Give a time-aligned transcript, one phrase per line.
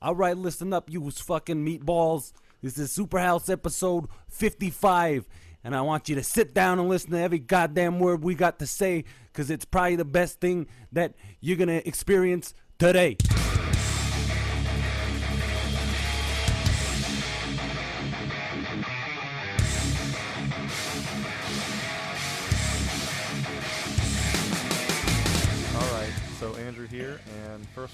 [0.00, 2.32] All right, listen up, you fucking meatballs.
[2.62, 5.28] This is Super House episode 55.
[5.64, 8.60] And I want you to sit down and listen to every goddamn word we got
[8.60, 13.16] to say because it's probably the best thing that you're going to experience today.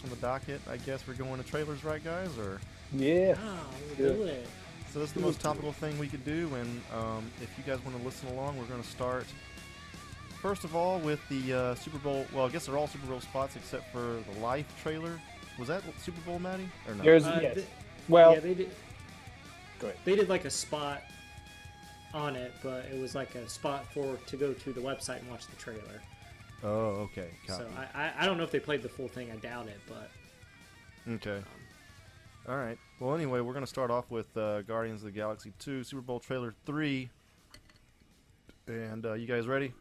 [0.04, 2.36] On the docket, I guess we're going to trailers, right, guys?
[2.38, 2.60] Or
[2.92, 3.34] Yeah.
[3.42, 3.66] Oh,
[3.96, 4.46] do it.
[4.92, 7.82] so this is the most topical thing we could do, and um, if you guys
[7.84, 9.26] want to listen along, we're going to start
[10.40, 12.26] first of all with the uh, Super Bowl.
[12.34, 15.18] Well, I guess they're all Super Bowl spots except for the Life trailer.
[15.58, 16.68] Was that Super Bowl, Maddie?
[16.86, 17.02] Or no?
[17.02, 17.54] There's Uh, yes.
[17.54, 17.66] th-
[18.08, 18.70] well, yeah, they did.
[19.78, 19.98] go ahead.
[20.04, 21.02] They did like a spot
[22.12, 25.30] on it, but it was like a spot for to go to the website and
[25.30, 26.02] watch the trailer.
[26.64, 27.28] Oh, okay.
[27.46, 27.62] Copy.
[27.62, 29.30] So I, I, I don't know if they played the full thing.
[29.30, 30.10] I doubt it, but
[31.06, 31.42] Okay.
[32.48, 32.78] All right.
[33.00, 36.02] Well, anyway, we're going to start off with uh, Guardians of the Galaxy 2 Super
[36.02, 37.10] Bowl trailer 3.
[38.66, 39.72] And uh, you guys ready?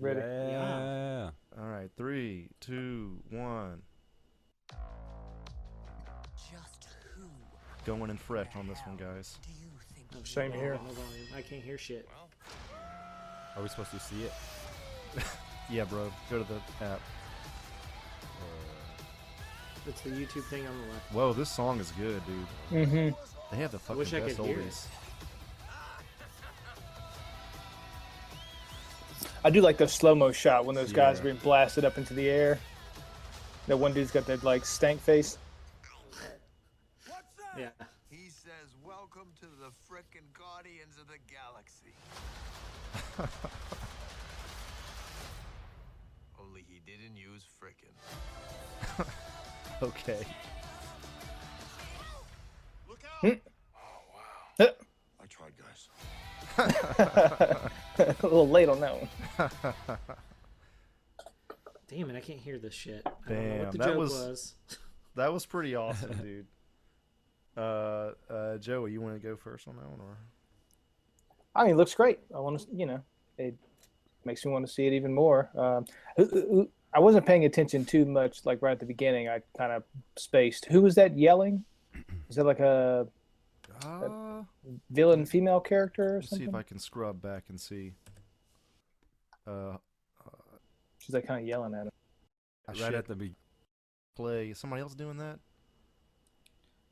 [0.00, 0.20] ready.
[0.20, 1.30] Yeah.
[1.58, 1.88] All right.
[1.96, 3.82] Three, two, one.
[6.50, 7.26] Just who
[7.84, 9.38] Going in fresh on this one, guys.
[9.42, 10.72] do you think oh, Same shit, here.
[10.72, 11.26] no volume.
[11.36, 12.08] I can't hear shit.
[13.56, 14.32] Are we supposed to see it?
[15.70, 16.10] Yeah, bro.
[16.30, 17.00] Go to the app.
[19.86, 21.12] It's the YouTube thing on the left.
[21.12, 22.88] Whoa, this song is good, dude.
[22.88, 23.54] Mm-hmm.
[23.54, 24.86] They have the fucking wish I best could hear oldies.
[29.44, 31.20] I do like the slow mo shot when those guys Yeah.
[31.20, 32.58] are being blasted up into the air.
[33.68, 35.38] That one dude's got that like stank face.
[37.06, 37.22] what's
[37.56, 37.68] Yeah.
[38.10, 41.94] He says, Welcome to the frickin' Guardians of the Galaxy.
[49.82, 50.24] Okay.
[54.58, 54.68] Huh.
[55.20, 55.88] I tried, guys.
[57.98, 59.08] a little late on that one.
[61.88, 62.16] Damn it!
[62.16, 63.02] I can't hear this shit.
[63.06, 64.54] I don't know Damn, what the that joke was- was.
[65.14, 66.46] That was pretty awesome, dude.
[67.56, 70.18] Uh, uh, Joey, you want to go first on that one, or?
[71.54, 72.18] I mean, it looks great.
[72.34, 73.00] I want to, you know,
[73.38, 73.54] it
[74.26, 75.48] makes me want to see it even more.
[75.56, 75.86] Um,
[76.18, 79.28] who- who- I wasn't paying attention too much, like right at the beginning.
[79.28, 79.82] I kind of
[80.16, 80.66] spaced.
[80.66, 81.64] Who was that yelling?
[82.28, 83.06] Is that like a
[83.84, 84.42] Uh,
[84.90, 87.92] villain female character or let's see if I can scrub back and see.
[89.46, 89.76] Uh,
[90.98, 91.92] She's like kind of yelling at him.
[92.68, 93.34] Right shit, at the be-
[94.16, 94.50] play.
[94.50, 95.38] Is somebody else doing that?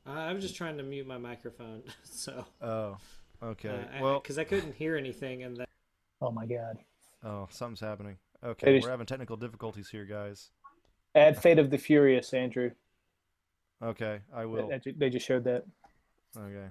[0.05, 2.97] I I was just trying to mute my microphone, so Oh,
[3.43, 3.69] okay.
[3.97, 5.65] uh, well, because I, couldn't hear anything, and then
[6.21, 6.77] Oh my god!
[7.23, 8.17] oh, something's happening.
[8.45, 10.51] Okay, is- we're having technical difficulties here, guys.
[11.15, 12.71] Add Fate of the Furious, Andrew.
[13.81, 14.67] Okay, I will.
[14.67, 15.63] They- They just showed that.
[16.37, 16.67] Okay.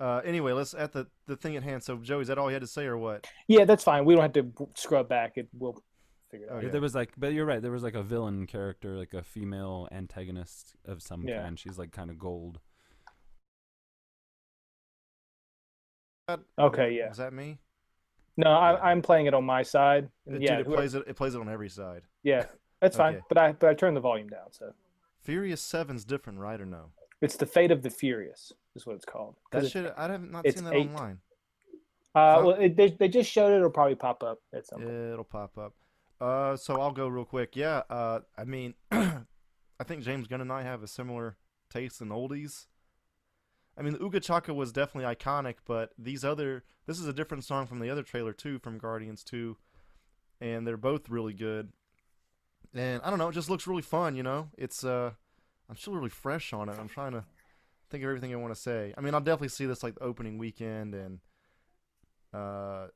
[0.00, 1.82] Uh, anyway, let's at the the thing at hand.
[1.82, 3.26] So, Joey, is that all you had to say, or what?
[3.46, 4.04] Yeah, that's fine.
[4.04, 5.36] We don't have to scrub back.
[5.36, 5.82] It we'll
[6.30, 6.58] figure it out.
[6.58, 6.68] Okay.
[6.68, 7.60] There was like, but you're right.
[7.62, 11.42] There was like a villain character, like a female antagonist of some Yeah.
[11.42, 11.58] kind.
[11.58, 12.60] She's like kind of gold.
[16.58, 17.10] Okay, yeah.
[17.10, 17.58] Is that me?
[18.38, 20.08] No, I, I'm playing it on my side.
[20.30, 21.04] Dude, yeah, it whoever- plays it.
[21.06, 22.02] It plays it on every side.
[22.22, 22.46] yeah,
[22.80, 23.20] that's fine.
[23.28, 24.72] But I but I turned the volume down, so
[25.20, 26.86] Furious Seven's different, right or no?
[27.20, 29.34] it's the Fate of the Furious is what it's called.
[29.50, 30.88] That it's- should I haven't not seen that eight.
[30.88, 31.18] online.
[32.14, 33.56] Uh, well, it, they they just showed it.
[33.56, 34.92] It'll probably pop up at some point.
[34.94, 35.74] It'll pop up.
[36.20, 37.54] Uh, so I'll go real quick.
[37.54, 37.82] Yeah.
[37.90, 41.36] Uh, I mean, I think James Gunn and I have a similar
[41.70, 42.66] taste in oldies.
[43.78, 47.44] I mean, the Uga Chaka was definitely iconic, but these other this is a different
[47.44, 49.56] song from the other trailer too, from Guardians Two,
[50.40, 51.72] and they're both really good.
[52.74, 54.16] And I don't know, it just looks really fun.
[54.16, 55.12] You know, it's uh,
[55.70, 56.76] I'm still really fresh on it.
[56.78, 57.24] I'm trying to
[57.88, 58.92] think of everything I want to say.
[58.98, 61.20] I mean, I'll definitely see this like the opening weekend, and
[62.34, 62.88] uh,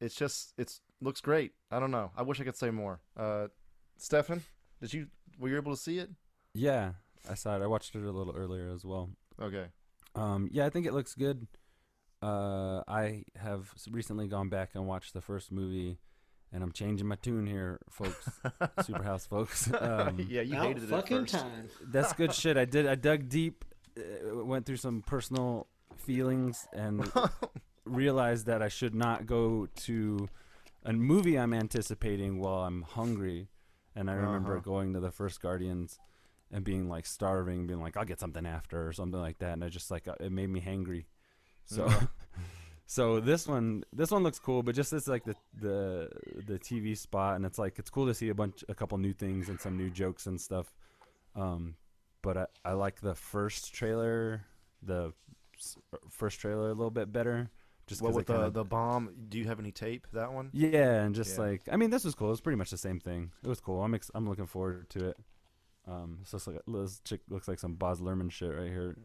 [0.00, 1.52] it's just it's looks great.
[1.70, 2.10] I don't know.
[2.16, 3.00] I wish I could say more.
[3.16, 3.48] Uh,
[3.98, 4.42] Stefan,
[4.80, 6.08] did you were you able to see it?
[6.54, 6.92] Yeah,
[7.28, 7.62] I saw it.
[7.62, 9.10] I watched it a little earlier as well.
[9.40, 9.66] Okay.
[10.14, 11.46] Um, yeah, I think it looks good.
[12.22, 15.98] Uh, I have recently gone back and watched the first movie,
[16.52, 18.28] and I'm changing my tune here, folks.
[18.80, 19.70] Superhouse folks.
[19.80, 21.34] Um, yeah, you hated it at fucking first.
[21.34, 21.68] time.
[21.82, 22.56] That's good shit.
[22.56, 22.86] I did.
[22.86, 23.64] I dug deep,
[23.98, 25.66] uh, went through some personal
[25.96, 27.10] feelings, and
[27.84, 30.28] realized that I should not go to
[30.84, 33.48] a movie I'm anticipating while I'm hungry.
[33.96, 34.62] And I remember Uh-huh.
[34.62, 35.98] going to the first Guardians
[36.52, 39.52] and being like starving, being like, I'll get something after or something like that.
[39.54, 41.06] And I just like uh, it made me hangry.
[41.64, 42.00] So, Yeah.
[42.86, 46.10] so this one, this one looks cool, but just it's like the the
[46.46, 49.12] the TV spot, and it's like it's cool to see a bunch, a couple new
[49.14, 50.72] things and some new jokes and stuff.
[51.34, 51.76] Um,
[52.22, 54.42] but I, I like the first trailer,
[54.82, 55.12] the
[56.10, 57.50] first trailer a little bit better.
[57.86, 60.06] Just 'cause with the kinda- the bomb, do you have any tape?
[60.12, 60.50] That one?
[60.52, 61.44] yeah, and just Yeah.
[61.44, 62.30] like I mean, this was cool.
[62.30, 63.32] It's pretty much the same thing.
[63.42, 63.82] It was cool.
[63.82, 65.16] I'm ex- I'm looking forward to it.
[65.88, 68.96] Um, this looks like this chick looks like some Baz Luhrmann shit right here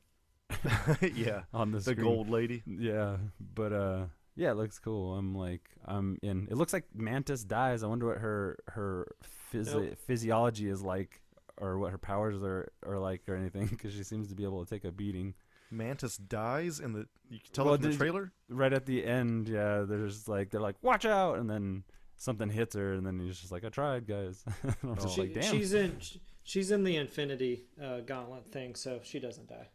[1.16, 2.02] yeah, on the the screen.
[2.06, 2.64] gold lady.
[2.66, 3.18] Yeah,
[3.56, 5.16] but uh, yeah, it looks cool.
[5.16, 6.48] I'm like, I'm in.
[6.52, 7.84] It looks like Mantis dies.
[7.84, 9.08] I wonder what her her
[9.54, 9.98] physi- Nope.
[10.06, 11.22] physiology is like,
[11.58, 14.64] or what her powers are are like, or anything, because she seems to be able
[14.64, 15.34] to take a beating.
[15.72, 17.08] Mantis dies in the.
[17.30, 18.32] You can tell Well, it from the trailer.
[18.50, 21.84] Right at the end, yeah, there's like they're like, watch out, and then
[22.16, 24.46] something hits her, and then he's just like, I tried, guys.
[24.64, 25.44] And I'm just She, like, damn.
[25.52, 29.68] she's in sh- she's in the Infinity uh, Gauntlet thing, so she doesn't die.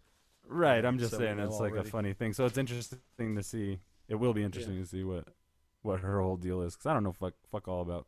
[0.49, 2.33] Right, I'm just So saying it's like a funny thing.
[2.33, 3.79] So it's interesting to see.
[4.09, 5.29] It will be interesting to see what
[5.83, 8.07] what her whole deal is because I don't know fuck fuck all about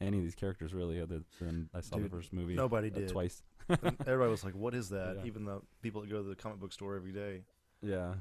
[0.00, 2.94] any of these characters really, other than I saw Dude, the first movie Nobody uh,
[2.94, 3.08] did.
[3.08, 3.42] twice.
[3.68, 5.24] Everybody was like, "What is that?" Yeah.
[5.26, 7.42] Even the people that go to the comic book store every day.
[7.82, 8.14] Yeah.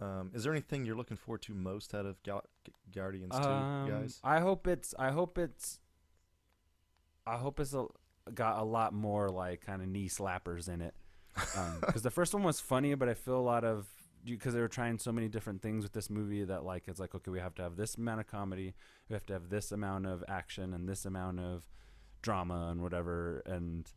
[0.00, 3.42] Um, is there anything you're looking forward to most out of Gal- G- Guardians Two,
[3.48, 4.20] Um, guys?
[4.22, 4.94] I hope it's.
[4.98, 5.80] I hope it's.
[7.26, 7.86] I hope it's a,
[8.34, 10.94] got a lot more like kind of knee slappers in it.
[11.80, 13.86] Because the first one was funny, but I feel a lot of
[14.24, 17.14] because they were trying so many different things with this movie that like it's like
[17.14, 18.74] okay, we have to have this amount of comedy,
[19.08, 21.68] we have to have this amount of action, and this amount of
[22.22, 23.42] drama and whatever.
[23.46, 23.90] And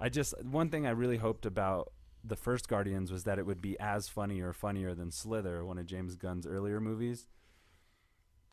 [0.00, 1.92] I just one thing I really hoped about
[2.24, 5.78] the first Guardians was that it would be as funny or funnier than Slither, one
[5.78, 7.28] of James Gunn's earlier movies.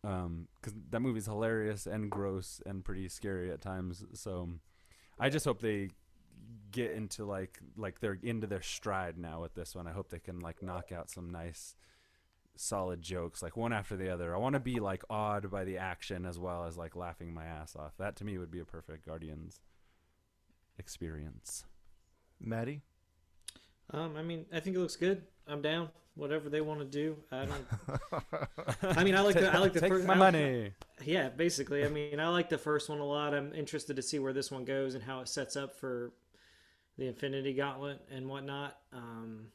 [0.06, 4.03] Um, because that movie's hilarious and gross and pretty scary at times.
[4.13, 4.50] So,
[5.19, 5.89] I just hope they
[6.71, 9.88] get into like like they're into their stride now with this one.
[9.88, 11.75] I hope they can like knock out some nice
[12.56, 14.36] solid jokes like one after the other.
[14.36, 17.45] I want to be like awed by the action as well as like laughing my
[17.45, 17.94] ass off.
[17.98, 19.62] That to me would be a perfect Guardians
[20.77, 21.66] experience.
[22.39, 22.81] Maddie,
[23.91, 25.24] Um, I mean, I think it looks good.
[25.47, 25.89] I'm down.
[26.15, 27.65] Whatever they want to do, I don't.
[28.97, 30.71] I mean, I like the I like the Take first my I- money.
[31.03, 31.83] Yeah, basically.
[31.83, 33.33] I mean, I like the first one a lot.
[33.33, 36.12] I'm interested to see where this one goes and how it sets up for
[37.00, 38.77] the Infinity Gauntlet and whatnot.
[38.94, 39.47] Um,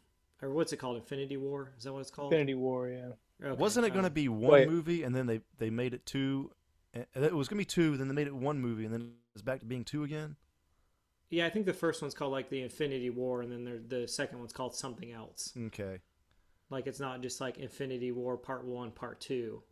[0.43, 0.97] or what's it called?
[0.97, 1.73] Infinity War?
[1.79, 2.33] Is that what it's called?
[2.33, 3.11] Infinity War, yeah.
[3.47, 4.69] Okay, wasn't it going to be one Wait.
[4.69, 6.51] movie and then they they made it two?
[6.93, 8.93] and- and It was going to be two, then they made it one movie, and
[8.93, 10.35] then it's back to being two again.
[11.31, 14.39] Yeah, I think the first one's called like the Infinity War, and then the second
[14.39, 15.53] one's called something else.
[15.67, 15.99] Okay,
[16.71, 19.63] Like it's not just like Infinity War Part One, Part Two.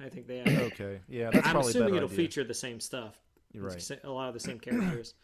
[0.00, 0.38] I think they.
[0.44, 1.30] Have, okay, yeah.
[1.30, 2.16] That's I'm assuming it'll idea.
[2.16, 3.20] feature the same stuff.
[3.52, 3.90] You're right.
[4.02, 5.14] a lot of the same characters.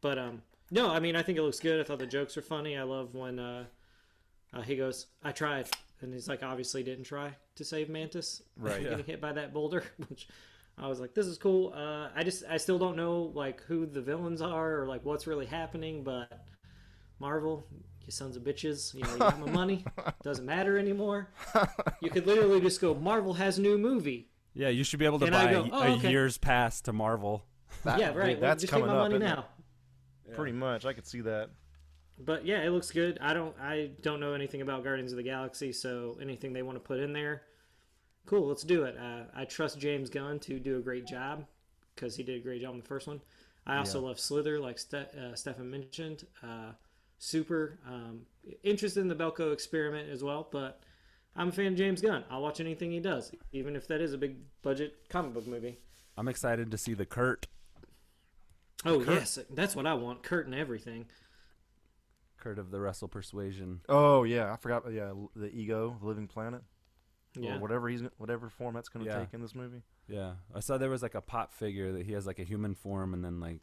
[0.00, 1.80] but um, no, I mean I think it looks good.
[1.80, 2.76] I thought the jokes are funny.
[2.76, 3.64] I love when uh,
[4.54, 5.68] uh he goes, "I tried,"
[6.00, 8.42] and he's like, obviously didn't try to save Mantis.
[8.56, 8.82] Right.
[8.82, 10.28] Getting hit by that boulder, which
[10.80, 11.72] I was like, this is cool.
[11.74, 15.26] Uh, I just I still don't know like who the villains are or like what's
[15.26, 16.46] really happening, but
[17.18, 17.64] Marvel.
[18.06, 18.94] You sons of bitches!
[18.94, 19.84] You know, you got my money.
[20.22, 21.28] Doesn't matter anymore.
[22.00, 22.94] You could literally just go.
[22.94, 24.30] Marvel has new movie.
[24.54, 26.80] Yeah, you should be able to And buy go, a, "Oh, a okay." year's pass
[26.82, 27.44] to Marvel.
[27.84, 28.30] That- yeah, right.
[28.30, 29.44] dude, well, that's just take coming my up money isn't now.
[30.34, 31.50] Pretty much, I could see that.
[32.18, 33.18] But yeah, it looks good.
[33.20, 36.76] I don't I don't know anything about Guardians of the Galaxy, so anything they want
[36.76, 37.42] to put in there,
[38.28, 38.48] cool.
[38.48, 38.96] Let's do it.
[38.96, 41.44] Uh, I trust James Gunn to do a great job
[41.94, 43.20] because he did a great job in the first one.
[43.66, 46.26] I also love Slither, like Ste- uh, Stefan mentioned.
[46.42, 46.72] Uh,
[47.18, 48.22] super um,
[48.62, 50.80] interested in the Belko experiment as well, but
[51.36, 52.24] I'm a fan of James Gunn.
[52.30, 55.78] I'll watch anything he does, even if that is a big budget comic book movie.
[56.16, 57.46] I'm excited to see the Kurt
[58.84, 60.22] Oh yes, that's what I want.
[60.22, 61.06] Kurt and everything.
[62.38, 63.80] Kurt of the Russell Persuasion.
[63.88, 64.84] Oh yeah, I forgot.
[64.92, 66.62] Yeah, the ego, the living planet,
[67.42, 67.56] Yeah.
[67.56, 69.18] or whatever he's whatever form that's going to Yeah.
[69.20, 69.82] take in this movie.
[70.08, 72.74] Yeah, I saw there was like a pop figure that he has like a human
[72.74, 73.60] form and then like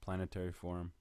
[0.00, 0.92] planetary form.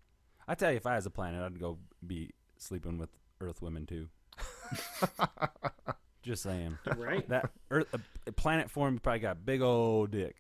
[0.48, 3.10] I tell you, if I was a planet, I'd go be sleeping with
[3.42, 4.10] Earth women too.
[6.24, 6.78] Just saying.
[6.98, 7.28] Right.
[7.30, 10.38] That Earth a, a planet form probably got big old dick.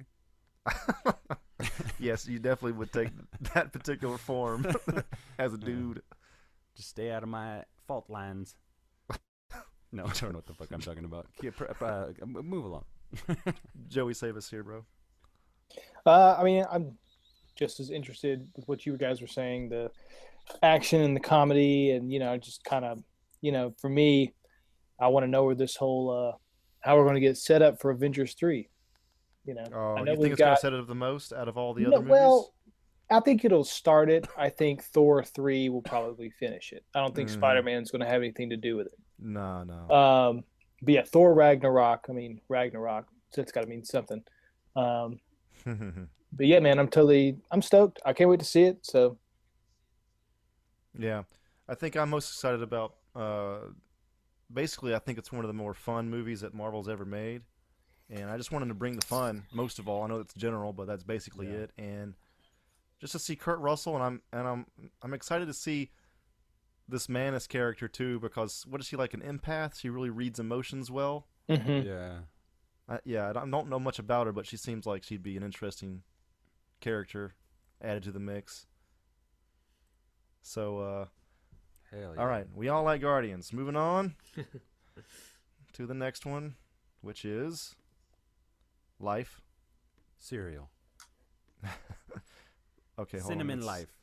[1.99, 3.09] yes, you definitely would take
[3.53, 4.65] that particular form
[5.39, 6.01] as a dude.
[6.75, 8.55] Just stay out of my fault lines.
[9.91, 11.27] No, I don't know what the fuck I'm talking about.
[11.41, 12.85] Keep, uh, move along.
[13.87, 14.85] Joey, save us here, bro.
[16.05, 16.97] Uh, I mean, I'm
[17.55, 19.89] just as interested with what you guys were saying, the
[20.61, 22.99] action and the comedy, and you know, just kind of,
[23.41, 24.33] you know, for me,
[24.99, 26.37] I want to know where this whole, uh,
[26.81, 28.69] how we're going to get set up for Avengers three.
[29.45, 31.31] You know, Oh, I you think we've it's going to set it up the most
[31.31, 32.11] out of all the No, other movies?
[32.11, 32.53] well,
[33.11, 34.27] I think it'll start it.
[34.37, 36.83] I think Thor three will probably finish it.
[36.95, 37.33] I don't think Mhm.
[37.33, 38.99] Spider Man's going to have anything to do with it.
[39.19, 39.95] No, no.
[39.95, 40.43] Um,
[40.81, 42.05] but yeah, Thor Ragnarok.
[42.09, 43.07] I mean Ragnarok.
[43.31, 44.23] So it's got to mean something.
[44.75, 45.19] Um,
[45.65, 47.99] but yeah, man, I'm totally, I'm stoked.
[48.05, 48.79] I can't wait to see it.
[48.85, 49.17] So
[50.97, 51.23] Yeah,
[51.67, 52.95] I think I'm most excited about.
[53.15, 53.57] Uh,
[54.53, 57.41] basically, I think it's one of the more fun movies that Marvel's ever made,
[58.09, 60.03] and I just wanted to bring the fun most of all.
[60.03, 61.59] I know it's general, but that's basically Yeah.
[61.59, 61.71] it.
[61.77, 62.13] And
[62.99, 64.65] just to see Kurt Russell, and I'm and I'm
[65.01, 65.91] I'm excited to see
[66.87, 69.79] this Mantis character too, because what is she like an empath?
[69.79, 71.27] She really reads emotions well.
[71.49, 71.87] Mm-hmm.
[71.87, 72.13] Yeah.
[72.87, 75.35] I, yeah, I don't- don't know much about her, but she seems like she'd be
[75.37, 76.03] an interesting
[76.81, 77.33] character
[77.81, 78.67] added to the mix.
[80.43, 81.05] So, uh,
[81.91, 82.21] Hell yeah.
[82.21, 83.51] all right, we all like Guardians.
[83.51, 84.15] Moving on
[85.73, 86.55] to the next one,
[87.01, 87.75] which is
[88.99, 89.41] Life.
[90.19, 90.69] Cereal.
[92.97, 93.93] Okay, hold on, Cinnamon let's- Life.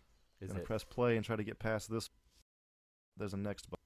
[0.43, 0.67] Is gonna it?
[0.67, 2.11] press play and try to get past this.
[3.16, 3.83] There's a next button.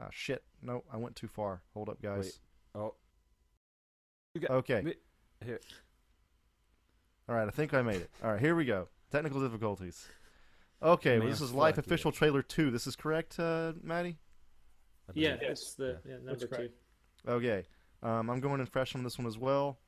[0.00, 0.42] Ah, shit.
[0.62, 1.62] No, I went too far.
[1.74, 2.40] Hold up, guys.
[2.74, 2.94] Oh.
[4.38, 4.82] Got- Okay.
[4.82, 4.94] Mi-
[5.44, 5.60] Here.
[7.28, 8.10] All right, I think I made it.
[8.22, 8.88] All right, here we go.
[9.10, 10.06] Technical difficulties.
[10.82, 12.70] Okay, well, this is Life fuck official trailer two.
[12.70, 14.18] This is correct, uh, Maddie?
[15.14, 15.50] Yeah, believe.
[15.52, 16.46] it's the yeah, number two.
[16.48, 16.74] correct.
[17.26, 17.64] Okay,
[18.02, 19.78] um, I'm going in fresh on this one as well.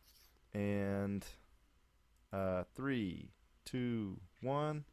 [0.54, 1.24] And
[2.32, 3.30] uh, three,
[3.66, 4.84] two, one.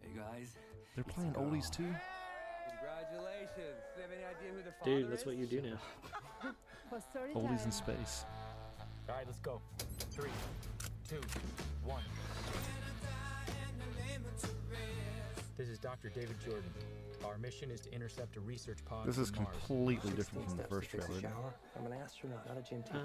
[0.00, 0.56] Hey guys.
[0.94, 1.84] They're playing oldies too.
[2.68, 3.80] Congratulations.
[3.94, 5.26] Do you have any idea who the father Dude, that's is?
[5.26, 6.50] what you do now.
[7.34, 8.24] Oldies in space.
[9.08, 9.60] All right, let's go.
[10.10, 10.30] Three,
[11.08, 11.20] two,
[11.84, 12.02] one.
[15.56, 16.08] This is Dr.
[16.08, 16.70] David Jordan.
[17.24, 19.56] Our mission is to intercept a research pod This is from Mars.
[19.66, 21.10] completely different from the first trailer.
[21.10, 21.26] isn't?
[21.78, 22.98] I'm an astronaut, not a gym Uh,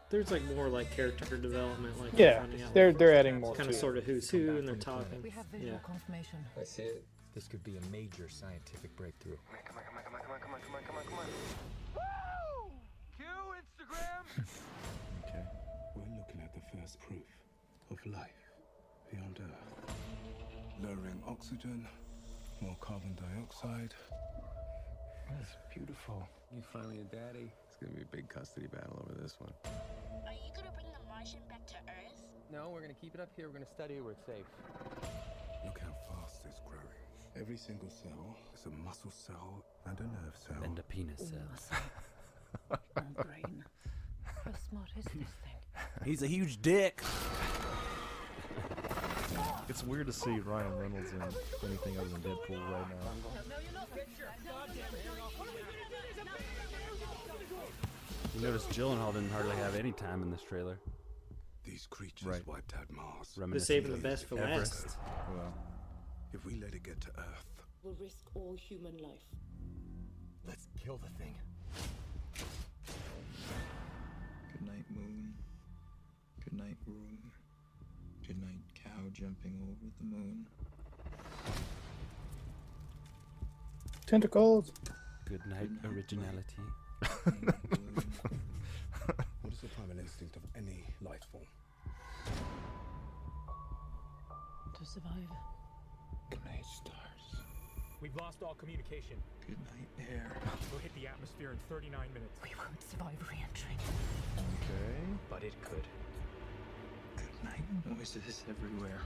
[0.10, 3.96] there's like more like character development, like Yeah, they're they're adding more kind of sort
[3.96, 5.22] of who's who, and they're talking.
[5.22, 5.78] We have visual Yeah.
[5.78, 6.38] confirmation.
[6.60, 7.04] I see it.
[7.34, 9.36] This could be a major scientific breakthrough.
[9.48, 11.18] Come on, come on, come on, come on, come on, come on, come on, come
[11.18, 11.26] on.
[11.94, 12.72] Woo!
[13.16, 14.46] Cue Instagram.
[15.26, 15.42] Okay.
[15.96, 17.24] We're looking at the first proof
[17.90, 18.30] of life
[19.10, 19.94] beyond Earth.
[20.82, 21.86] Lowering oxygen,
[22.60, 23.94] more carbon dioxide.
[25.30, 26.28] That's beautiful.
[26.54, 27.50] You finally a daddy?
[27.66, 29.52] It's gonna be a big custody battle over this one.
[30.26, 32.22] Are you gonna bring the Martian back to Earth?
[32.52, 33.46] No, we're gonna keep it up here.
[33.48, 34.44] We're gonna study it where it's safe.
[35.64, 36.84] Look how fast it's growing.
[37.40, 40.62] Every single cell is a muscle cell and a nerve cell.
[40.62, 42.78] And a penis cell.
[42.96, 43.64] And brain.
[44.44, 45.56] How smart is this thing?
[46.04, 47.02] He's a huge dick.
[49.68, 51.22] It's weird to see Ryan Reynolds in
[51.68, 53.96] anything other than Deadpool right now.
[58.34, 60.78] You notice Gyllenhaal didn't hardly have any time in this trailer.
[61.64, 62.46] These creatures Right.
[62.46, 63.34] wiped out Mars.
[63.34, 64.84] They're Reminiscent saving the best for Everest.
[64.86, 64.98] last.
[65.30, 65.54] Well,
[66.32, 67.46] If we let it get to Earth,
[67.84, 69.22] we'll risk all human life.
[70.44, 71.36] Let's kill the thing.
[74.52, 75.32] Good night, moon.
[76.42, 77.23] Good night, room.
[79.02, 80.46] Good jumping over the moon.
[84.06, 84.72] Tentacles.
[85.26, 86.62] Good night, originality.
[87.24, 88.02] Good night, blue.
[89.42, 91.44] what is the primal instinct of any life form?
[94.78, 95.28] To survive.
[96.30, 97.44] Good night, stars.
[98.00, 99.16] We've lost all communication.
[99.46, 100.30] Good night, air.
[100.70, 102.38] We'll hit the atmosphere in 39 minutes.
[102.42, 103.76] We won't survive re-entry.
[104.36, 105.00] okay.
[105.30, 105.84] But it could.
[107.44, 109.00] Good night, noises everywhere.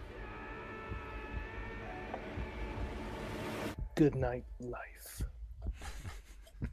[3.95, 5.23] Good night, life.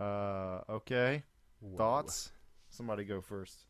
[0.00, 1.22] Uh, okay.
[1.76, 2.30] Thoughts?
[2.70, 3.66] Somebody go first.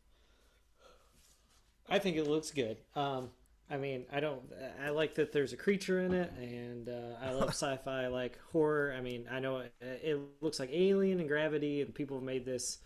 [1.89, 2.77] I think it looks good.
[2.95, 3.31] Um,
[3.69, 4.41] I mean, I don't.
[4.81, 8.95] I like that there's a creature in it, and uh, I love sci-fi, like horror.
[8.97, 12.45] I mean, I know it, it looks like Alien and Gravity, and people have made
[12.45, 12.77] this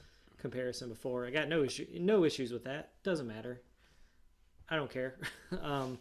[0.49, 1.25] comparison before.
[1.25, 2.91] I got no issue, no issues with that.
[3.03, 3.61] Doesn't matter.
[4.69, 5.15] I don't care.
[5.63, 5.97] um,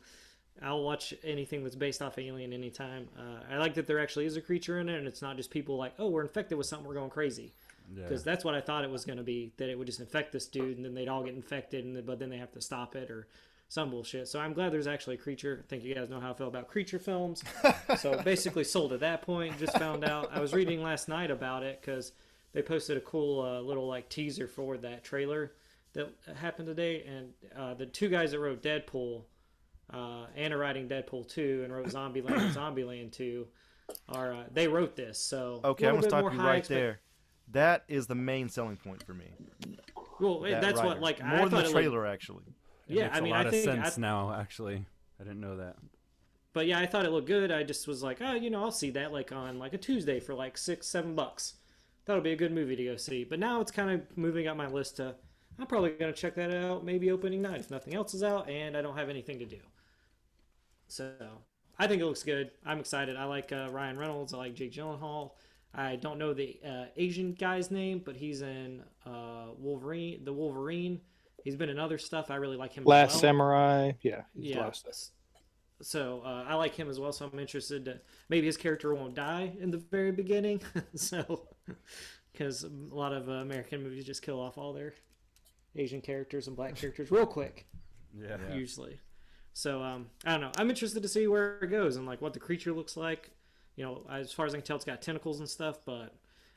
[0.63, 3.09] I'll watch anything that's based off Alien anytime.
[3.19, 5.51] Uh, I like that there actually is a creature in it, and it's not just
[5.51, 7.55] people like, oh, we're infected with something, we're going crazy
[7.97, 8.03] Yeah.
[8.03, 9.53] because that's what I thought it was going to be.
[9.57, 12.05] That it would just infect this dude, and then they'd all get infected, and then,
[12.05, 13.27] but then they have to stop it or
[13.71, 14.29] some bullshit.
[14.29, 15.65] So I'm glad there's actually a creature.
[15.65, 17.43] I think you guys know how I feel about creature films.
[17.99, 19.59] so basically, sold at that point.
[19.59, 20.31] Just found out.
[20.33, 22.13] I was reading last night about it because
[22.55, 25.53] they posted a cool uh, little like teaser for that trailer
[25.93, 29.25] that happened today, and uh, the two guys that wrote Deadpool.
[29.93, 33.47] Uh, and are writing Deadpool 2 and wrote Zombieland and Zombieland 2
[34.09, 37.01] are uh, they wrote this so Okay, I'm gonna stop you right expect- there.
[37.53, 39.27] That is the main selling point for me.
[40.19, 40.89] Well, that that's writer.
[40.89, 42.45] what like more I than thought the it looked- trailer actually.
[42.89, 44.33] It yeah, makes I mean, a lot I of think, sense I, now.
[44.33, 44.87] Actually,
[45.21, 45.77] I didn't know that.
[46.55, 47.53] but yeah, I thought it looked good.
[47.53, 50.19] I just was like, oh, you know, I'll see that like on like a Tuesday
[50.19, 51.57] for like six, seven bucks.
[52.07, 53.25] That'll be a good movie to go see.
[53.25, 55.15] But now it's kind of moving up my list to
[55.59, 58.77] I'm probably gonna check that out maybe opening night if nothing else is out and
[58.77, 59.61] I don't have anything to do.
[60.89, 61.13] So
[61.79, 62.51] I think it looks good.
[62.65, 63.17] I'm excited.
[63.17, 64.35] I like uh, Ryan Reynolds.
[64.35, 65.33] I like Jake Gyllenhaal.
[65.75, 70.25] I don't know the uh, Asian guy's name, but he's in uh, Wolverine.
[70.25, 71.01] The Wolverine.
[71.43, 72.31] He's been in other stuff.
[72.31, 72.85] I really like him.
[72.85, 73.21] as Last well.
[73.21, 73.93] Samurai.
[74.03, 74.23] Yeah.
[74.35, 74.71] he's Yeah.
[75.83, 77.13] So uh, I like him as well.
[77.13, 80.61] So I'm interested to maybe his character won't die in the very beginning.
[80.95, 81.49] so
[82.33, 84.95] because a lot of uh, American movies just kill off all their
[85.77, 87.67] Asian characters and black characters real quick.
[88.17, 88.37] Yeah.
[88.53, 89.01] Usually.
[89.53, 90.53] So um, I don't know.
[90.57, 93.31] I'm interested to see where it goes and like what the creature looks like.
[93.77, 96.15] You know, as far as I can tell, it's got tentacles and stuff, but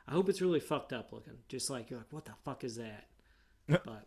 [0.07, 1.33] I hope it's really fucked up looking.
[1.47, 3.05] Just like you're like, what the fuck is that?
[3.67, 4.05] but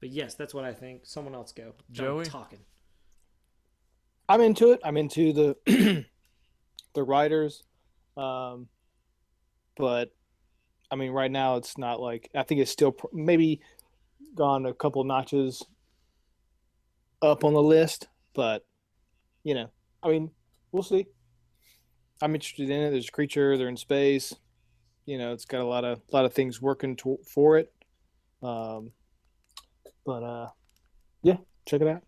[0.00, 1.02] but yes, that's what I think.
[1.04, 1.74] Someone else go.
[1.92, 2.24] Done Joey?
[2.24, 2.60] talking.
[4.28, 4.80] I'm into it.
[4.84, 5.56] I'm into the
[6.94, 7.62] the writers,
[8.16, 8.68] um,
[9.76, 10.10] but
[10.90, 13.60] I mean, right now it's not like I think it's still pr- maybe
[14.34, 15.62] gone a couple notches
[17.22, 18.64] up on the list, but
[19.44, 19.70] you know,
[20.02, 20.30] I mean,
[20.72, 21.06] we'll see.
[22.22, 22.90] I'm interested in it.
[22.90, 23.58] There's a creature.
[23.58, 24.34] They're in space.
[25.04, 27.72] You know, it's got a lot of lot of things working to, for it.
[28.42, 28.92] Um,
[30.04, 30.48] but uh,
[31.22, 32.02] yeah, check it out.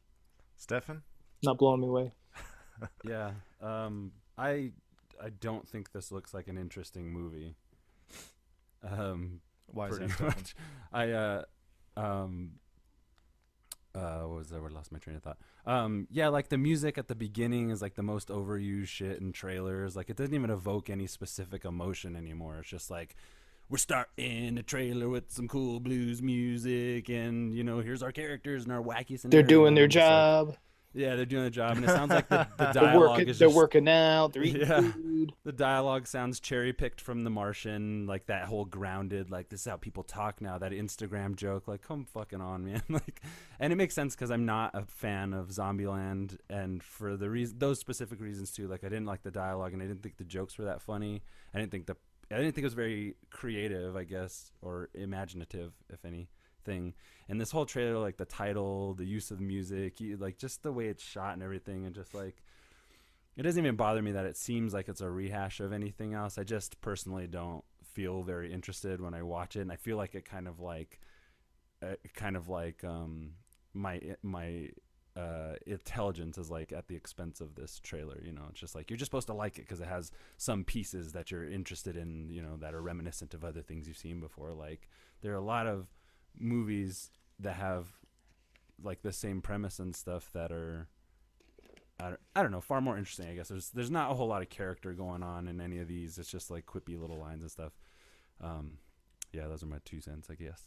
[0.56, 1.02] Stefan?
[1.42, 2.12] Not blowing me away.
[3.04, 3.32] yeah.
[3.60, 4.72] Um, I
[5.22, 7.56] I don't think this looks like an interesting movie.
[8.82, 10.54] Um, Why is pretty that, much.
[10.92, 11.42] I uh,
[11.96, 12.52] um,
[13.94, 14.56] uh, what was that?
[14.62, 15.38] I lost my train of thought.
[15.66, 19.32] Um, yeah, like the music at the beginning is like the most overused shit in
[19.32, 19.96] trailers.
[19.96, 22.58] Like it doesn't even evoke any specific emotion anymore.
[22.60, 23.16] It's just like
[23.68, 28.64] we're starting a trailer with some cool blues music, and you know, here's our characters
[28.64, 29.20] and our wacky.
[29.20, 30.44] They're doing their scenario.
[30.44, 30.56] Like- job.
[30.94, 33.28] Yeah, they're doing their job, and it sounds like the, the They're dialogue working.
[33.28, 34.32] is They're working out.
[34.32, 34.80] They're eating Yeah.
[34.92, 35.32] food.
[35.44, 39.66] The dialogue sounds cherry picked from The Martian, like that whole grounded, like this is
[39.66, 40.58] how people talk now.
[40.58, 42.82] That Instagram joke, like come fucking on, man.
[42.88, 43.20] like,
[43.60, 47.58] and it makes sense because I'm not a fan of Zombieland, and for the reason,
[47.58, 48.66] those specific reasons too.
[48.68, 51.22] Like I didn't like the dialogue, and I didn't think the jokes were that funny.
[51.54, 51.96] I didn't think the,
[52.30, 56.04] I didn't think it was very creative, I guess, or imaginative, if
[56.66, 56.94] anything.
[57.28, 60.62] And this whole trailer, like the title, the use of the music, you, like just
[60.62, 62.42] the way it's shot and everything, and just like
[63.36, 66.38] it doesn't even bother me that it seems like it's a rehash of anything else.
[66.38, 70.14] I just personally don't feel very interested when I watch it, and I feel like
[70.14, 71.00] it kind of like,
[71.82, 73.32] uh, kind of like um,
[73.74, 74.70] my my
[75.16, 78.20] uh, intelligence is like at the expense of this trailer.
[78.24, 80.64] You know, it's just like you're just supposed to like it because it has some
[80.64, 82.30] pieces that you're interested in.
[82.30, 84.52] You know, that are reminiscent of other things you've seen before.
[84.52, 84.88] Like
[85.20, 85.86] there are a lot of
[86.38, 87.86] movies that have
[88.82, 90.88] like the same premise and stuff that are
[92.00, 93.48] I don't, I don't know, far more interesting, I guess.
[93.48, 96.16] There's there's not a whole lot of character going on in any of these.
[96.18, 97.72] It's just like quippy little lines and stuff.
[98.40, 98.78] Um,
[99.32, 100.62] yeah, those are my two cents, I guess.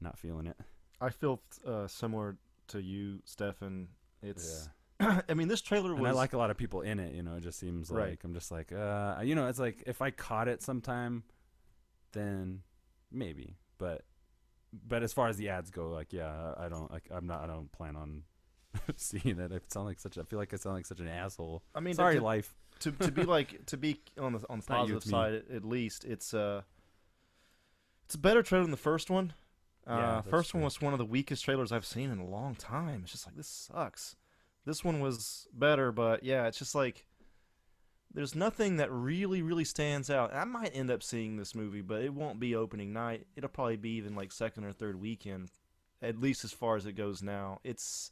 [0.00, 0.56] Not feeling it.
[1.00, 2.36] I feel uh, similar
[2.68, 3.86] to you, Stefan.
[4.20, 4.68] It's,
[5.00, 5.98] I mean, this trailer was.
[6.00, 7.14] And I like a lot of people in it.
[7.14, 8.10] You know, it just seems Right.
[8.10, 11.22] like I'm just like, uh, you know, it's like if I caught it sometime,
[12.12, 12.62] then
[13.12, 13.58] maybe.
[13.78, 14.02] But
[14.72, 17.04] but as far as the ads go, like, yeah, I don't like.
[17.10, 17.42] I'm not.
[17.42, 18.22] I don't plan on
[18.96, 19.52] seeing it.
[19.52, 20.18] I sound like such.
[20.18, 21.62] I feel like I sound like such an asshole.
[21.74, 22.54] I mean, sorry, to, life.
[22.80, 25.10] To to be like to be on the on the you, positive me.
[25.10, 26.62] side at, least, it's uh,
[28.04, 29.32] it's a better trailer than the first one.
[29.86, 32.54] Uh, Yeah, first one was one of the weakest trailers I've seen in a long
[32.54, 33.00] time.
[33.04, 34.16] It's just like this sucks.
[34.66, 37.06] This one was better, but yeah, it's just like
[38.18, 40.34] there's nothing that really really stands out.
[40.34, 43.28] I might end up seeing this movie, but it won't be opening night.
[43.36, 45.52] It'll probably be even like second or third weekend,
[46.02, 47.60] at least as far as it goes now.
[47.62, 48.10] It's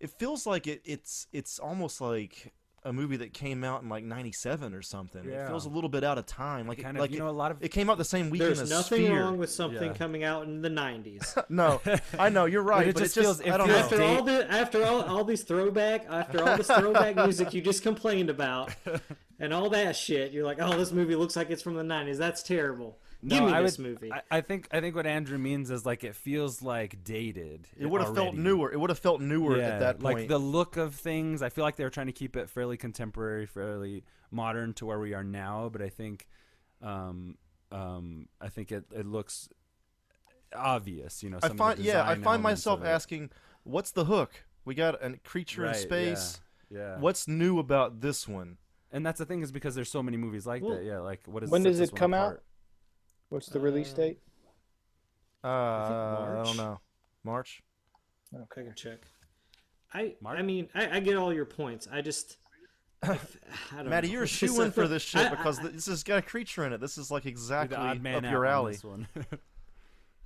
[0.00, 2.54] it feels like it it's it's almost like
[2.86, 5.24] a movie that came out in like 97 or something.
[5.24, 6.68] It feels a little bit out of time.
[6.68, 8.04] Like it, kind of, like you it- know, a lot of it came out the
[8.04, 9.20] same weekend There's as nothing Sphere.
[9.22, 9.96] wrong with something Yeah.
[9.96, 11.42] coming out in the 90s.
[11.48, 11.80] no,
[12.18, 13.96] I know you're right, it but just it feels- just it I don't feels know.
[13.96, 17.82] after all the after all all these throwback after all this throwback music you just
[17.82, 18.74] complained about
[19.40, 22.18] and all that shit, you're like, oh, this movie looks like it's from the 90s.
[22.18, 22.98] That's terrible.
[23.26, 24.12] Give No, me I this would- movie.
[24.12, 27.68] I, I think I think what Andrew means is like it feels like dated.
[27.76, 28.70] It would have felt newer.
[28.72, 30.18] It would have felt newer Yeah, at that point.
[30.18, 32.76] Like the look of things, I feel like they were trying to keep it fairly
[32.76, 35.70] contemporary, fairly modern to where we are now.
[35.72, 36.26] But I think,
[36.82, 37.36] um,
[37.72, 39.48] um, I think it, it looks
[40.54, 41.22] obvious.
[41.22, 43.30] You know, I find of the yeah, I find myself asking,
[43.62, 44.32] what's the hook?
[44.64, 46.40] We got a creature Right, in space.
[46.70, 46.98] Yeah, yeah.
[46.98, 48.58] What's new about this one?
[48.92, 50.84] And that's the thing is because there's so many movies like Well, that.
[50.84, 52.42] Yeah, like what is when does it one come out?
[53.28, 53.32] Apart?
[53.42, 54.18] What's the release Uh, date?
[55.42, 56.46] Uh, I, March.
[56.46, 56.80] don't know.
[57.22, 57.62] March.
[58.34, 58.64] I Okay.
[58.64, 58.98] can check.
[59.92, 60.38] I Mark?
[60.38, 61.86] I mean I, I get all your points.
[61.92, 62.36] I just
[63.02, 63.36] if-
[63.72, 64.12] I don't Maddie, know.
[64.14, 66.64] you're a shoe in for this shit I- because I- this has got a creature
[66.64, 66.80] in it.
[66.80, 68.72] This is like exactly odd man up out your on alley.
[68.72, 69.06] this one.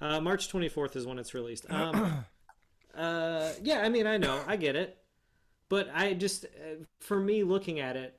[0.01, 1.67] Uh, March 24th is when it's released.
[1.71, 2.25] Um,
[2.97, 4.97] uh, yeah, I mean, I know, I get it,
[5.69, 8.17] but I just, uh, for me, looking at it,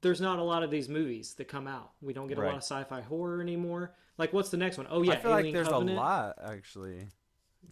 [0.00, 1.90] there's not a lot of these movies that come out.
[2.00, 3.92] We don't get a lot of sci-fi horror anymore.
[4.18, 4.86] Like, what's the next one?
[4.90, 5.98] Oh yeah, I feel Alien like there's Covenant.
[5.98, 7.06] a lot actually.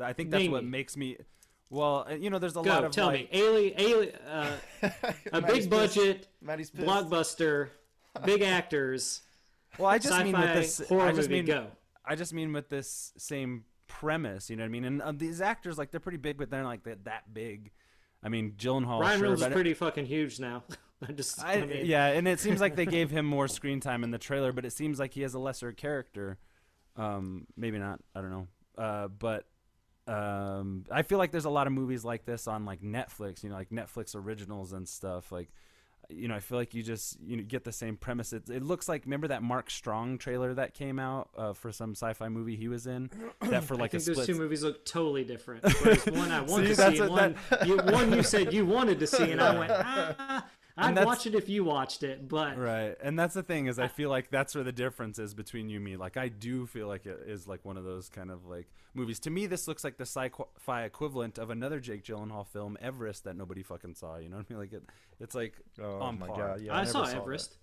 [0.01, 1.17] I think that's what makes me.
[1.69, 4.57] Well, uh, you know, there's a Go, lot of tell like, me, Alien, Alien, uh,
[5.33, 5.71] a big pissed.
[5.71, 7.69] budget Maddie's blockbuster,
[8.25, 9.23] big actors.
[9.79, 10.81] Well, I just mean with this.
[10.89, 11.47] horror I just movie, mean.
[11.47, 11.67] go.
[12.05, 14.51] I just mean with this same premise.
[14.51, 14.85] You know what I mean?
[14.85, 17.71] And uh, these actors, like, they're pretty big, but they're like that that big.
[18.23, 19.01] I mean, Gyllenhaal.
[19.01, 20.65] Ryan sure, Reynolds is but- pretty fucking huge now.
[21.09, 23.81] I just, I, I, mean, yeah, and it seems like they gave him more screen
[23.81, 26.39] time in the trailer, but it seems like he has a lesser character.
[26.97, 28.01] Um, maybe not.
[28.15, 28.47] I don't know.
[28.77, 29.47] Uh, but
[30.07, 33.43] um, I feel like there's a lot of movies like this on like Netflix.
[33.43, 35.31] You know, like Netflix originals and stuff.
[35.33, 35.51] Like,
[36.09, 38.33] you know, I feel like you just you know, get the same premise.
[38.33, 41.93] It, it looks like remember that Mark Strong trailer that came out uh, for some
[41.93, 43.11] sci-fi movie he was in.
[43.49, 44.27] That for like I a think those split.
[44.27, 45.65] two movies look totally different.
[45.83, 48.99] Whereas one I want See, to see, what- one you, one you said you wanted
[49.01, 50.47] to see, and I went, ah,
[50.81, 53.89] I'd watch it if you watched it, but Right, and that's the thing is, I
[53.89, 55.97] feel like that's where the difference is between you and me.
[55.97, 59.21] Like, I do feel like it is like one of those kind of like movies.
[59.21, 63.37] To me, this looks like the sci-fi equivalent of another Jake Gyllenhaal film, Everest, that
[63.37, 64.17] nobody fucking saw.
[64.17, 64.61] You know what I mean?
[64.61, 64.83] Like it,
[65.21, 66.37] it's like Oh on my par.
[66.37, 67.23] God, yeah, I, I saw never saw that.
[67.23, 67.57] Everest.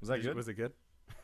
[0.00, 0.36] Was that Did you- good?
[0.36, 0.72] Was it good?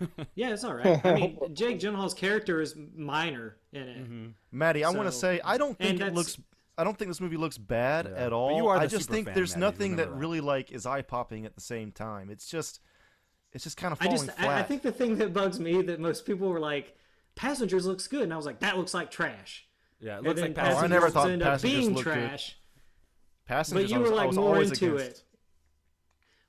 [0.36, 1.04] Yeah, it's all right.
[1.04, 3.98] I mean, Jake Gyllenhaal's character is minor in it.
[4.04, 4.26] Mm-hmm.
[4.52, 6.38] Maddie, I want to say I don't think it looks.
[6.78, 8.12] I don't think this movie looks bad Yeah.
[8.12, 8.56] at But all.
[8.56, 10.14] you are I just super think fan, there's Maddie, nothing that, that.
[10.16, 12.30] really like is eye popping at the same time.
[12.30, 12.80] It's just,
[13.52, 14.48] it's just kind of I falling just, flat.
[14.48, 16.96] I, I think the thing that bugs me that most people were like,
[17.34, 19.66] "Passengers looks good," and I was like, "That looks like trash."
[20.00, 20.80] Yeah, it looks then like Passengers.
[20.80, 22.14] Oh, I never Passengers thought ended up Passengers being looked good.
[22.14, 22.58] trash.
[23.46, 23.82] Passengers.
[23.84, 25.18] But you was, were like more always into against.
[25.18, 25.24] it.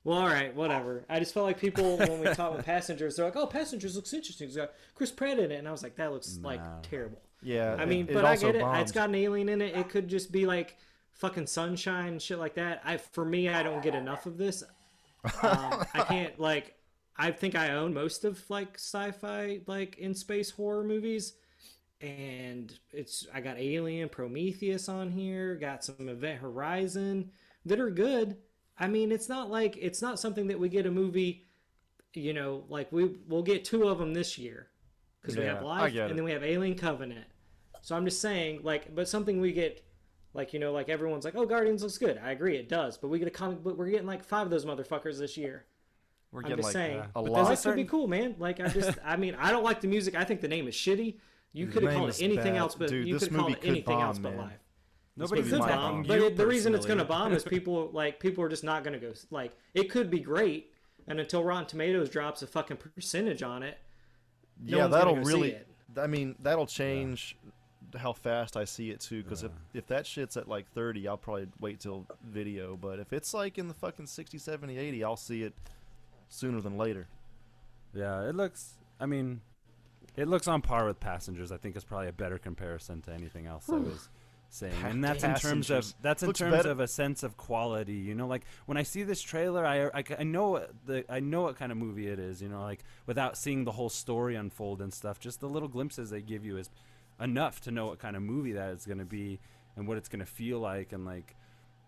[0.04, 1.06] Well, all right, whatever.
[1.10, 4.14] I just felt like people when we talk with passengers, they're like, "Oh, passengers looks
[4.14, 6.62] interesting." It's got uh, Chris Pratt in it, and I was like, "That looks like
[6.84, 8.62] terrible." Yeah, I mean, it but I also get it.
[8.62, 8.82] bombed.
[8.82, 9.76] It's got an alien in it.
[9.76, 10.78] It could just be like
[11.14, 12.82] fucking sunshine and shit like that.
[12.84, 14.64] I for me, I don't get enough of this.
[15.44, 16.76] Um, I can't like.
[17.18, 21.34] I think I own most of like sci-fi, like in space horror movies,
[22.00, 25.56] and it's I got Alien, Prometheus on here.
[25.56, 27.32] Got some Event Horizon
[27.66, 28.38] that are good.
[28.80, 31.44] I mean, it's not like it's not something that we get a movie.
[32.14, 34.70] You know, like we we'll get two of them this year
[35.22, 37.26] because we have Life and then we have Alien Covenant.
[37.82, 39.86] So I'm just saying, like, but something we get,
[40.34, 42.20] like you know, like everyone's like, oh, Guardians looks good.
[42.24, 42.98] I agree, it does.
[42.98, 43.78] But we get a comic book.
[43.78, 45.66] We're getting like five of those motherfuckers this year.
[46.32, 47.52] We're I'm getting just like saying, a But lot.
[47.52, 48.36] a certain- would be cool, man.
[48.38, 50.16] Like I just, I mean, I don't like the music.
[50.16, 51.18] I think the name is shitty.
[51.54, 52.60] You could have called it anything bad.
[52.60, 54.46] else, but Dude, you could have called it anything else bomb, but man.
[54.50, 54.60] Life.
[55.18, 56.04] Nobody could bomb, bomb.
[56.04, 58.84] but it, the reason it's going to bomb is people like people are just not
[58.84, 59.14] going to go.
[59.32, 60.72] Like it could be great,
[61.08, 63.80] and until Rotten Tomatoes drops a fucking percentage on it,
[64.62, 65.52] no yeah, one's that'll go see really.
[65.52, 65.68] it.
[65.98, 67.36] I mean, that'll change
[67.98, 69.24] how fast I see it too.
[69.24, 72.78] Because if if that shit's at like 30, I'll probably wait till video.
[72.78, 75.54] But if it's like in the fucking 60, 70, 80, I'll see it
[76.30, 77.08] sooner than later.
[77.94, 78.76] Yeah, it looks.
[79.00, 79.42] I mean,
[80.16, 81.52] it looks on par with Passengers.
[81.52, 84.10] I think is probably a better comparison to anything else I was
[84.50, 87.24] saying, Pa- and that's in terms of that's in Looks terms better- of a sense
[87.24, 87.94] of quality.
[87.94, 91.20] You know, like when I see this trailer, I, I, I know what the I
[91.20, 92.42] know what kind of movie it is.
[92.42, 96.10] You know, like without seeing the whole story unfold and stuff, just the little glimpses
[96.10, 96.70] they give you is
[97.22, 99.40] enough to know what kind of movie that is going to be
[99.76, 101.36] and what it's going to feel like and like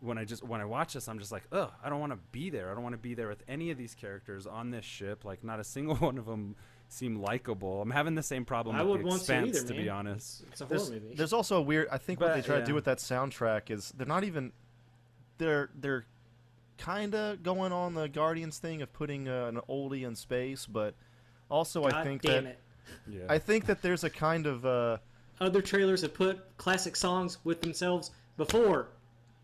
[0.02, 2.20] when I just when I watch this, I'm just like, oh I don't want to
[2.32, 2.72] be there.
[2.72, 5.24] I don't want to be there with any of these characters on this ship.
[5.26, 6.56] Like, not a single one of them
[6.92, 7.82] seem likable.
[7.82, 9.90] I'm having the same problem I with would the want to either, to be man.
[9.90, 10.44] honest.
[10.52, 11.16] It's a horror There's, movie.
[11.16, 11.88] there's also a weird.
[11.92, 12.76] I think what they But, try to do yeah.
[12.76, 14.52] with that soundtrack is they're not even.
[15.38, 16.06] They're they're
[16.78, 20.96] kind of going on the Guardians thing of putting uh, an oldie in space, but
[21.50, 22.60] also I God think damn that it.
[23.08, 23.20] Yeah.
[23.30, 24.66] I think that there's a kind of.
[24.66, 24.98] Uh,
[25.40, 28.90] Other trailers have put classic songs with themselves before.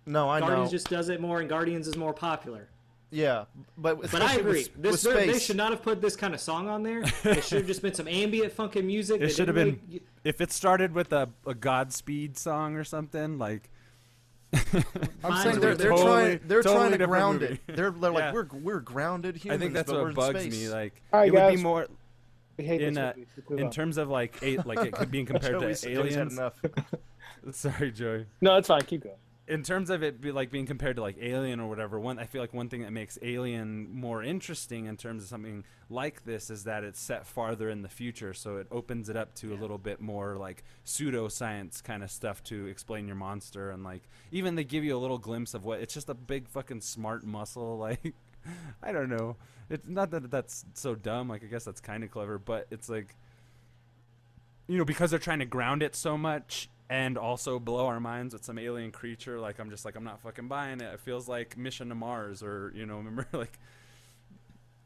[0.05, 0.77] no, I know Guardians know.
[0.77, 2.67] just does it more, and Guardians is more popular.
[3.11, 3.45] Yeah,
[3.77, 4.63] but But I agree.
[4.63, 6.83] With, this with they're- they space, should not have put this kind of song on
[6.83, 7.03] there.
[7.23, 9.21] It should have just been some ambient fucking music.
[9.21, 13.37] it should have been really- if it started with a, a Godspeed song or something
[13.37, 13.69] like.
[15.23, 17.59] I'm saying they're, they're been- trying they're totally trying to ground movie.
[17.67, 17.75] it.
[17.75, 18.31] They're, they're Yeah.
[18.31, 19.51] like we're we're grounded here.
[19.53, 20.53] I think that's what bugs space.
[20.53, 20.69] me.
[20.69, 21.87] Like, All right, it would be more
[22.57, 23.27] in a, movie.
[23.37, 23.71] Let's move in on.
[23.71, 26.39] terms of like a, like it could being compared to aliens.
[27.51, 28.25] Sorry, Joey.
[28.41, 28.81] No, it's fine.
[28.81, 29.15] Keep going.
[29.47, 32.25] In terms of it be like being compared to like Alien or whatever, one I
[32.25, 36.49] feel like one thing that makes Alien more interesting in terms of something like this
[36.49, 39.57] is that it's set farther in the future, so it opens it up to a
[39.57, 44.55] little bit more like pseudoscience kind of stuff to explain your monster and like even
[44.55, 47.77] they give you a little glimpse of what it's just a big fucking smart muscle
[47.87, 48.13] like
[48.83, 49.37] I don't know.
[49.69, 52.89] It's not that that's so dumb, like I guess that's kind of clever, but it's
[52.89, 53.15] like
[54.67, 58.33] you know, because they're trying to ground it so much and also blow our minds
[58.33, 60.93] with some alien creature, like I'm just like I'm not fucking buying it.
[60.93, 63.59] It feels like Mission to Mars, or you know, remember like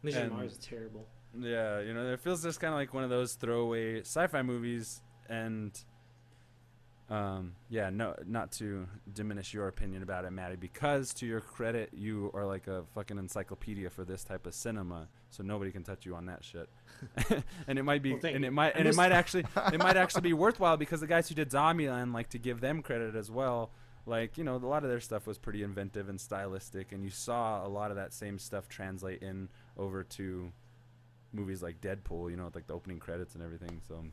[0.02, 1.08] Mission to Mars is terrible.
[1.38, 5.02] yeah, you know, it feels just kind of like one of those throwaway sci-fi movies,
[5.30, 5.80] and
[7.10, 11.90] um, yeah, no, not to diminish your opinion about it, Maddie, because to your credit,
[11.94, 16.06] you are like a fucking encyclopedia for this type of cinema, so nobody can touch
[16.06, 16.70] you on that shit.
[17.68, 20.22] and it might be, Well, and it might, and it might actually, it might actually
[20.22, 23.72] be worthwhile because the guys who did Zombieland like to give them credit as well.
[24.06, 27.10] Like you know, a lot of their stuff was pretty inventive and stylistic, and you
[27.10, 30.52] saw a lot of that same stuff translate in over to
[31.34, 33.82] movies like Deadpool, you know, with like the opening credits and everything.
[33.88, 34.04] So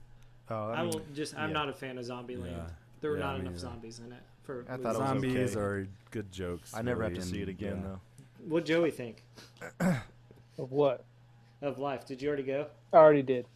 [0.50, 1.36] Oh, I, I will just.
[1.36, 1.54] I'm yeah.
[1.54, 2.50] not a fan of Zombieland.
[2.50, 2.66] Yeah.
[3.00, 3.60] There were Yeah, not me enough either.
[3.60, 4.64] zombies in it for.
[4.68, 4.82] I movies.
[4.82, 5.60] thought it was zombies okay.
[5.60, 6.74] are good jokes.
[6.74, 7.88] I never have to really, see it again yeah.
[7.88, 8.00] though.
[8.48, 9.24] What Joey think
[10.58, 11.04] Of what?
[11.62, 12.06] of life?
[12.06, 12.66] Did you already go?
[12.92, 13.46] I already did.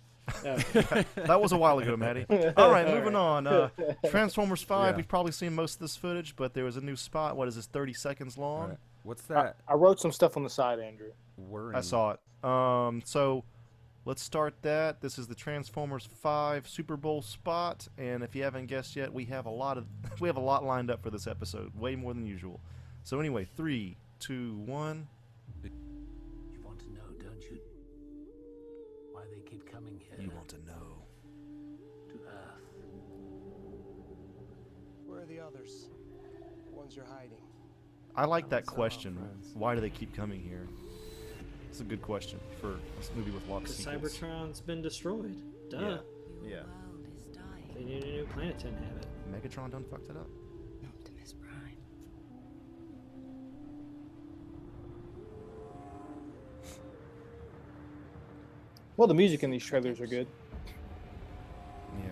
[0.45, 0.57] Oh.
[1.17, 2.27] that was a while ago, Maddie.
[2.57, 3.47] All right, moving All on.
[3.47, 3.71] Uh,
[4.09, 4.93] Transformers Five.
[4.93, 4.97] Yeah.
[4.99, 7.37] We've probably seen most of this footage, but there was a new spot.
[7.37, 7.67] What is this?
[7.67, 8.63] Thirty seconds long.
[8.63, 8.79] Alright.
[9.03, 9.57] What's that?
[9.67, 11.11] I wrote some stuff on the side, Andrew.
[11.37, 11.77] Whirring?
[11.77, 12.49] I saw it.
[12.49, 13.43] Um, so
[14.05, 15.01] let's start that.
[15.01, 19.25] This is the Transformers Five Super Bowl spot, and if you haven't guessed yet, we
[19.25, 19.87] have a lot of
[20.21, 22.61] we have a lot lined up for this episode, way more than usual.
[23.03, 25.09] So anyway, three, two, one.
[30.09, 31.05] Here You want to know?
[32.09, 32.63] to Earth?
[35.07, 35.87] Where are the others?
[36.67, 37.39] The ones you're hiding.
[38.15, 39.17] I like that question.
[39.55, 40.67] Why do they keep coming here?
[41.71, 44.19] It's a good question for a movie with lots of sequels.
[44.19, 45.37] Cybertron's been destroyed.
[45.71, 45.99] Duh.
[46.45, 46.63] Yeah.
[47.75, 49.07] They need a new planet to inhabit.
[49.33, 50.29] Megatron done fucked it up.
[58.97, 60.27] Well, the music in these trailers are good.
[62.05, 62.11] Yeah.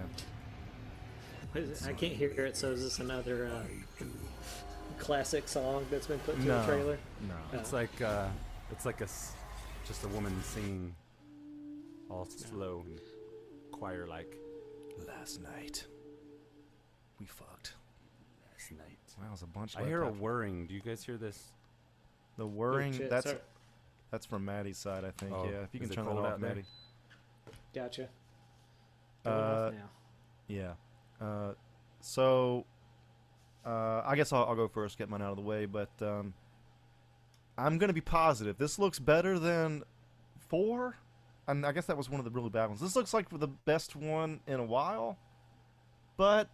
[1.53, 1.89] What is it?
[1.89, 4.05] I can't hear it, so is this another uh,
[4.99, 6.63] classic song that's been put to No.
[6.63, 6.99] a trailer?
[7.29, 7.59] No.
[7.59, 8.29] It's like uh,
[8.71, 9.09] it's like a
[9.87, 10.95] just a woman singing,
[12.09, 12.99] all slow and
[13.73, 14.37] choir like.
[15.07, 15.87] Last night,
[17.19, 17.73] we fucked.
[18.53, 18.99] Last night.
[19.19, 19.77] Wow, there's a bunch.
[19.77, 20.67] I left hear a whirring.
[20.67, 21.43] Do you guys hear this?
[22.37, 22.93] The whirring.
[22.93, 23.39] shit, that's sorry.
[24.11, 25.33] That's from Maddie's side, I think.
[25.35, 26.41] Oh, yeah, if you is can turn that off, out?
[26.41, 26.65] Maddie.
[27.75, 28.09] Gotcha.
[29.25, 29.91] Going Uh, off now.
[30.49, 30.73] Yeah.
[31.21, 31.53] Uh,
[32.01, 32.65] so,
[33.65, 35.67] uh, I guess I'll, I'll go first, get mine out of the way.
[35.67, 36.33] But um,
[37.59, 38.57] I'm gonna be positive.
[38.59, 39.83] This looks better than
[40.49, 40.97] four,
[41.47, 42.81] and I guess that was one of the really bad ones.
[42.81, 45.19] This looks like the best one in a while,
[46.17, 46.49] but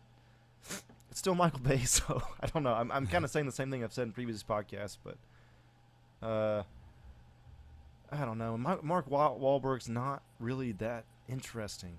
[1.10, 2.74] it's still Michael Bay, so I don't know.
[2.74, 6.62] I'm I'm kind of saying the same thing I've said in previous podcasts, but uh,
[8.16, 8.56] I don't know.
[8.56, 11.98] Mark Wa- Wahlberg's not really that interesting.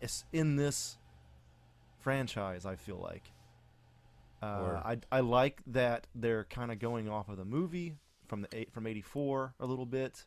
[0.00, 0.96] It's in this
[2.00, 2.64] franchise.
[2.64, 3.32] I feel like.
[4.42, 8.48] Uh, I I like that they're kind of going off of the movie from the
[8.52, 10.24] eight from '84 a little bit.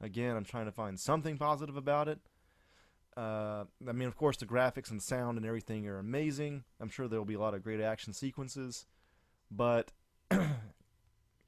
[0.00, 2.18] Again, I'm trying to find something positive about it.
[3.16, 6.64] Uh, I mean, of course, the graphics and sound and everything are amazing.
[6.80, 8.86] I'm sure there will be a lot of great action sequences,
[9.50, 9.90] but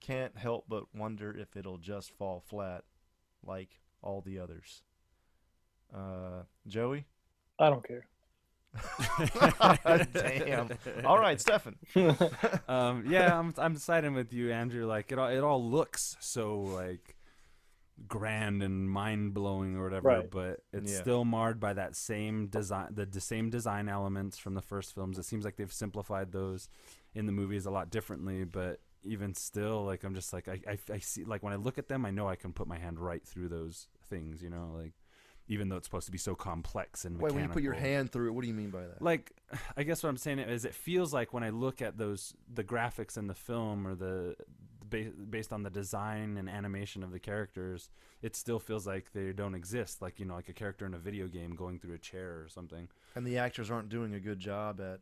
[0.00, 2.84] can't help but wonder if it'll just fall flat
[3.44, 4.82] like all the others.
[5.94, 7.06] Uh, Joey?
[7.58, 8.06] I don't care.
[10.12, 10.68] Damn.
[11.04, 11.76] All right, Stefan.
[12.68, 14.86] um, yeah, I'm I'm siding with you, Andrew.
[14.86, 17.16] Like it all it all looks so like
[18.08, 20.30] grand and mind blowing or whatever, Right.
[20.30, 21.00] but it's Yeah.
[21.00, 25.18] still marred by that same design the, the same design elements from the first films.
[25.18, 26.68] It seems like they've simplified those
[27.14, 30.78] in the movies a lot differently, but even still, like I'm just like I, I,
[30.92, 32.98] I see like when I look at them, I know I can put my hand
[32.98, 34.92] right through those things, you know, like
[35.48, 38.12] even though it's supposed to be so complex and Wait, when you put your hand
[38.12, 39.02] through it, what do you mean by that?
[39.02, 39.32] like
[39.76, 42.62] i guess what i'm saying is it feels like when i look at those the
[42.62, 44.36] graphics in the film or the
[44.88, 47.90] ba- based on the design and animation of the characters
[48.22, 50.98] it still feels like they don't exist like you know like a character in a
[50.98, 54.38] video game going through a chair or something And the actors aren't doing a good
[54.38, 55.00] job at.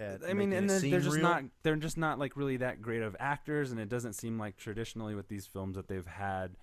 [0.00, 1.22] At I mean, and it they're, just real.
[1.22, 4.56] not they're just not like really that great of actors, and it doesn't seem like
[4.56, 6.56] traditionally with these films that they've had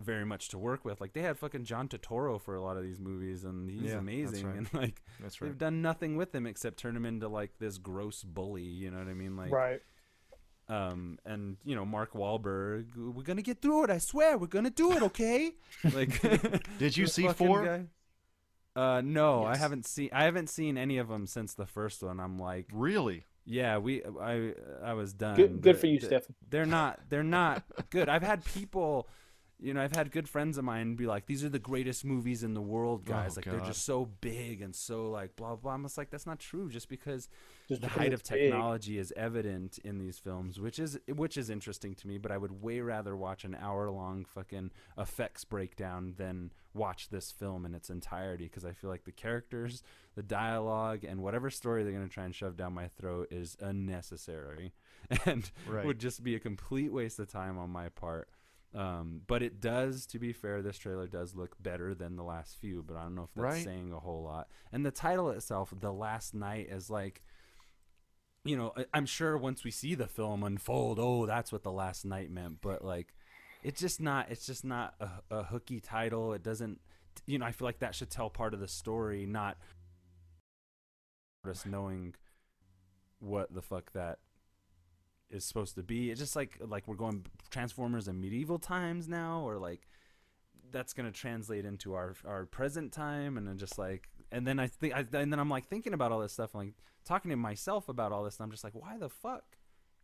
[0.00, 1.00] very much to work with.
[1.00, 3.88] Like they had fucking John Turturro for a lot of these movies, and he's Yeah,
[3.90, 4.46] that's amazing.
[4.46, 4.56] right.
[4.56, 8.24] And like That's they've done nothing with him except turn him into like this gross
[8.24, 8.62] bully.
[8.64, 9.36] You know what I mean?
[9.36, 9.80] Like right.
[10.68, 13.90] um, and you know Mark Wahlberg, we're gonna get through it.
[13.90, 15.02] I swear, we're gonna do it.
[15.02, 15.52] Okay.
[15.94, 16.20] like,
[16.78, 17.64] Did you see four?
[17.64, 17.84] guy-
[18.74, 20.08] Uh, no, I haven't seen.
[20.12, 22.18] I haven't seen any of them since the first one.
[22.20, 23.26] I'm like, really?
[23.44, 24.02] yeah, we.
[24.04, 25.36] I I was done.
[25.36, 26.34] Good- good for you, th- Stefan.
[26.48, 27.00] They're not.
[27.10, 28.08] They're not good.
[28.08, 29.08] I've had people,
[29.62, 32.42] you know, I've had good friends of mine be like, "These are the greatest movies
[32.42, 33.32] in the world, oh, guys.
[33.32, 36.26] Oh, like they're just so big and so like blah blah." I'm just like, that's
[36.26, 36.68] not true.
[36.68, 37.28] Just because
[37.68, 38.50] Just the because height of it's big.
[38.50, 42.18] technology is evident in these films, which is which is interesting to me.
[42.18, 47.30] But I would way rather watch an hour long fucking effects breakdown than watch this
[47.30, 49.82] film in its entirety because I feel like the characters,
[50.14, 54.72] the dialogue, and whatever story they're gonna try and shove down my throat is unnecessary
[55.26, 55.84] and Right.
[55.86, 58.28] would just be a complete waste of time on my part.
[58.74, 62.56] Um, but it does, to be fair, this trailer does look better than the last
[62.58, 63.64] few, but I don't know if that's Right.
[63.64, 64.48] saying a whole lot.
[64.72, 67.22] And the title itself, The Last Night, is like,
[68.44, 72.04] you know, I'm sure once we see the film unfold, oh, that's what The Last
[72.06, 72.62] Night meant.
[72.62, 73.14] But like,
[73.62, 76.32] it's just not, it's just not a, a hooky title.
[76.32, 76.80] It doesn't,
[77.26, 79.58] you know, I feel like that should tell part of the story, not
[81.46, 82.14] just knowing
[83.20, 84.18] what the fuck that
[85.32, 86.10] is supposed to be.
[86.10, 89.88] It's just like like we're going Transformers in medieval times now, or like
[90.70, 94.66] that's gonna translate into our our present time, and then just like and then I
[94.66, 97.36] think I, and then I'm like thinking about all this stuff, and like talking to
[97.36, 99.44] myself about all this, and I'm just like, why the fuck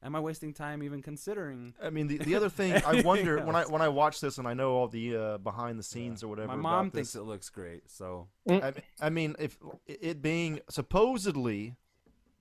[0.02, 1.74] am I wasting time even considering?
[1.82, 4.38] I mean, the, the other thing I anything wonder when I when I watch this
[4.38, 6.48] and I know all the uh, behind the scenes or whatever.
[6.48, 10.60] My about mom this, thinks it looks great, so I, I mean, if it being
[10.68, 11.76] supposedly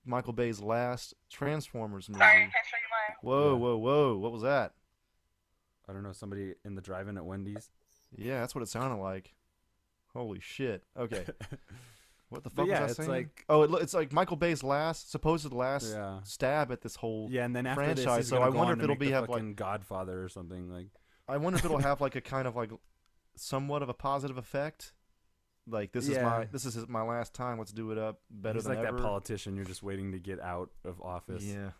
[0.08, 2.24] Michael Bay's last Transformers movie.
[3.22, 4.16] Whoa, whoa, whoa!
[4.16, 4.72] What was that?
[5.88, 6.12] I don't know.
[6.12, 7.70] Somebody in the drive-in at Wendy's.
[8.16, 9.34] Yeah, that's what it sounded like.
[10.14, 10.84] Holy shit!
[10.98, 11.24] Okay,
[12.30, 13.10] what the But fuck yeah, was I it's saying?
[13.10, 16.20] like- oh, it, it's like Michael Bay's last, supposed last Yeah.
[16.24, 18.04] stab at this whole Yeah, and then after franchise.
[18.04, 20.70] this, he's so I go wonder on if it'll be have like Godfather or something
[20.72, 20.86] like.
[21.28, 22.70] I wonder if it'll have like a kind of like
[23.36, 24.92] somewhat of a positive effect.
[25.68, 26.22] Like this is Yeah.
[26.24, 27.58] my this is my last time.
[27.58, 28.96] Let's do it up better He's than like ever.
[28.96, 31.44] that politician you're just waiting to get out of office.
[31.44, 31.70] Yeah.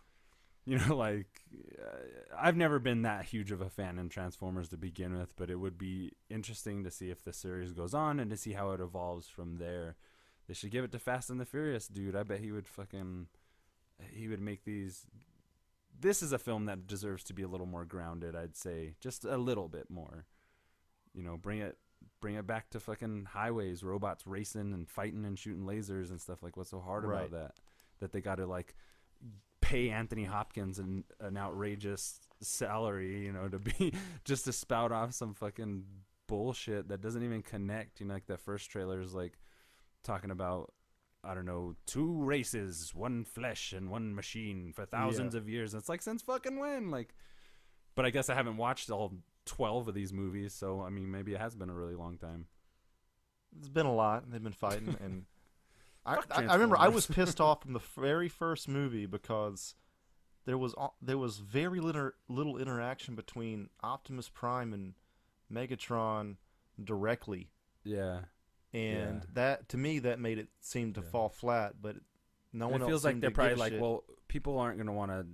[0.65, 1.41] You know, like
[1.81, 5.49] uh, I've never been that huge of a fan in Transformers to begin with, but
[5.49, 8.71] it would be interesting to see if the series goes on and to see how
[8.71, 9.95] it evolves from there.
[10.47, 12.15] They should give it to Fast and the Furious, dude.
[12.15, 13.27] I bet he would fucking
[14.11, 15.05] he would make these
[16.01, 18.93] this is a film that deserves to be a little more grounded, I'd say.
[19.01, 20.25] Just a little bit more.
[21.13, 21.77] You know, bring it
[22.21, 26.43] bring it back to fucking highways, robots racing and fighting and shooting lasers and stuff
[26.43, 27.27] like what's so hard Right.
[27.27, 27.51] about that?
[27.99, 28.75] That they got to like
[29.61, 33.93] pay Anthony Hopkins an, an outrageous salary, you know, to be
[34.25, 35.83] just to spout off some fucking
[36.27, 37.99] bullshit that doesn't even connect.
[37.99, 39.37] You know, like that first trailer is like
[40.03, 40.73] talking about
[41.21, 45.39] I don't know, two races, one flesh and one machine for thousands Yeah.
[45.41, 45.73] of years.
[45.73, 46.91] And it's like since fucking when?
[46.91, 47.13] Like
[47.95, 49.13] but I guess I haven't watched all
[49.49, 52.45] 12 of these movies, so I mean maybe it has been a really long time.
[53.57, 54.29] It's been a lot.
[54.31, 55.25] They've been fighting, and
[56.05, 59.75] I, I, I remember I was pissed off from the very first movie because
[60.45, 64.93] there was there was very little little interaction between Optimus Prime and
[65.51, 66.37] Megatron
[66.83, 67.49] directly,
[67.83, 68.21] Yeah.
[68.73, 69.29] and Yeah.
[69.33, 71.81] that to me that made it seem to fall flat.
[71.81, 71.97] But
[72.53, 73.81] no And one it else feels like they're probably like, shit.
[73.81, 75.25] well, people aren't going to want to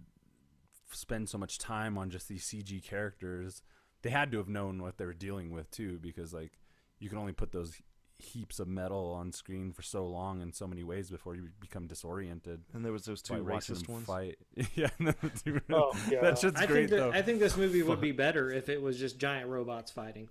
[0.92, 3.62] spend so much time on just these CG characters.
[4.06, 6.52] They had to have known what they were dealing with too, because like
[7.00, 7.74] you can only put those
[8.20, 11.86] heaps of metal on screen for so long in so many ways before you become
[11.88, 12.62] disoriented.
[12.74, 14.06] And there was those two racist ones?
[14.06, 14.38] Fight.
[14.76, 16.38] yeah, and then the two- Oh, that God.
[16.40, 17.12] shit's I great think though.
[17.12, 20.30] I think this movie would be better if it was just giant robots fighting.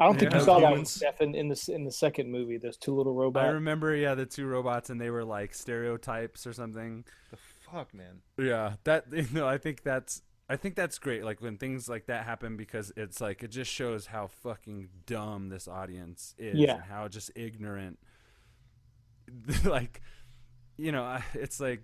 [0.00, 0.38] I don't think Yeah.
[0.38, 2.56] you saw that one, Steph, in, in the in the second movie.
[2.58, 3.44] Those two little robots.
[3.44, 7.04] I remember, yeah, the two robots, and they were like stereotypes or something.
[7.30, 7.36] the
[7.70, 8.22] fuck, man.
[8.38, 11.24] Yeah, that you know, I think that's I think that's great.
[11.24, 15.48] Like when things like that happen, because it's like it just shows how fucking dumb
[15.48, 16.74] this audience is, Yeah.
[16.74, 17.98] and how just ignorant.
[19.64, 20.02] like,
[20.76, 21.82] you know, it's like,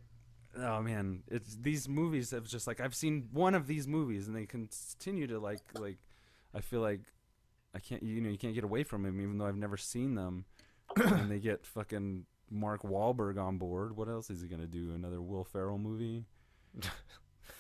[0.59, 2.33] oh man, it's these movies.
[2.33, 5.99] Have just like I've seen one of these movies, and they continue to like like.
[6.55, 7.03] I feel like
[7.75, 10.15] I can't, you know, you can't get away from them, even though I've never seen
[10.15, 10.45] them.
[10.97, 13.97] and they get fucking Mark Wahlberg on board.
[13.97, 14.93] What else is he gonna do?
[14.95, 16.25] Another Will Ferrell movie?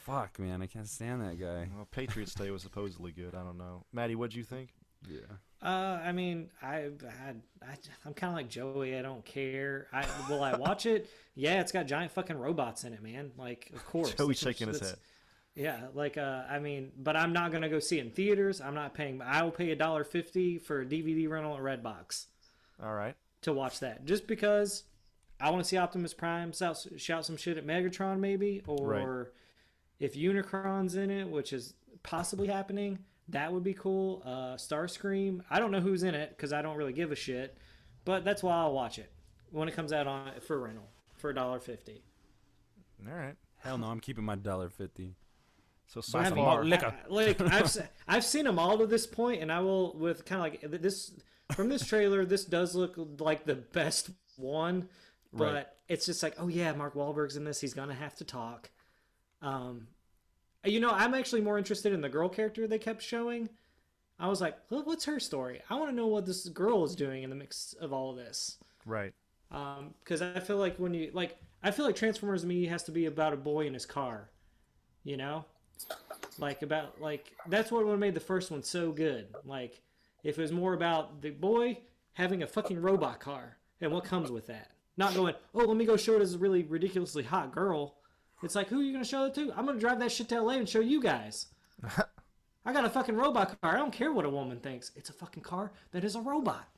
[0.05, 1.68] Fuck, man, I can't stand that guy.
[1.75, 3.35] Well, Patriots Day was supposedly good.
[3.35, 4.14] I don't know, Maddie.
[4.14, 4.70] What'd you think?
[5.09, 5.18] Yeah.
[5.62, 6.90] Uh, I mean, I,
[7.22, 8.97] I, I I'm kind of like Joey.
[8.97, 9.89] I don't care.
[9.93, 11.11] I will I watch it?
[11.39, 13.30] Yeah, it's got giant fucking robots in it, man.
[13.37, 14.14] Like, of course.
[14.14, 14.97] Joey's shaking his head.
[15.55, 18.62] Yeah, like uh, I mean, but I'm not gonna go see it in theaters.
[18.62, 19.20] I'm not paying.
[19.20, 22.24] I will pay a dollar fifty for a DVD rental at Redbox
[22.82, 23.14] All right.
[23.43, 24.84] to watch that, just because
[25.41, 29.32] I want to see Optimus Prime shout, shout some shit at Megatron, maybe, or
[29.99, 34.22] if Unicron's in it, which is possibly happening, that would be cool.
[34.24, 37.57] Uh, Starscream, I don't know who's in it because I don't really give a shit,
[38.05, 39.11] but that's why I'll watch it
[39.51, 42.03] when it comes out on for rental for a dollar fifty.
[43.07, 43.36] All right.
[43.59, 45.16] Hell no, I'm keeping my dollar fifty.
[45.88, 49.07] So so I mean, far, I- like I've se- I've seen them all to this
[49.07, 51.12] point, and I will with kind of like this
[51.53, 52.24] from this trailer.
[52.24, 54.88] This does look like the best one,
[55.32, 55.66] but Right.
[55.88, 57.61] it's just like, oh yeah, Mark Wahlberg's in this.
[57.61, 58.70] He's gonna have to talk.
[59.43, 59.89] Um,
[60.64, 63.49] you know, I'm actually more interested in the girl character they kept showing.
[64.18, 65.61] I was like, well, what's her story?
[65.68, 68.16] I want to know what this girl is doing in the mix of all of
[68.16, 68.59] this.
[68.84, 69.12] right.
[69.53, 72.93] Um, because I feel like when you like, I feel like Transformers me has to
[72.93, 74.30] be about a boy in his car,
[75.05, 75.45] you know,
[76.39, 79.28] like about like that's what would have made the first one so good.
[79.45, 79.80] Like
[80.24, 81.78] if it was more about the boy
[82.14, 85.84] having a fucking robot car and what comes with that, not going, oh, let me
[85.84, 87.95] go show it as a really ridiculously hot girl.
[88.43, 89.53] It's like, who are you gonna show it to?
[89.57, 91.47] I'm gonna drive that shit to LA and show you guys.
[92.66, 93.74] I got a fucking robot car.
[93.74, 94.91] I don't care what a woman thinks.
[94.97, 96.68] It's a fucking car that is a robot.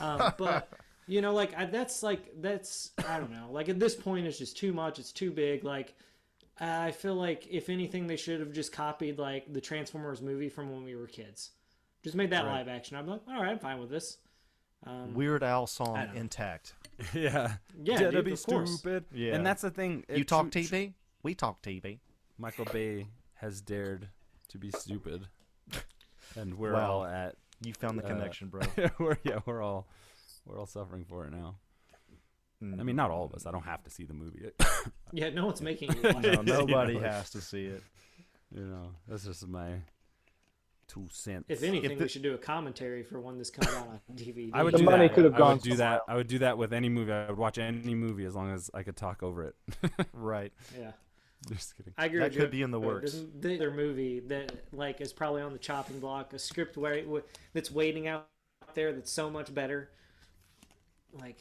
[0.00, 0.68] Um, but
[1.06, 3.48] you know, like I, that's like that's I don't know.
[3.50, 4.98] Like at this point, it's just too much.
[4.98, 5.64] It's too big.
[5.64, 5.94] Like
[6.60, 10.70] I feel like if anything, they should have just copied like the Transformers movie from
[10.72, 11.50] when we were kids.
[12.04, 12.52] Just made that Right.
[12.58, 12.96] live action.
[12.96, 14.18] I'm like, all right, I'm fine with this.
[14.84, 16.20] Um, Weird Al song I don't know.
[16.22, 16.74] intact.
[17.14, 17.54] yeah.
[17.80, 18.72] Yeah, Did I dude, be of course.
[18.78, 19.04] stupid?
[19.12, 19.34] Yeah.
[19.34, 20.04] And that's the thing.
[20.12, 20.92] You talk tru- TV,
[21.22, 21.98] we talk TV.
[22.38, 24.08] Michael Bay has dared
[24.48, 25.26] to be stupid,
[26.36, 26.90] and we're Wow.
[26.92, 27.36] all at.
[27.64, 28.62] You found the uh, connection, bro.
[28.98, 29.86] we're, yeah, we're all
[30.44, 31.56] we're all suffering for it now.
[32.62, 32.80] Mm.
[32.80, 33.46] I mean, not all of us.
[33.46, 34.50] I don't have to see the movie.
[35.14, 36.44] Yeah, no one's making you watch No, it.
[36.46, 37.82] nobody You know, has to see it.
[38.50, 39.76] You know, that's just my
[40.88, 41.44] two cents.
[41.50, 44.50] If anything, the- we should do a commentary for one that's coming out on DVD.
[44.54, 45.14] I would The do money that.
[45.14, 46.00] could have I gone would do that.
[46.08, 47.12] I would do that with any movie.
[47.12, 49.54] I would watch any movie as long as I could talk over it.
[50.14, 50.52] Right.
[50.78, 50.92] Yeah.
[51.48, 51.92] Just kidding.
[51.96, 52.20] I agree.
[52.20, 53.12] That could be in the works.
[53.12, 56.32] There's the other movie that like is probably on the chopping block.
[56.32, 57.08] A script where it,
[57.52, 58.28] that's waiting out
[58.74, 59.90] there that's so much better.
[61.12, 61.38] Like,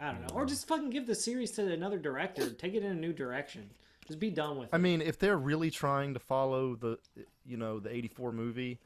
[0.00, 0.48] I don't know, or mm.
[0.48, 2.48] just fucking give the series to another director.
[2.50, 3.70] Take it in a new direction.
[4.06, 4.74] Just be done with it.
[4.74, 6.98] I mean, if they're really trying to follow the,
[7.44, 8.78] you know, the '84 movie,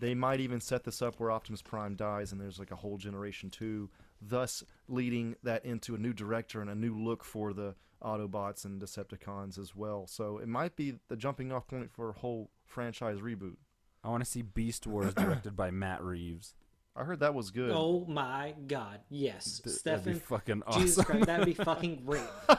[0.00, 2.96] they might even set this up where Optimus Prime dies and there's like a whole
[2.98, 3.88] generation two,
[4.20, 8.80] thus leading that into a new director and a new look for the Autobots and
[8.80, 10.06] Decepticons as well.
[10.06, 13.56] So it might be the jumping off point for a whole franchise reboot.
[14.04, 16.54] I want to see Beast Wars directed by Matt Reeves.
[16.96, 17.70] I heard that was good.
[17.72, 20.04] Oh my god, yes, Th- Stefan.
[20.04, 21.04] that'd be fucking Jesus awesome.
[21.04, 22.22] Christ, that'd be fucking great.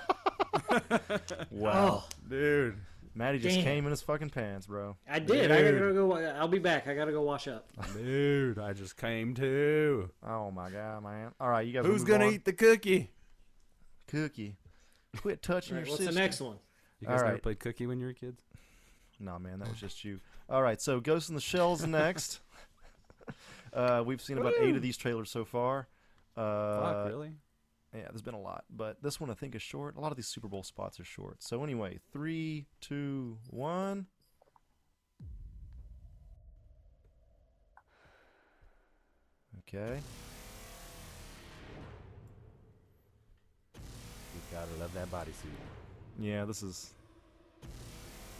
[1.51, 2.77] Wow, Oh, dude.
[3.15, 3.63] Matty just Damn.
[3.63, 4.97] came in his fucking pants, bro.
[5.07, 5.51] I did.
[5.51, 6.13] I gotta go.
[6.35, 6.87] I'll be back.
[6.87, 7.67] I gotta go wash up.
[7.93, 10.09] Dude, I just came too.
[10.27, 11.31] Oh my god, man!
[11.39, 11.85] All right, you guys.
[11.85, 12.33] Who's move gonna on?
[12.33, 13.11] eat the cookie?
[14.07, 14.55] cookie?
[15.17, 16.57] Quit touching Right, your what's the next one?
[16.99, 17.43] You guys All never right.
[17.43, 18.41] played cookie when you were kids?
[19.19, 20.19] No, man, that was just you.
[20.49, 22.39] All right, so Ghost in the Shell's next.
[23.73, 25.87] uh, we've seen about eight of these trailers so far.
[26.35, 27.31] Uh, Fuck, really?
[27.93, 29.95] Yeah, there's been a lot, but this one I think is short.
[29.95, 31.43] A lot of these Super Bowl spots are short.
[31.43, 34.07] So anyway, three, two, one.
[39.67, 39.99] Okay.
[44.53, 45.49] Gotta love that bodysuit.
[46.19, 46.91] Yeah, this is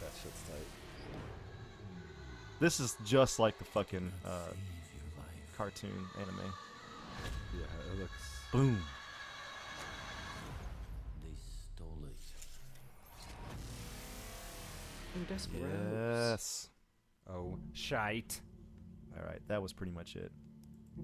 [0.00, 0.66] That shit's tight.
[2.60, 4.52] this is just like the fucking uh,
[5.56, 5.90] cartoon
[6.20, 6.52] anime.
[7.58, 8.12] Yeah, it looks.
[8.52, 8.80] Boom.
[11.22, 11.30] They
[11.74, 12.16] stole it.
[15.16, 15.62] I'm desperate.
[15.92, 16.68] Yes.
[17.30, 18.40] Oh, shite.
[19.18, 20.30] All right, that was pretty much it.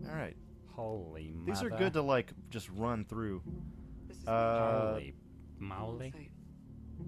[0.09, 0.37] All right.
[0.75, 3.43] Holy These are good to like just run through.
[4.27, 5.15] Uh, Holy.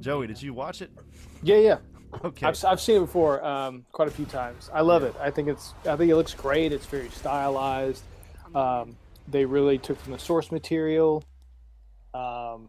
[0.01, 0.91] Joey, did you watch it?
[1.43, 1.79] Yeah, yeah.
[2.25, 2.47] Okay.
[2.47, 4.71] I've, I've seen it before um, quite a few times.
[4.73, 5.15] I love it.
[5.21, 6.73] I think it's I think it looks great.
[6.73, 8.03] It's very stylized.
[8.55, 8.97] Um,
[9.29, 11.25] they really took from the source material.
[12.13, 12.69] Um,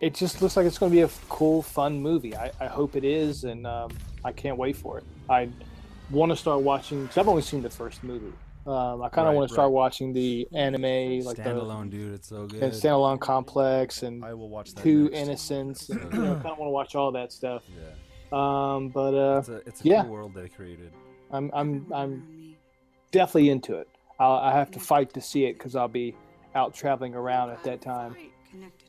[0.00, 2.36] it just looks like it's going to be a cool, fun movie.
[2.36, 3.90] I, I hope it is, and um,
[4.24, 5.04] I can't wait for it.
[5.28, 5.48] I
[6.10, 8.32] want to start watching because I've only seen the first movie.
[8.66, 9.72] Um, I kind of Right, want to start right.
[9.72, 12.14] watching the anime, like Standalone, dude.
[12.14, 12.62] It's so the good.
[12.64, 15.16] and standalone complex and I will watch that Two next.
[15.18, 15.88] Innocence.
[15.90, 17.62] And, you know, kind of want to watch all that stuff.
[17.68, 17.84] Yeah.
[18.32, 20.90] Um, but uh, It's a, it's a yeah, cool world they created.
[21.30, 22.56] I'm I'm I'm
[23.12, 23.88] definitely into it.
[24.18, 26.16] I'll, I have to fight to see it because I'll be
[26.56, 28.16] out traveling around at that time.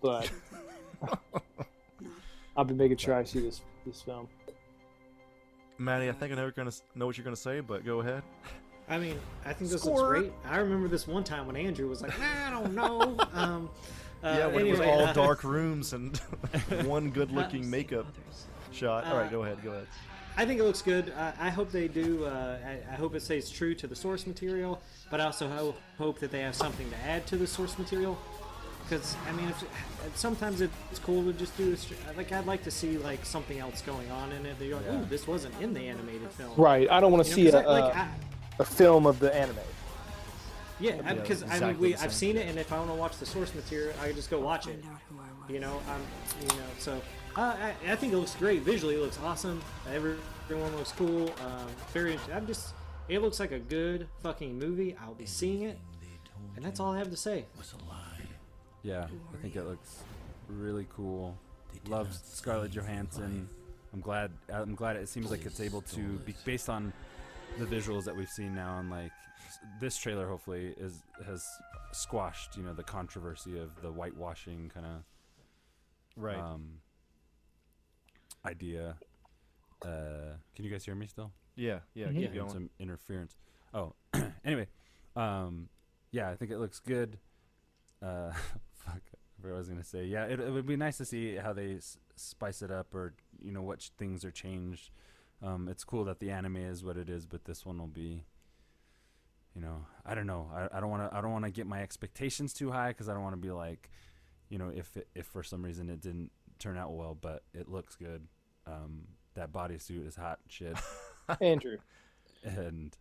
[0.01, 0.32] But
[2.57, 4.28] I'll be making sure I see this this film.
[5.78, 8.23] Maddie, I think I know, gonna know what you're gonna say, but go ahead.
[8.89, 9.97] I mean, I think this Score.
[9.99, 10.31] looks great.
[10.45, 13.17] I remember this one time when Andrew was like, nah, I don't know.
[13.33, 13.69] Um,
[14.23, 16.17] uh, yeah, when it was all uh, dark rooms and
[16.85, 18.07] one good-looking makeup
[18.71, 19.05] shot.
[19.05, 19.88] All right, Uh, go ahead, go ahead.
[20.38, 21.13] I think it looks good.
[21.17, 22.25] I, I hope they do.
[22.25, 24.81] Uh, I, I hope it stays true to the source material,
[25.11, 28.17] but I also ho- hope that they have something to add to the source material.
[28.83, 29.63] because I mean, if,
[30.15, 32.31] sometimes it's cool to just do a str- like.
[32.31, 34.57] I'd like to see like something else going on in it.
[34.59, 34.99] That you're like, Yeah.
[35.01, 36.53] oh, this wasn't in the animated film.
[36.57, 36.89] Right.
[36.89, 38.07] I don't want to You know, see 'cause a, I- like,
[38.60, 39.58] a, I- a film of the anime.
[40.80, 43.18] Yeah, Yeah, because I mean, we, I've seen it, and if I want to watch
[43.18, 44.84] the source material, I just go watch it.
[45.49, 46.01] You know, I'm,
[46.41, 47.01] you know, so
[47.36, 48.95] uh, I, I think it looks great visually.
[48.95, 49.62] It looks awesome.
[49.91, 51.30] Every, everyone looks cool.
[51.43, 52.20] Um, very.
[52.34, 52.74] I'm just.
[53.10, 54.95] It looks like a good fucking movie.
[55.01, 55.80] I'll be seeing it,
[56.58, 57.45] and that's all I have to say.
[58.84, 60.03] Yeah, I think it looks
[60.49, 61.36] really cool.
[61.88, 63.47] Love Scarlett Johansson.
[63.93, 64.32] I'm glad.
[64.53, 66.91] I'm glad it seems like it's able to be based on
[67.60, 69.12] the visuals that we've seen now, and like
[69.80, 71.45] this trailer, hopefully, is has
[71.91, 75.03] squashed you know the controversy of the whitewashing kind of
[76.16, 76.38] Right.
[76.38, 76.80] um,
[78.45, 78.97] idea.
[79.84, 81.32] Uh, can you guys hear me still?
[81.55, 82.49] Yeah, yeah, Yeah, keep going.
[82.49, 83.36] Some interference.
[83.74, 83.93] Oh,
[84.45, 84.68] anyway,
[85.16, 85.70] um,
[86.12, 87.18] yeah, I think it looks good.
[88.01, 88.32] Uh,
[88.74, 90.05] fuck, I what I was gonna say.
[90.05, 93.14] Yeah, it, it would be nice to see how they s- spice it up, or
[93.41, 94.89] you know what ch- things are changed.
[95.43, 98.23] Um, it's cool that the anime is what it is, but this one will be.
[99.55, 100.51] You know, I don't know.
[100.53, 101.17] I, I don't want to.
[101.17, 103.51] I don't want to get my expectations too high because I don't want to be
[103.51, 103.89] like,
[104.49, 107.67] you know, if it, if for some reason it didn't turn out well, but it
[107.67, 108.27] looks good.
[108.67, 109.03] Um,
[109.35, 110.75] that bodysuit is hot shit.
[111.41, 111.77] Andrew.
[112.43, 112.95] and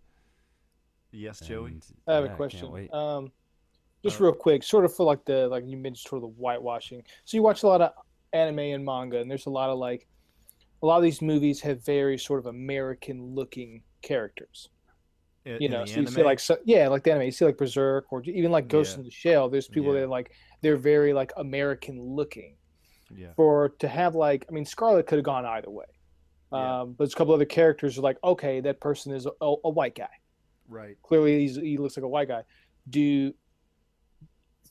[1.13, 1.73] Yes, Joey.
[1.73, 2.71] and, I have yeah, a question.
[2.71, 2.93] wait.
[2.93, 3.33] Um,
[4.05, 6.37] just Uh, real quick, sort of for like the like you mentioned, sort of the
[6.41, 7.03] whitewashing.
[7.25, 7.93] So you watch a lot of
[8.33, 10.07] anime and manga, and there's a lot of like
[10.87, 14.69] a lot of these movies have very sort of American-looking characters.
[15.45, 17.25] In- you know, so you see like so, yeah, like the anime.
[17.27, 18.99] You see like Berserk or even like Ghost Yeah.
[18.99, 19.49] in the Shell.
[19.49, 20.03] There's people Yeah.
[20.03, 20.31] that like
[20.61, 22.57] they're very like American-looking.
[23.17, 23.33] Yeah.
[23.35, 25.87] For to have like, I mean, Scarlett could have gone either way.
[26.53, 26.81] Yeah.
[26.83, 29.71] Um, but there's a couple other characters are like, okay, that person is a, a
[29.71, 30.09] white guy
[30.69, 30.97] Right.
[31.03, 32.43] clearly he's, he looks like a white guy.
[32.89, 33.33] Do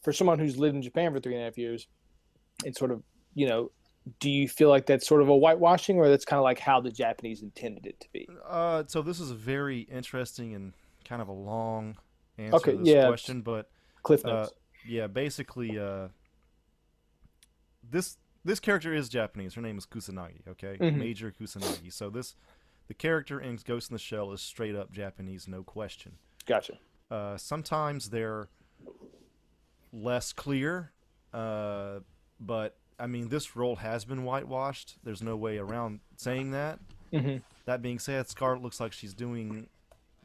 [0.03, 1.88] for someone who's lived in Japan for three and a half years,
[2.66, 3.01] and sort of
[3.34, 3.72] you know,
[4.20, 6.80] do you feel like that's sort of a whitewashing, or that's kind of like how
[6.80, 8.28] the Japanese intended it to be?
[8.47, 10.74] Uh, so this is a very interesting and
[11.06, 11.97] kind of a long
[12.38, 13.70] answer Okay, to this yeah, question, but
[14.03, 14.47] Cliff uh,
[14.88, 16.10] yeah, basically, uh,
[17.89, 19.56] this this character is Japanese.
[19.56, 20.47] Her name is Kusanagi.
[20.47, 20.97] Okay, Mhm.
[20.97, 21.91] Major Kusanagi.
[21.91, 22.36] So this
[22.88, 26.18] the character in Ghost in the Shell is straight up Japanese, no question.
[26.45, 26.78] Gotcha.
[27.10, 28.49] Uh, sometimes they're
[29.91, 30.91] less clear,
[31.34, 31.99] uh,
[32.39, 34.96] but I mean, this role has been whitewashed.
[35.04, 36.80] There's no way around saying that.
[37.12, 37.41] Mhm.
[37.66, 39.68] That being said, Scarlett looks like she's doing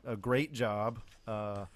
[0.05, 1.01] a great job.
[1.27, 1.67] Uh,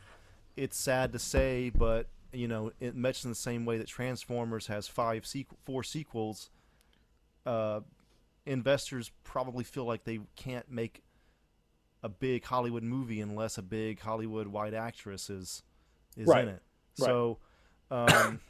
[0.56, 4.66] it's sad to say, but you know, it much in the same way that Transformers
[4.66, 6.50] has five sequ- four sequels.
[7.46, 7.80] Uh,
[8.46, 11.02] investors probably feel like they can't make
[12.02, 15.62] a big Hollywood movie unless a big Hollywood white actress is
[16.16, 16.44] is Right.
[16.44, 16.62] in it.
[16.98, 17.06] Right.
[17.06, 17.38] So,
[17.90, 18.40] um,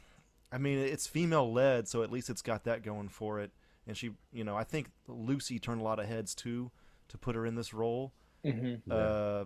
[0.51, 3.51] I mean, it's female led, so at least it's got that going for it.
[3.87, 6.71] And she, you know, I think Lucy turned a lot of heads too
[7.09, 8.13] to put her in this role.
[8.43, 8.81] Mhm.
[8.89, 9.45] Uh,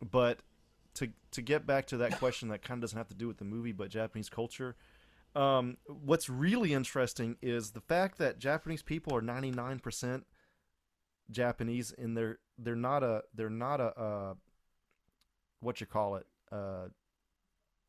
[0.00, 0.40] but
[0.94, 3.38] to to get back to that question that kind of doesn't have to do with
[3.38, 4.76] the movie, but Japanese culture.
[5.34, 10.26] Um, what's really interesting is the fact that Japanese people are ninety nine percent
[11.30, 14.34] Japanese, and they're they're not a they're not a uh,
[15.60, 16.86] what you call it uh,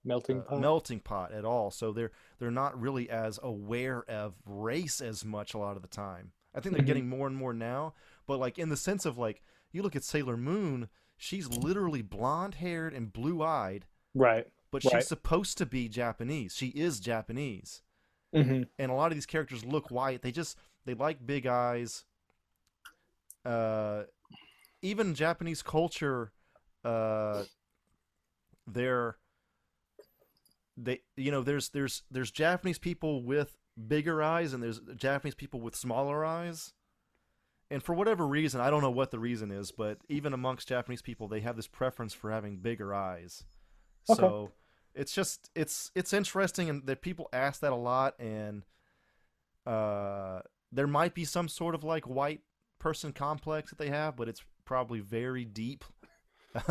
[0.04, 0.60] Melting uh, pot.
[0.62, 1.70] melting pot at all.
[1.72, 5.88] So they're they're not really as aware of race as much a lot of the
[5.88, 6.32] time.
[6.56, 6.88] I think they're Mhm.
[6.88, 7.94] getting more and more now,
[8.26, 9.42] but like in the sense of like
[9.72, 13.86] you look at Sailor Moon, she's literally blonde haired and blue eyed,
[14.16, 14.48] right.
[14.72, 14.94] but Right.
[14.96, 16.56] she's supposed to be Japanese.
[16.56, 17.84] She is Japanese,
[18.34, 18.68] Mhm.
[18.80, 20.24] and a lot of these characters look white.
[20.24, 22.06] They just they like big eyes.
[23.46, 24.06] Uh,
[24.82, 26.32] even Japanese culture,
[26.84, 27.44] uh,
[28.68, 29.18] they're
[30.84, 33.58] they you know there's there's there's Japanese people with
[33.88, 36.74] bigger eyes and there's Japanese people with smaller eyes.
[37.70, 41.02] And for whatever reason, I don't know what the reason is, but even amongst Japanese
[41.02, 43.46] people, they have this preference for having bigger eyes.
[44.10, 44.20] Okay.
[44.20, 44.52] So
[44.94, 48.64] it's just it's it's interesting and that people ask that a lot and
[49.66, 52.42] uh there might be some sort of like white
[52.80, 55.86] person complex that they have, but it's probably very deep.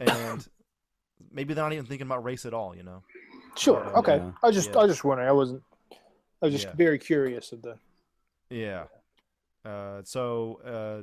[0.00, 0.48] and
[1.32, 3.02] maybe they're not even thinking about race at all, you know.
[3.58, 3.82] Sure.
[3.84, 4.16] But, uh, Okay.
[4.18, 4.32] yeah.
[4.42, 4.78] I was just Yeah.
[4.78, 5.28] I was just wondering.
[5.28, 5.62] I wasn't.
[5.92, 6.74] I was just Yeah.
[6.74, 7.78] very curious of the.
[8.50, 8.84] Yeah.
[9.64, 11.02] Uh, so uh,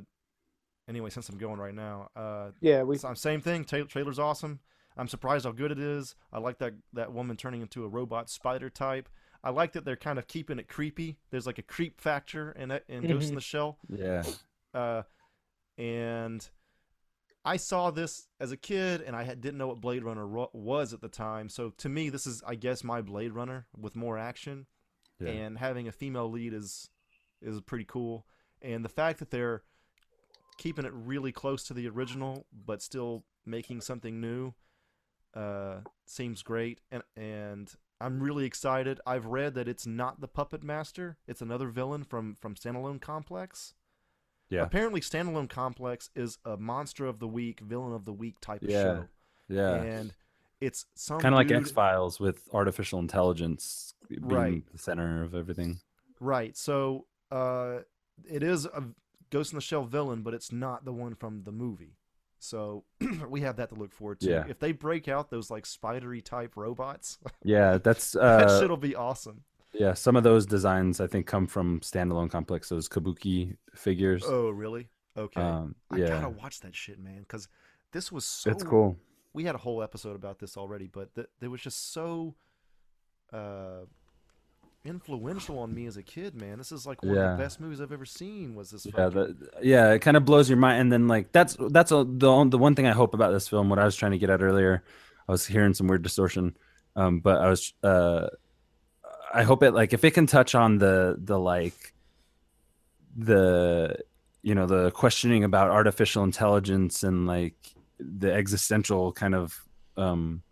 [0.88, 3.64] anyway, since I'm going right now, uh, Yeah, we- so- same thing.
[3.64, 4.60] Ta- trailer's awesome.
[4.96, 6.16] I'm surprised how good it is.
[6.32, 9.08] I like that that woman turning into a robot spider type.
[9.44, 11.18] I like that they're kind of keeping it creepy.
[11.30, 13.34] There's like a creep factor in it in Ghost in Mhm.
[13.36, 13.78] the Shell.
[13.88, 14.24] Yeah.
[14.74, 15.02] Uh,
[15.78, 16.48] and
[17.46, 20.50] I saw this as a kid, and I had, didn't know what Blade Runner ro-
[20.52, 21.48] was at the time.
[21.48, 24.66] So to me, this is, I guess, my Blade Runner with more action,
[25.20, 25.28] Yeah.
[25.30, 26.90] and having a female lead is
[27.40, 28.26] is pretty cool.
[28.62, 29.62] And the fact that they're
[30.58, 34.54] keeping it really close to the original, but still making something new,
[35.34, 36.80] uh, seems great.
[36.90, 39.00] And and I'm really excited.
[39.06, 43.74] I've read that it's not the Puppet Master; it's another villain from from Standalone Complex.
[44.48, 44.62] Yeah.
[44.62, 48.70] Apparently, Standalone Complex is a monster of the week, villain of the week type of
[48.70, 48.82] Yeah.
[48.82, 49.04] show.
[49.48, 49.74] Yeah.
[49.82, 50.14] And
[50.60, 54.72] it's some kind of like X Files with artificial intelligence being Right.
[54.72, 55.80] the center of everything.
[56.20, 56.56] Right.
[56.56, 57.80] So uh,
[58.24, 58.84] it is a
[59.30, 61.96] Ghost in the Shell villain, but it's not the one from the movie.
[62.38, 62.84] So
[63.28, 64.30] we have that to look forward to.
[64.30, 64.44] Yeah.
[64.48, 68.94] If they break out those like spidery type robots, Yeah, that's that uh, shit'll be
[68.94, 69.42] awesome.
[69.78, 72.68] Yeah, some of those designs I think come from standalone complex.
[72.68, 74.24] Those kabuki figures.
[74.26, 74.88] Oh, really?
[75.16, 75.40] Okay.
[75.40, 77.48] Um, I gotta watch that shit, man, because
[77.92, 78.50] this was so.
[78.50, 78.96] It's cool.
[79.32, 82.34] We had a whole episode about this already, but th- it was just so
[83.32, 83.84] uh,
[84.84, 86.58] influential on me as a kid, man.
[86.58, 88.54] This is like one of the best movies I've ever seen.
[88.54, 88.86] Was this?
[88.86, 92.04] Yeah, the, yeah, it kind of blows your mind, and then like that's that's a,
[92.06, 93.68] the the one thing I hope about this film.
[93.68, 94.84] What I was trying to get at earlier,
[95.28, 96.56] I was hearing some weird distortion,
[96.94, 98.28] um, but I was uh,
[99.36, 101.94] I hope it like if it can touch on the the like
[103.16, 103.98] the
[104.42, 107.54] you know the questioning about artificial intelligence and like
[107.98, 109.58] the existential kind of
[109.96, 110.42] um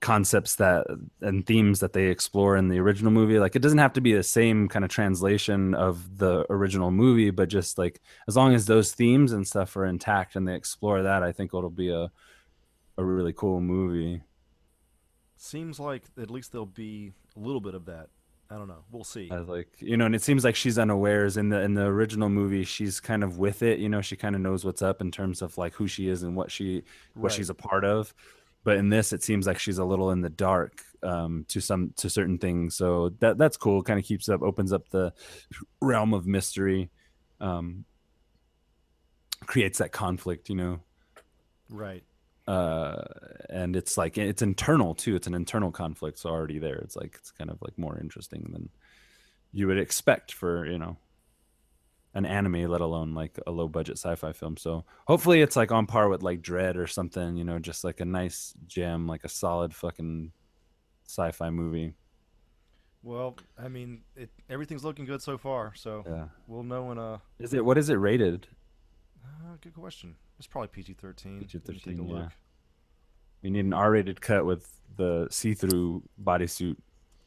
[0.00, 0.86] concepts that
[1.22, 4.12] and themes that they explore in the original movie like it doesn't have to be
[4.12, 8.66] the same kind of translation of the original movie but just like as long as
[8.66, 12.10] those themes and stuff are intact and they explore that i think it'll be a
[12.98, 14.22] a really cool movie.
[15.36, 18.08] Seems like at least there'll be a little bit of that.
[18.50, 18.84] I don't know.
[18.92, 19.28] We'll see.
[19.30, 22.28] I like you know and it seems like she's unawares in the in the original
[22.28, 25.10] movie she's kind of with it you know she kind of knows what's up in
[25.10, 26.84] terms of like who she is and what she
[27.14, 27.32] what Right.
[27.32, 28.14] she's a part of
[28.62, 31.92] but in this it seems like she's a little in the dark um to some
[31.96, 35.12] to certain things so that that's cool kind of keeps up opens up the
[35.80, 36.88] realm of mystery
[37.40, 37.84] um
[39.46, 40.80] creates that conflict you know
[41.68, 42.04] Right.
[42.46, 43.02] Uh
[43.50, 47.16] and it's like it's internal too it's an internal conflict so already there it's like
[47.16, 48.68] it's kind of like more interesting than
[49.52, 50.96] you would expect for you know
[52.14, 55.86] an anime let alone like a low budget sci-fi film so hopefully it's like on
[55.86, 59.28] par with like Dredd or something you know just like a nice gem like a
[59.28, 60.32] solid fucking
[61.06, 61.94] sci-fi movie
[63.02, 65.72] Well, I mean, it everything's looking good so far.
[65.76, 66.28] So Yeah.
[66.48, 67.20] we'll know in a.
[67.38, 68.48] is it what is it rated
[69.24, 70.16] Uh, good question.
[70.38, 71.40] It's probably PG thirteen.
[71.40, 72.14] PG-13, yeah.
[72.14, 72.32] look.
[73.42, 76.76] we need an r-rated cut with the see-through bodysuit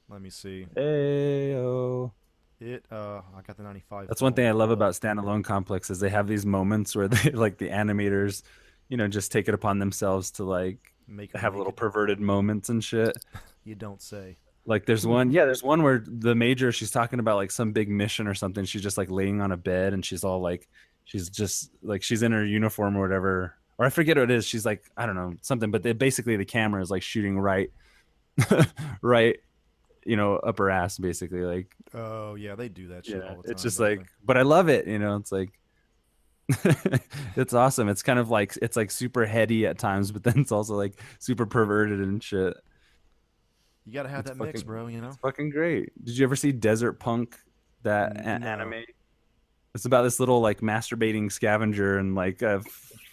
[0.09, 0.65] Let me see.
[0.75, 2.11] Ayo.
[2.59, 2.85] It.
[2.91, 4.07] Uh, I got the ninety five.
[4.09, 7.31] That's one thing I love about standalone complex is they have these moments where they
[7.31, 8.43] like the animators,
[8.89, 11.77] you know, just take it upon themselves to like make have make little it.
[11.77, 13.15] perverted moments and shit.
[13.65, 14.37] You don't say.
[14.65, 17.89] Like there's one, yeah, there's one where the major she's talking about like some big
[17.89, 18.65] mission or something.
[18.65, 20.67] She's just like laying on a bed and she's all like,
[21.05, 24.45] she's just like she's in her uniform or whatever, or I forget what it is.
[24.45, 27.71] She's like I don't know something, but they, basically the camera is like shooting right,
[29.01, 29.37] right,
[30.05, 33.43] you know, upper ass basically like Oh yeah, they do that shit yeah, all the
[33.43, 33.51] time.
[33.51, 34.87] it's just like, but I love it.
[34.87, 35.51] You know, it's like,
[37.35, 37.89] it's awesome.
[37.89, 40.99] It's kind of like it's like super heady at times, but then it's also like
[41.19, 42.55] super perverted and shit.
[43.85, 44.87] you gotta have It's that mix, bro.
[44.87, 45.07] You know.
[45.09, 45.91] It's fucking great.
[46.03, 47.37] Did you ever see Desert Punk?
[47.83, 48.21] That No.
[48.23, 48.83] anime.
[49.79, 52.61] It's about this little like masturbating scavenger and like a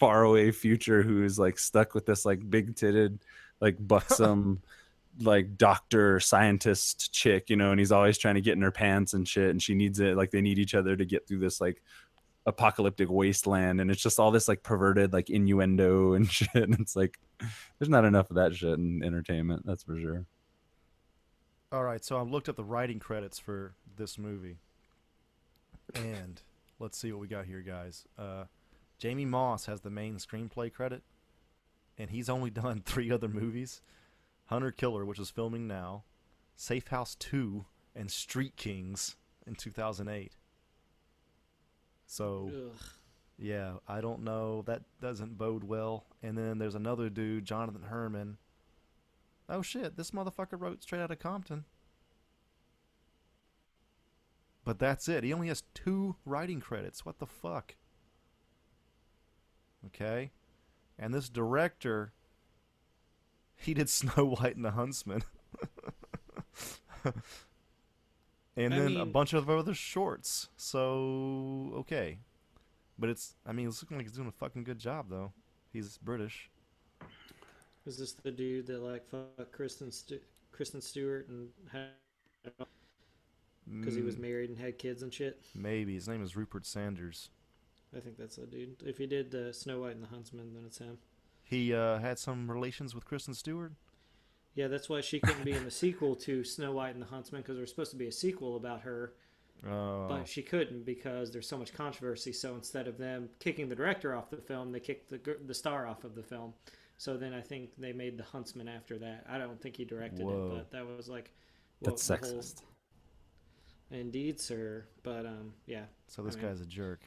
[0.01, 3.19] faraway future who is like stuck with this like big titted,
[3.61, 4.61] like buxom,
[5.21, 9.13] like doctor scientist chick, you know, and he's always trying to get in her pants
[9.13, 10.17] and shit, and she needs it.
[10.17, 11.81] Like they need each other to get through this like
[12.45, 16.49] apocalyptic wasteland, and it's just all this like perverted like innuendo and shit.
[16.53, 17.17] And it's like
[17.79, 20.25] there's not enough of that shit in entertainment, that's for sure.
[21.71, 24.57] All right, so I looked up the writing credits for this movie,
[25.95, 26.41] and
[26.79, 28.05] let's see what we got here, guys.
[28.17, 28.45] Uh,
[28.97, 31.03] Jamie Moss has the main screenplay credit,
[31.97, 33.81] and he's only done three other movies:
[34.45, 36.03] Hunter Killer, which is filming now,
[36.55, 37.65] Safe House Two,
[37.95, 39.15] and Street Kings
[39.45, 40.33] in 2008.
[42.05, 42.81] So, Ugh.
[43.37, 44.61] yeah, I don't know.
[44.65, 46.05] That doesn't bode well.
[46.23, 48.37] And then there's another dude, Jonathan Herman.
[49.49, 51.65] Oh shit, this motherfucker wrote straight out of Compton.
[54.67, 55.23] But that's it.
[55.23, 57.05] He only has two writing credits.
[57.05, 57.75] What the fuck?
[59.85, 60.31] Okay.
[60.99, 62.11] And this director
[63.55, 65.23] he did Snow White and the Huntsman.
[67.05, 70.49] and I then a bunch of other shorts.
[70.57, 72.19] So okay.
[72.99, 75.31] But it's I mean it's looking like he's doing a fucking good job though.
[75.71, 76.49] He's British.
[77.85, 80.19] Is this the dude that like fucked Kristen Stu-
[80.51, 81.91] Kristen Stewart and had
[83.79, 85.41] because he was Mm, married and had kids and shit?
[85.55, 87.29] Maybe his name is Rupert Sanders.
[87.95, 88.75] I think that's the dude.
[88.85, 90.97] If he did uh, Snow White and the Huntsman, then it's him.
[91.43, 93.71] He uh, had some relations with Kristen Stewart.
[94.55, 97.41] Yeah, that's why she couldn't be in the sequel to Snow White and the Huntsman
[97.41, 99.13] because there's supposed to be a sequel about her,
[99.67, 102.31] Oh, but she couldn't because there's so much controversy.
[102.33, 105.87] So instead of them kicking the director off the film, they kicked the the star
[105.87, 106.53] off of the film.
[106.97, 109.25] So then I think they made the Huntsman after that.
[109.29, 110.47] I don't think he directed Whoa.
[110.47, 111.31] it, but that was like
[111.81, 112.61] That's the whole- sexist.
[113.91, 114.85] Indeed, sir.
[115.03, 115.83] But um, yeah.
[116.07, 117.01] so this I mean- guy's a jerk.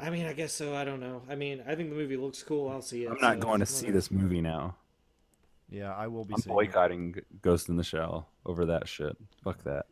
[0.00, 0.76] I mean, I guess so.
[0.76, 1.22] I don't know.
[1.28, 2.68] I mean, I think the movie looks cool.
[2.68, 3.10] I'll see it.
[3.10, 3.92] I'm not so going to see whatever.
[3.98, 4.76] this movie now.
[5.68, 6.52] Yeah, I will be I'm seeing.
[6.52, 6.54] it.
[6.54, 9.16] boycotting Ghost in the Shell over that shit.
[9.42, 9.86] Fuck that.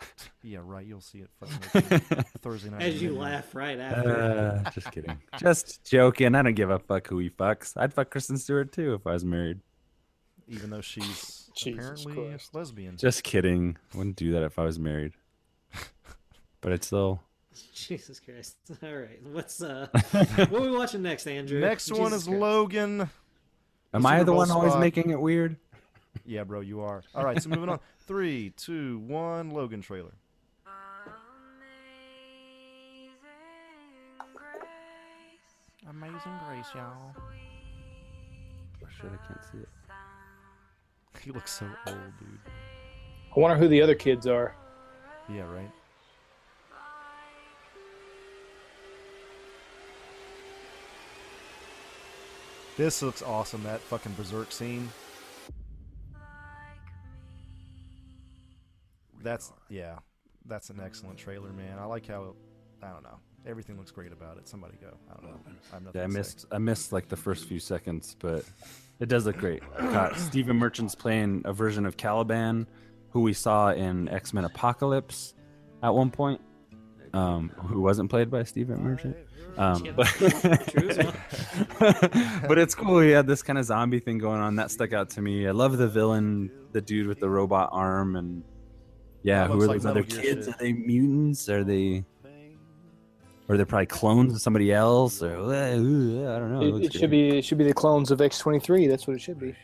[0.42, 0.86] Yeah, right.
[0.86, 1.30] You'll see it
[2.40, 2.80] Thursday night.
[2.80, 3.32] As you midnight.
[3.32, 4.62] laugh right after.
[4.66, 5.18] Uh, just kidding.
[5.36, 6.34] Just joking.
[6.34, 7.74] I don't give a fuck who he fucks.
[7.76, 9.60] I'd fuck Kristen Stewart too if I was married.
[10.48, 12.54] even though she's Jesus apparently Christ.
[12.54, 12.96] lesbian.
[12.96, 13.76] Just kidding.
[13.94, 15.12] Wouldn't do that if I was married.
[16.62, 17.22] But it's still.
[17.74, 18.56] Jesus Christ!
[18.82, 21.58] All right, what's uh, what are we watching next, Andrew?
[21.58, 22.38] Next one is Christ.
[22.40, 23.10] Logan.
[23.94, 24.80] Am I the Bowl one always spot.
[24.80, 25.56] making it weird?
[26.26, 27.02] Yeah, bro, you are.
[27.14, 27.80] All right, so moving on.
[28.06, 29.50] Three, two, one.
[29.50, 30.12] Logan trailer.
[35.88, 37.14] Amazing Grace, y'all.
[37.16, 39.68] Oh, shit, I can't see it.
[41.24, 42.38] He looks so old, dude.
[43.36, 44.54] I wonder who the other kids are.
[45.28, 45.70] Yeah, right.
[52.76, 53.62] This looks awesome.
[53.64, 54.88] That fucking berserk scene.
[59.22, 59.98] That's yeah.
[60.46, 61.78] That's an excellent trailer, man.
[61.78, 62.34] I like how
[62.82, 63.18] I don't know.
[63.46, 64.46] Everything looks great about it.
[64.48, 64.96] Somebody go.
[65.10, 65.40] I don't know.
[65.70, 66.18] I have nothing Yeah, I to say.
[66.18, 66.46] missed.
[66.52, 68.44] I missed like the first few seconds, but
[69.00, 69.62] it does look great.
[69.78, 72.66] Uh, Stephen Merchant's playing a version of Caliban,
[73.10, 75.34] who we saw in X Men Apocalypse
[75.82, 76.40] at one point.
[77.12, 79.16] Um, who wasn't played by Stephen Merchant.
[79.56, 81.12] Um, but, true as well.
[82.46, 83.00] but it's cool.
[83.00, 84.56] He had this kind of zombie thing going on.
[84.56, 85.48] That stuck out to me.
[85.48, 88.44] I love the villain, the dude with the robot arm, and
[89.22, 90.46] yeah, who are looks like those other kids?
[90.46, 90.54] shit.
[90.54, 91.48] Are they mutants?
[91.48, 92.04] Are they?
[93.50, 96.60] Or they're probably clones of somebody else, or uh, I don't know.
[96.60, 98.86] It, looks it should be it should be the clones of X twenty three.
[98.86, 99.56] That's what it should be.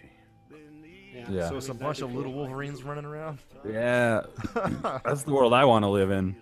[1.30, 1.49] Yeah.
[1.49, 3.39] So it's a bunch of little Wolverines running around.
[3.64, 4.22] Yeah,
[5.05, 6.34] that's the world I want to live in.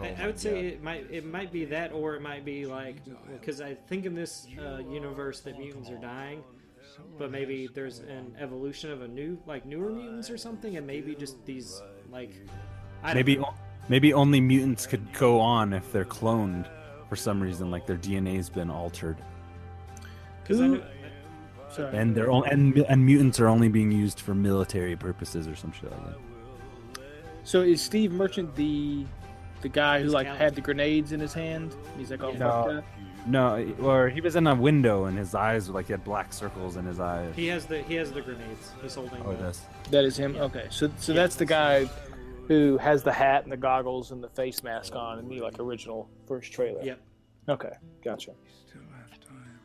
[0.00, 2.96] I, I would say it might it might be that, or it might be like
[3.32, 6.42] because I think in this uh, universe that mutants are dying,
[7.16, 11.14] but maybe there's an evolution of a new like newer mutants or something, and maybe
[11.14, 11.80] just these
[12.10, 12.32] like
[13.04, 13.54] I don't Maybe, know.
[13.88, 16.68] maybe only mutants could go on if they're cloned
[17.08, 19.16] for some reason, like their DNA's been altered,
[20.42, 20.80] because I
[21.70, 21.96] Sorry.
[21.96, 25.72] and they're on, and and mutants are only being used for military purposes or some
[25.72, 27.02] shit like that.
[27.44, 29.04] So is Steve Merchant the
[29.62, 31.74] the guy who like Cal- had the grenades in his hand?
[31.96, 32.38] He's like all Yeah.
[32.38, 32.78] fucked No.
[32.78, 32.84] up.
[33.26, 36.32] No, or he was in a window and his eyes were like he had black
[36.32, 37.34] circles in his eyes.
[37.36, 38.72] he has the he has the grenades.
[38.80, 39.20] He's holding.
[39.24, 39.62] Oh, the, this.
[39.90, 40.36] That is him.
[40.36, 41.88] Okay, so so that's the guy
[42.48, 45.58] who has the hat and the goggles and the face mask on in the like
[45.60, 46.82] original first trailer.
[46.82, 47.00] Yep.
[47.48, 47.72] Okay,
[48.04, 48.32] gotcha.
[48.66, 49.60] Still have time.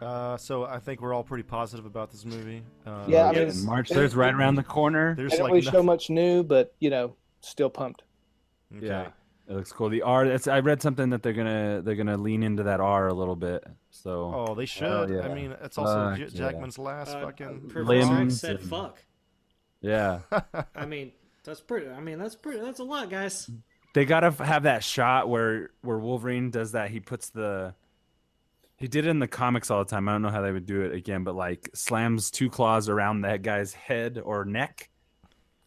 [0.00, 2.62] Uh, so I think we're all pretty positive about this movie.
[2.86, 5.14] Uh, Yeah, I mean, and March there's right around the corner.
[5.16, 8.02] There's They don't like really show much new, but you know, still pumped.
[8.76, 8.86] Okay.
[8.86, 9.08] Yeah,
[9.48, 9.88] it looks cool.
[9.88, 10.26] The R.
[10.26, 13.34] It's, I read something that they're gonna they're gonna lean into that R a little
[13.36, 13.64] bit.
[13.90, 14.84] So Oh, they should.
[14.86, 15.20] Hell yeah.
[15.22, 16.28] I mean, it's also Fuck J- yeah.
[16.50, 17.68] Jackman's last Uh, fucking.
[17.68, 19.02] Professor Limbs said fuck.
[19.80, 20.20] Yeah,
[20.74, 21.12] I mean,
[21.44, 21.88] that's pretty.
[21.88, 22.60] I mean, that's pretty.
[22.60, 23.50] That's a lot, guys.
[23.94, 26.90] they gotta have that shot where where Wolverine does that.
[26.90, 27.74] He puts the
[28.76, 30.08] he did it in the comics all the time.
[30.08, 33.22] I don't know how they would do it again, but like slams two claws around
[33.22, 34.88] that guy's head or neck.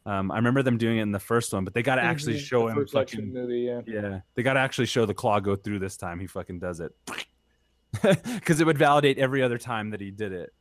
[0.05, 2.39] Um, I remember them doing it in the first one, but they gotta actually Mhm.
[2.39, 3.59] show The him fucking movie.
[3.61, 3.81] Yeah.
[3.85, 6.19] Yeah, they got to actually show the claw go through this time.
[6.19, 6.91] He fucking does it
[8.01, 10.53] because it would validate every other time that he did it.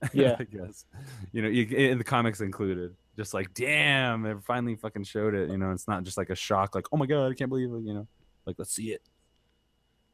[0.12, 0.36] Yeah.
[0.38, 0.84] I guess
[1.32, 2.94] you know, you, in the comics included.
[3.16, 5.50] Just like, damn, they finally fucking showed it.
[5.50, 7.72] You know, it's not just like a shock, like, oh my god, I can't believe
[7.72, 7.82] it.
[7.82, 8.06] You know,
[8.46, 9.02] like let's see it.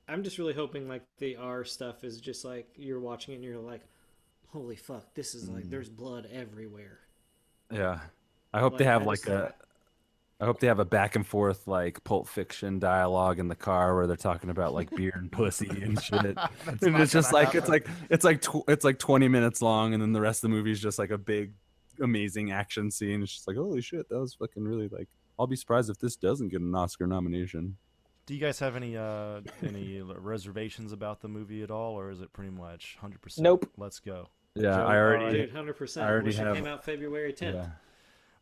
[0.08, 3.44] I'm just really hoping like the R stuff is just like you're watching it and
[3.44, 3.82] you're like,
[4.48, 5.54] holy fuck, this is Mm.
[5.56, 7.00] like there's blood everywhere.
[7.70, 8.00] Yeah,
[8.54, 9.54] I hope they have I like just- a.
[10.44, 13.94] I hope they have a back and forth like Pulp Fiction dialogue in the car
[13.96, 16.36] where they're talking about like beer and pussy and shit.
[16.66, 19.94] And it's just gonna like it's like it's like tw- it's like 20 minutes long
[19.94, 21.52] and then the rest of the movie is just like a big
[22.02, 25.56] amazing action scene it's just like holy shit that was fucking really like i'll be
[25.56, 27.76] surprised if this doesn't get an oscar nomination
[28.26, 32.20] Do you guys have any uh any reservations about the movie at all, or is
[32.20, 33.44] it pretty much hundred percent?
[33.44, 33.70] Nope.
[33.78, 34.28] Let's go.
[34.56, 36.06] Yeah, Joe, I already- Dude, hundred percent.
[36.06, 37.56] I already have- it came out February tenth.
[37.56, 37.66] Yeah.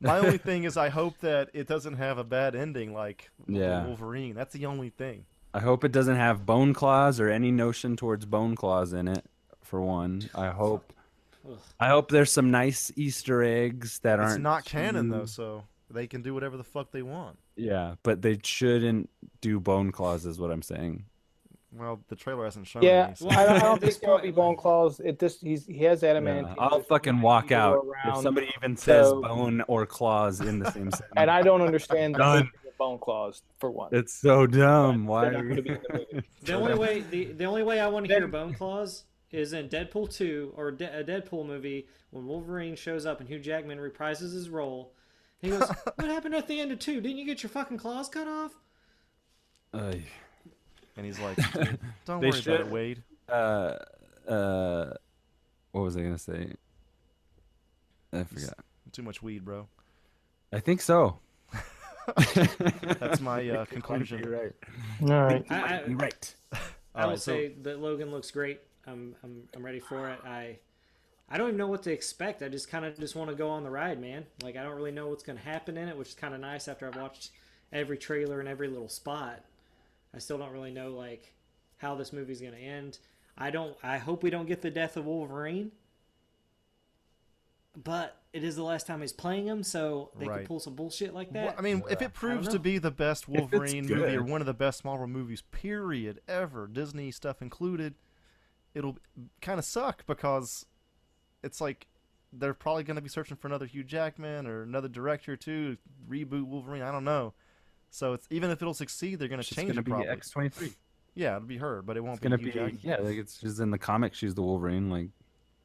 [0.09, 3.87] My only thing is, I hope that it doesn't have a bad ending like Yeah.
[3.87, 4.35] Wolverine.
[4.35, 5.25] That's the only thing.
[5.55, 9.25] I hope it doesn't have bone claws or any notion towards bone claws in it.
[9.61, 10.93] For one, I hope.
[11.81, 15.65] I hope there's some nice Easter eggs that It's aren't It's not canon though, so
[15.91, 17.39] they can do whatever the fuck they want.
[17.57, 21.05] Yeah, but they shouldn't do bone claws, is what I'm saying.
[21.75, 23.15] Well, the trailer hasn't shown Yeah, any.
[23.15, 25.01] so- I, don't- I don't think there'll be bone claws.
[25.01, 26.47] It just he's he has adamant.
[26.49, 30.71] Yeah, I'll fucking walk out if somebody even says so- bone or claws in the
[30.71, 31.13] same sentence.
[31.17, 32.47] And I don't understand the
[32.79, 33.89] bone claws for one.
[33.93, 35.07] It's so dumb.
[35.07, 35.31] Why?
[35.31, 35.81] They're not gonna be in
[36.13, 36.25] the.
[36.45, 39.69] The only way the, the only way I want to hear Bone Claws is in
[39.69, 44.35] Deadpool two or De- a Deadpool movie when Wolverine shows up and Hugh Jackman reprises
[44.35, 44.93] his role.
[45.41, 47.01] He goes, "What happened at the end of two?
[47.01, 48.53] Didn't you get your fucking claws cut off?"
[49.73, 50.03] Ay.
[50.97, 51.37] And he's like,
[52.05, 53.77] "Don't They worry about it, Wade." Uh,
[54.29, 54.95] uh,
[55.73, 56.53] what was I gonna say?
[58.13, 58.55] I forgot.
[58.93, 59.69] Too much weed, bro.
[60.53, 61.19] I think so.
[62.99, 64.19] That's my uh, conclusion.
[64.23, 64.53] You're right.
[65.03, 65.45] All right.
[65.51, 66.35] I, I, You're right.
[66.53, 66.57] I
[66.95, 68.61] All will right, so- say that Logan looks great.
[68.87, 70.19] I'm I'm I'm ready for it.
[70.27, 70.59] I
[71.31, 72.43] I don't even know what to expect.
[72.43, 74.27] I just kind of just want to go on the ride, man.
[74.43, 76.41] Like I don't really know what's going to happen in it, which is kind of
[76.41, 77.31] nice after I've watched
[77.73, 79.43] every trailer and every little spot.
[80.15, 81.33] I still don't really know like
[81.79, 82.99] how this movie's going to end.
[83.37, 85.73] I don't I hope we don't get the death of Wolverine.
[87.83, 90.39] But it is the last time he's playing him, so they Right.
[90.41, 91.45] could pull some bullshit like that.
[91.47, 94.47] Well, I mean, if it proves to be the best Wolverine movie or one of
[94.47, 97.95] the best Marvel movies, period, ever, Disney stuff included,
[98.75, 98.99] it'll
[99.41, 100.67] kind of suck because
[101.43, 101.87] it's like
[102.31, 106.45] they're probably going to be searching for another Hugh Jackman or another director to reboot
[106.45, 106.83] Wolverine.
[106.83, 107.33] I don't know.
[107.95, 110.09] So it's even if it'll succeed, they're going to She's change gonna it be probably.
[110.09, 110.73] X twenty three.
[111.15, 112.79] Yeah, it'll be her, but it won't It's gonna be be Jackman.
[112.83, 114.17] yeah, like it's just in the comics.
[114.19, 114.89] She's the Wolverine.
[114.91, 115.09] Like,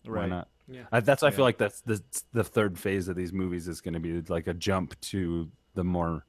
[0.05, 0.49] why not?
[0.67, 0.81] Yeah.
[0.91, 2.03] I, that's why I feel like that's the
[2.33, 5.85] the third phase of these movies is going to be like a jump to the
[5.85, 6.25] more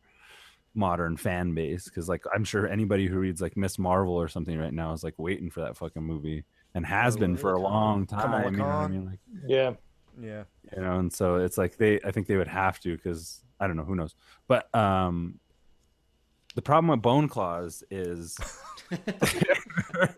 [0.75, 4.57] modern fan base because like I'm sure anybody who reads like Miss Marvel or something
[4.57, 6.45] right now is like waiting for that fucking movie
[6.75, 8.53] and has been for a long Kamala time.
[8.53, 9.07] You know I mean?
[9.07, 9.73] Like, Yeah.
[10.23, 10.45] Yeah.
[10.77, 13.67] you know and so it's like they i think they would have to because i
[13.69, 14.15] don't know who knows
[14.49, 15.39] but um
[16.59, 18.37] the problem with bone claws is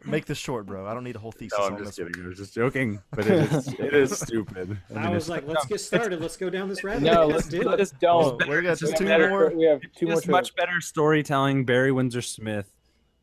[0.06, 0.86] Make this short, bro.
[0.86, 1.98] I don't need a whole thesis no, i'm just this.
[1.98, 2.08] one.
[2.12, 5.46] kidding i was just joking but it is it is stupid I, mean, was like,
[5.46, 6.22] let's get started.
[6.22, 7.26] Let's go down this rabbit No, hole.
[7.26, 7.78] let's, Let's do it.
[7.78, 8.38] let's don't.
[8.48, 9.50] We got it's just two better- more.
[9.54, 10.14] We have two more.
[10.14, 12.72] just much better storytelling barry windsor smith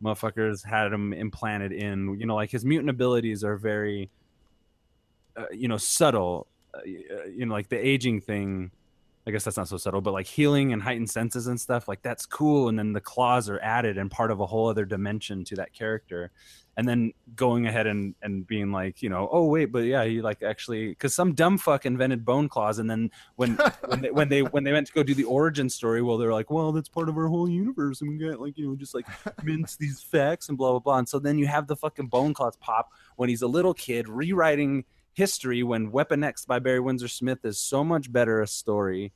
[0.03, 4.11] motherfuckers had him implanted in you know like his mutant abilities are very
[5.36, 6.45] uh, you know subtle
[6.76, 8.70] uh, you know like the aging thing
[9.28, 12.01] i guess that's not so subtle but like healing and heightened senses and stuff like
[12.01, 15.43] that's cool and then the claws are added and part of a whole other dimension
[15.45, 16.32] to that character.
[16.75, 20.21] And then going ahead and and being like you know oh wait but yeah he
[20.21, 23.57] like actually because some dumb fuck invented bone claws and then when
[23.88, 26.34] when they, when they when they went to go do the origin story well they're
[26.34, 28.93] like well that's part of our whole universe and we got like you know just
[28.93, 29.07] like
[29.43, 30.97] mince these facts and blah blah blah.
[30.99, 34.07] And so then you have the fucking bone claws pop when he's a little kid
[34.07, 34.86] rewriting
[35.18, 39.11] history when weapon x by barry windsor smith is so much better a story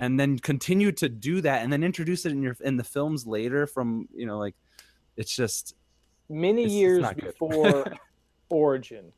[0.00, 3.24] and then continue to do that and then introduce it in your in the films
[3.24, 4.56] later from you know like
[5.16, 5.74] it's just
[6.28, 7.24] Many It's- it's years good.
[7.24, 7.84] before
[8.50, 9.12] Origin,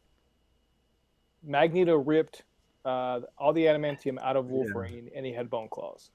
[1.42, 2.42] Magneto ripped
[2.84, 6.10] uh, all the adamantium out of Wolverine, and he had bone claws.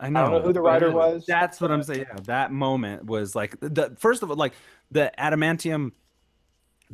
[0.00, 0.20] I know.
[0.20, 2.06] I don't know who the writer was, That's what I'm saying.
[2.08, 4.54] Yeah, that moment was like the first of all, like
[4.90, 5.92] the adamantium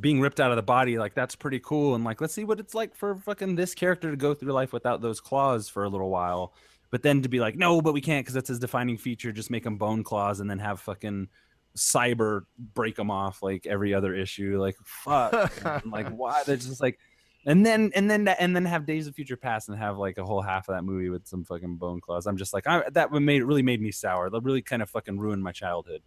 [0.00, 0.98] being ripped out of the body.
[0.98, 1.94] Like that's pretty cool.
[1.94, 4.72] And like, let's see what it's like for fucking this character to go through life
[4.72, 6.54] without those claws for a little while.
[6.90, 9.32] But then to be like, no, but we can't because that's his defining feature.
[9.32, 11.28] Just make him bone claws and then have fucking
[11.76, 12.42] cyber
[12.74, 14.60] break them off like every other issue.
[14.60, 16.42] Like fuck, like why?
[16.44, 16.98] They're just like.
[17.46, 20.24] And then and then and then have Days of Future Past and have like a
[20.24, 22.26] whole half of that movie with some fucking bone claws.
[22.26, 24.28] I'm just like I, that made really made me sour.
[24.28, 26.02] That really kind of fucking ruined my childhood.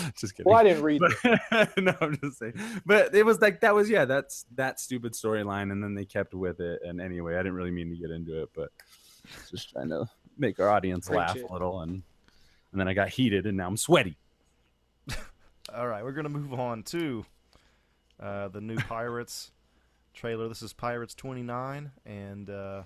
[0.18, 0.50] just kidding.
[0.50, 2.54] Well, I didn't read But- no, I'm just saying.
[2.86, 6.34] But it was like that was yeah, that's that stupid storyline, and then they kept
[6.34, 6.80] with it.
[6.84, 8.70] And anyway, I didn't really mean to get into it, but
[9.50, 10.06] just trying to
[10.38, 11.46] make our audience Preach laugh it.
[11.48, 12.02] a little, and
[12.72, 14.16] and then I got heated, and now I'm sweaty.
[15.74, 17.24] All right, we're gonna move on to
[18.20, 19.50] uh, the new Pirates
[20.14, 20.48] trailer.
[20.48, 22.82] This is Pirates 29, and uh,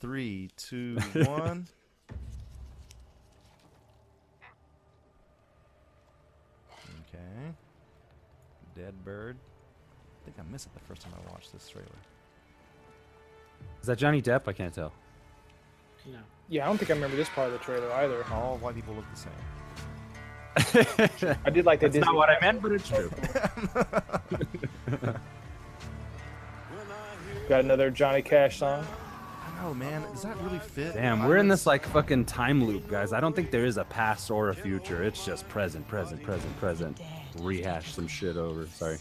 [0.00, 0.96] three, two,
[1.26, 1.66] one.
[7.14, 7.52] Okay.
[8.74, 9.36] Dead bird.
[10.22, 11.86] I think I missed it the first time I watched this trailer.
[13.80, 14.48] Is that Johnny Depp?
[14.48, 14.92] I can't tell.
[16.06, 16.18] No.
[16.48, 18.24] Yeah, I don't think I remember this part of the trailer either.
[18.32, 19.32] All white people look the same.
[21.44, 21.92] I did like that.
[21.92, 23.10] That's not what I meant, but it's true.
[27.48, 28.86] Got another Johnny Cash song.
[29.64, 30.02] I know, man.
[30.12, 30.92] Does that really fit?
[30.92, 33.14] Damn, we're in this like fucking time loop, guys.
[33.14, 35.02] I don't think there is a past or a future.
[35.02, 37.00] It's just present, present, present, present.
[37.38, 38.66] Rehash some shit over.
[38.66, 38.98] Sorry.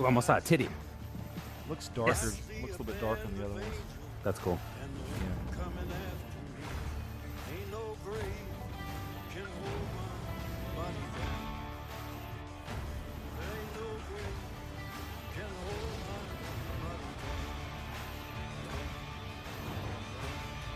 [0.00, 0.68] Ooh, almost saw a titty.
[1.68, 2.12] Looks darker.
[2.12, 2.40] Yes.
[2.62, 3.66] Looks a little bit darker than the other ones.
[4.24, 4.58] That's cool.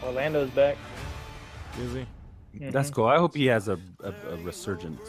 [0.04, 0.76] Orlando's back.
[1.78, 2.06] Is he?
[2.70, 2.94] That's Mhm.
[2.94, 3.06] cool.
[3.06, 5.00] I hope he has a, a, a resurgence.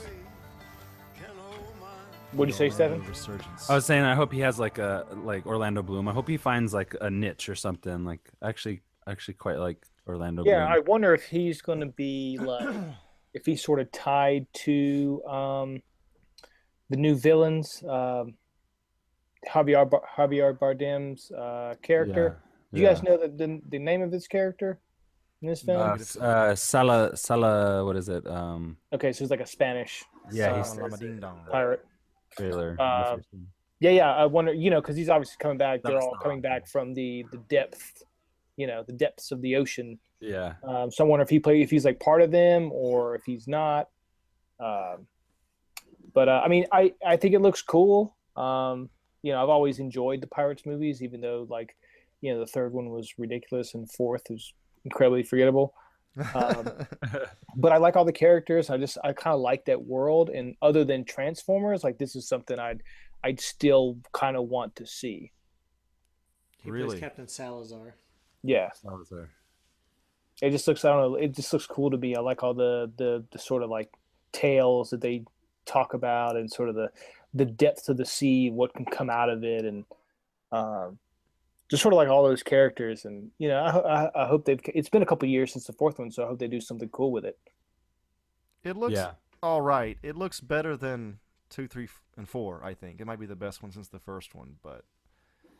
[2.32, 3.06] What do you say, Stephen?
[3.06, 3.70] Resurgence.
[3.70, 6.08] I was saying I hope he has like a like Orlando Bloom.
[6.08, 8.06] I hope he finds like a niche or something.
[8.06, 12.68] Like actually actually quite like Orlando Yeah, I wonder if he's going to be like,
[13.34, 15.82] if he's sort of tied to um,
[16.90, 18.34] the new villains, um,
[19.48, 22.42] Javier Bar- Javier Bardem's uh, character.
[22.74, 22.94] Do you yeah.
[22.94, 24.80] guys know the, the the name of this character
[25.44, 25.80] in this film?
[25.80, 28.26] Uh, uh, Sala Sala what is it?
[28.26, 30.98] Um okay, so he's like a Spanish yeah, he's Lama
[31.52, 31.86] pirate.
[32.38, 32.78] trailer.
[32.80, 33.18] Uh,
[33.80, 34.16] Yeah, yeah.
[34.16, 35.82] I wonder, you know, because he's obviously coming back.
[35.84, 38.04] They're all not coming back from the the depth,
[38.56, 40.00] you know, the depths of the ocean.
[40.22, 40.54] yeah.
[40.64, 43.24] Um, so I wonder if he play if he's like part of them or if
[43.26, 43.90] he's not.
[44.60, 45.08] Um,
[46.14, 48.16] but uh, I mean, I I think it looks cool.
[48.38, 48.90] Um,
[49.22, 51.76] you know, I've always enjoyed the Pirates movies, even though like,
[52.22, 54.54] you know, the third one was ridiculous and fourth was
[54.86, 55.74] incredibly forgettable.
[56.36, 56.70] Um,
[57.56, 58.70] but I like all the characters.
[58.70, 60.30] I just I kind of like that world.
[60.30, 62.84] And other than Transformers, like this is something I'd
[63.24, 65.32] I'd still kind of want to see.
[66.60, 66.88] He Really?
[66.90, 67.96] plays Captain Salazar.
[68.44, 68.70] Yeah.
[68.74, 69.30] Salazar.
[70.42, 72.16] it just looks I don't know it just looks cool to me.
[72.16, 73.92] I like all the the the sort of like
[74.32, 75.24] tales that they
[75.66, 76.90] talk about and sort of the
[77.34, 79.86] the depth of the sea, what can come out of it, and
[80.52, 81.00] um,
[81.70, 83.06] just sort of like all those characters.
[83.06, 84.60] And you know, I, I, I hope they've.
[84.66, 86.90] It's been a couple years since the fourth one, so I hope they do something
[86.90, 87.38] cool with it.
[88.64, 89.12] It looks Yeah.
[89.42, 89.98] all right.
[90.04, 91.88] It looks better than two, three,
[92.18, 92.62] and four.
[92.64, 94.86] I think it might be the best one since the first one, but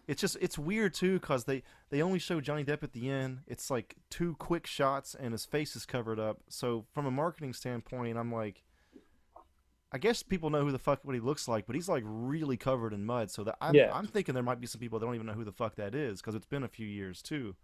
[0.08, 3.40] it's just it's weird too because they they only show Johnny Depp at the end.
[3.48, 6.40] It's like two quick shots and his face is covered up.
[6.50, 8.64] So from a marketing standpoint, I'm like,
[9.94, 12.58] I guess people know who the fuck what he looks like, but he's like really
[12.58, 13.30] covered in mud.
[13.30, 13.92] So that I'm, Yeah.
[13.94, 15.94] I'm thinking there might be some people that don't even know who the fuck that
[15.94, 17.56] is because it's been a few years too.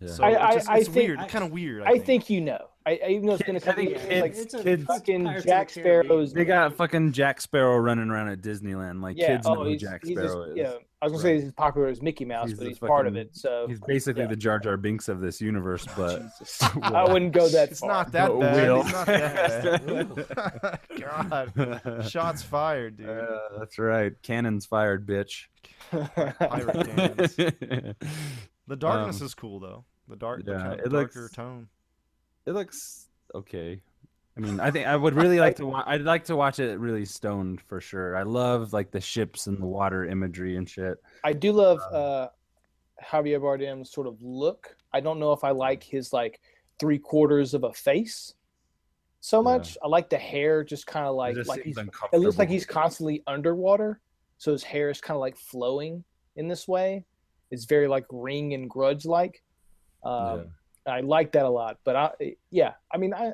[0.00, 0.08] Yeah.
[0.10, 1.82] So I- it's, I- just, I think- weird, kind of weird.
[1.82, 2.04] I, I think.
[2.06, 2.66] think you know.
[2.86, 4.54] I, I even though it's been a Kids- I couple think years, kids- like It's
[4.54, 6.04] a kids- fucking Jack the Caribbean.
[6.04, 6.32] Sparrow's.
[6.34, 9.00] They got fucking Jack Sparrow running around at Disneyland.
[9.02, 10.56] Like yeah, kids know oh, who Jack he's just- Sparrow is.
[10.56, 10.72] yeah.
[11.00, 13.06] I was gonna say he's as popular as Mickey Mouse, He's but the he's part
[13.06, 13.36] of it.
[13.36, 14.28] So He's basically yeah.
[14.28, 16.22] the Jar Jar Binks of this universe, but
[16.82, 17.90] I wouldn't go that It's far.
[17.90, 18.68] not that But bad.
[18.68, 18.80] will.
[18.80, 21.80] It's not that bad.
[21.92, 23.08] God, shots fired, dude.
[23.08, 24.12] Uh, that's right.
[24.22, 25.44] Cannons fired, bitch.
[25.90, 27.36] Pirate cannons.
[28.66, 29.84] The darkness Um, is cool though.
[30.08, 31.68] The dark, the yeah, kind of it darker looks- tone.
[32.46, 33.80] It looks okay.
[34.36, 35.66] I mean, I think I would really like to.
[35.66, 38.16] Wa- I'd like to watch it really stoned for sure.
[38.16, 40.98] I love like the ships and the water imagery and shit.
[41.22, 42.28] I do love uh,
[43.02, 44.76] Javier Bardem's sort of look.
[44.92, 46.40] I don't know if I like his like
[46.80, 48.34] three quarters of a face
[49.20, 49.78] so much.
[49.82, 51.78] I like the hair, just kind of like like he's.
[51.78, 54.00] It looks like he's constantly underwater,
[54.38, 56.02] so his hair is kind of like flowing
[56.36, 57.04] in this way.
[57.50, 59.42] It's very like ring and grudge like.
[60.04, 60.46] Um,
[60.86, 63.32] I like that a lot, but I yeah, I mean I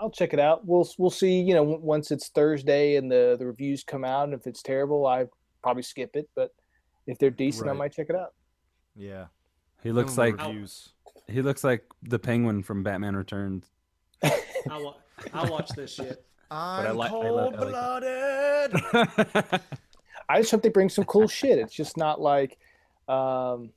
[0.00, 0.66] I'll check it out.
[0.66, 1.40] We'll we'll see.
[1.40, 4.62] You know, w- once it's Thursday and the the reviews come out, and if it's
[4.62, 5.26] terrible, I
[5.62, 6.28] probably skip it.
[6.36, 6.50] But
[7.06, 8.34] if they're decent, I might check it out.
[8.96, 9.26] Yeah.
[9.82, 10.88] He looks Minimum like reviews.
[11.28, 13.70] he looks like the Penguin from Batman Returns.
[14.70, 14.94] I'll, wa-
[15.34, 16.24] I'll watch this shit.
[16.50, 19.60] I I'm like- I like- I like cold-blooded.
[20.28, 21.58] I just hope they bring some cool shit.
[21.58, 22.56] It's just not like,
[23.08, 23.70] um,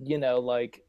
[0.00, 0.82] you know, like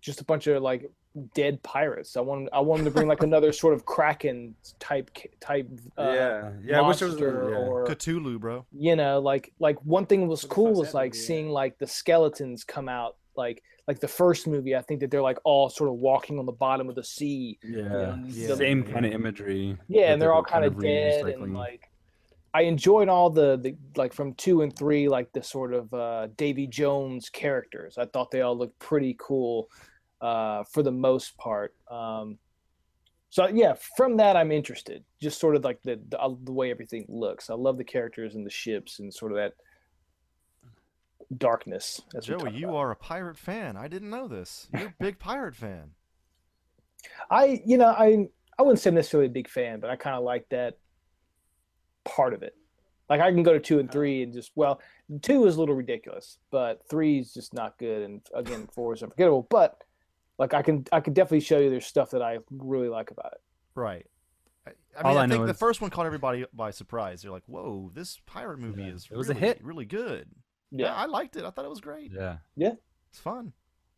[0.00, 0.90] just a bunch of like
[1.34, 2.16] dead pirates.
[2.16, 5.10] I want I want them to bring like another sort of kraken type
[5.40, 5.68] type.
[5.96, 7.56] Uh, Yeah, yeah, I wish it was- monster yeah.
[7.58, 8.66] or Cthulhu, bro.
[8.72, 11.26] you know like like one thing was cool was like movie, yeah?
[11.26, 15.20] seeing like the skeletons come out like like the first movie i think that they're
[15.22, 18.54] like all sort of walking on the bottom of the sea Yeah, Yeah.
[18.54, 19.76] same kind of imagery.
[19.88, 21.42] yeah and they're all were kind of dead recycling.
[21.44, 21.90] and like
[22.54, 26.28] i enjoyed all the, the like from two and three like the sort of uh
[26.36, 29.68] davy jones characters i thought they all looked pretty cool
[30.20, 32.38] uh for the most part um
[33.30, 35.02] So yeah, from that I'm interested.
[35.20, 37.50] Just sort of like the the, uh, the way everything looks.
[37.50, 39.54] I love the characters and the ships and sort of that
[41.36, 42.00] darkness.
[42.20, 42.76] Joey, you about.
[42.76, 43.76] are a pirate fan.
[43.76, 44.68] I didn't know this.
[44.72, 45.94] You're a big pirate fan.
[47.30, 48.28] I you know I
[48.58, 50.78] I wouldn't say I'm necessarily a big fan, but I kind of like that
[52.04, 52.54] part of it.
[53.08, 53.92] Like I can go to two and uh.
[53.92, 54.80] three and just well,
[55.22, 59.02] two is a little ridiculous, but three is just not good, and again four is
[59.02, 59.46] unforgettable.
[59.50, 59.82] But
[60.38, 63.32] like I can I can definitely show you there's stuff that I really like about
[63.32, 63.40] it.
[63.74, 64.06] Right.
[64.66, 66.70] I, I All mean, I, I think know the is- first one caught everybody by
[66.70, 67.22] surprise.
[67.22, 69.62] They're like, "Whoa, this pirate movie is It was a hit.
[69.62, 70.28] really good."
[70.70, 70.94] Yeah.
[70.94, 71.44] I liked it.
[71.44, 72.10] I thought it was great.
[72.12, 72.38] Yeah.
[72.56, 72.72] Yeah.
[73.10, 73.52] It's fun.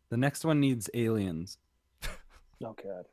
[0.09, 1.57] The next one needs aliens.
[2.63, 3.05] Oh god,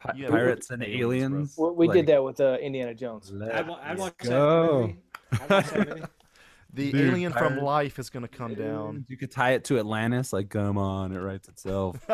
[0.00, 1.54] Pi- Yeah, pirates we- and aliens, aliens.
[1.58, 3.32] we, we like, did that with uh, Indiana Jones.
[3.32, 3.66] I'd, I'd
[4.22, 4.92] go.
[5.48, 6.02] watch that movie.
[6.72, 9.04] The Dude, alien from pirate- life is going to come down.
[9.08, 11.96] You could tie it to Atlantis, like come on, it writes itself.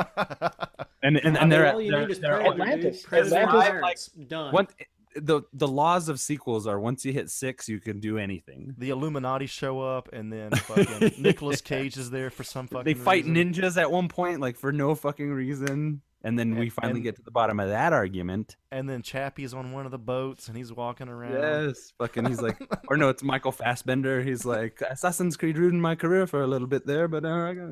[1.03, 3.01] and and, and they're, all you they're, need is they're Predator, Atlantis.
[3.03, 3.07] dude.
[3.09, 4.07] Predator Atlantis, Pirates.
[4.29, 4.53] Done.
[4.55, 4.67] One,
[5.15, 8.75] the the laws of sequels are once you hit six, you can do anything.
[8.79, 12.85] The Illuminati show up, and then fucking Nicolas Cage is there for some fucking.
[12.85, 13.53] They fight reason.
[13.53, 17.17] ninjas at one point, like for no fucking reason, and then we finally and- get
[17.17, 18.57] to the bottom of that argument.
[18.73, 21.33] And then Chappie's on one of the boats, and he's walking around.
[21.35, 22.25] Yes, fucking.
[22.27, 22.57] He's like,
[22.89, 24.23] or no, it's Michael Fassbender.
[24.23, 27.55] He's like, Assassin's Creed ruined my career for a little bit there, but uh, I
[27.55, 27.69] got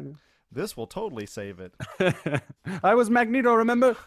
[0.53, 1.75] This will totally save it.
[1.99, 2.43] it.
[2.83, 3.97] I was Magneto, remember?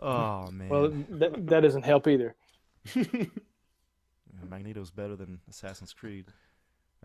[0.00, 0.68] Oh man.
[0.68, 2.34] Well, that that doesn't help either.
[4.48, 6.26] Magneto's better than Assassin's Creed.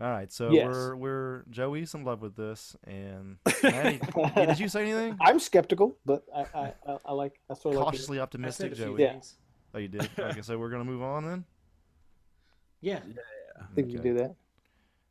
[0.00, 0.66] All right, so Yes.
[0.66, 5.18] we're we're Joey's in love with this, and Maddie, yeah, did you say anything?
[5.20, 8.74] I'm skeptical, but I I, I, I like I sort of Cautiously I said optimistic,
[8.74, 9.02] Joey.
[9.02, 9.20] Yeah.
[9.74, 10.08] Oh, you did.
[10.18, 11.44] Okay, so we're gonna move on then.
[12.80, 13.00] Yeah.
[13.60, 14.08] I think you Okay.
[14.08, 14.34] can do that.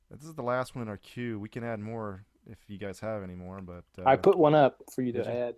[0.09, 1.39] This is the last one in our queue.
[1.39, 4.55] We can add more if you guys have any more, but uh, I put one
[4.55, 5.23] up for you to you?
[5.25, 5.55] add.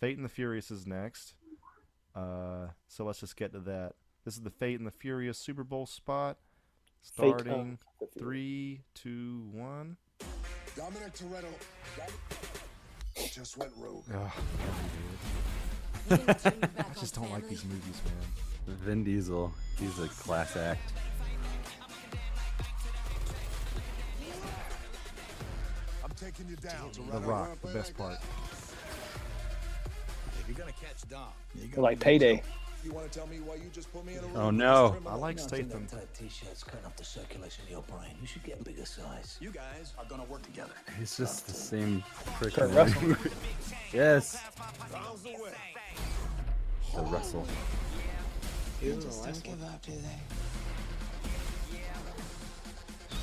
[0.00, 1.32] Fate and the Furious is next.
[2.14, 3.94] Uh, so let's just get to that.
[4.26, 6.36] This is the Fate and the Furious Super Bowl spot.
[7.14, 7.78] Fate of Starting
[8.18, 9.96] three, two, one.
[10.76, 11.46] Dominic Toretto
[13.32, 14.04] just went rogue.
[14.12, 14.30] Ugh,
[16.10, 18.76] I just don't like these movies, man.
[18.84, 20.92] Vin Diesel, he's a class act.
[26.04, 27.12] I'm taking you down, Toretto.
[27.12, 28.18] The Rock, the best part.
[30.40, 32.42] If you're gonna catch Dom, you Or like payday.
[32.86, 34.36] You want to tell me why you just put me in a oh, room?
[34.36, 34.96] Oh, no.
[35.08, 35.88] I like Statham.
[35.88, 38.14] Tight t-shirts cutting up the circulation in your brain.
[38.20, 39.38] You should get a bigger size.
[39.40, 40.70] You guys are gonna work together.
[40.96, 42.04] He's just the same
[42.36, 42.54] prick.
[42.54, 43.02] Kurt in Russell.
[43.10, 43.30] every-
[43.92, 44.40] yes,
[45.24, 45.52] the way.
[46.94, 47.44] the Russell.
[48.80, 50.20] You just don't give up, do they?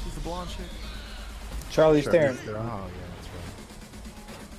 [0.03, 0.65] She's the blonde chick.
[1.71, 2.37] Charlie's Charlize Theron.
[2.49, 3.29] Oh yeah, that's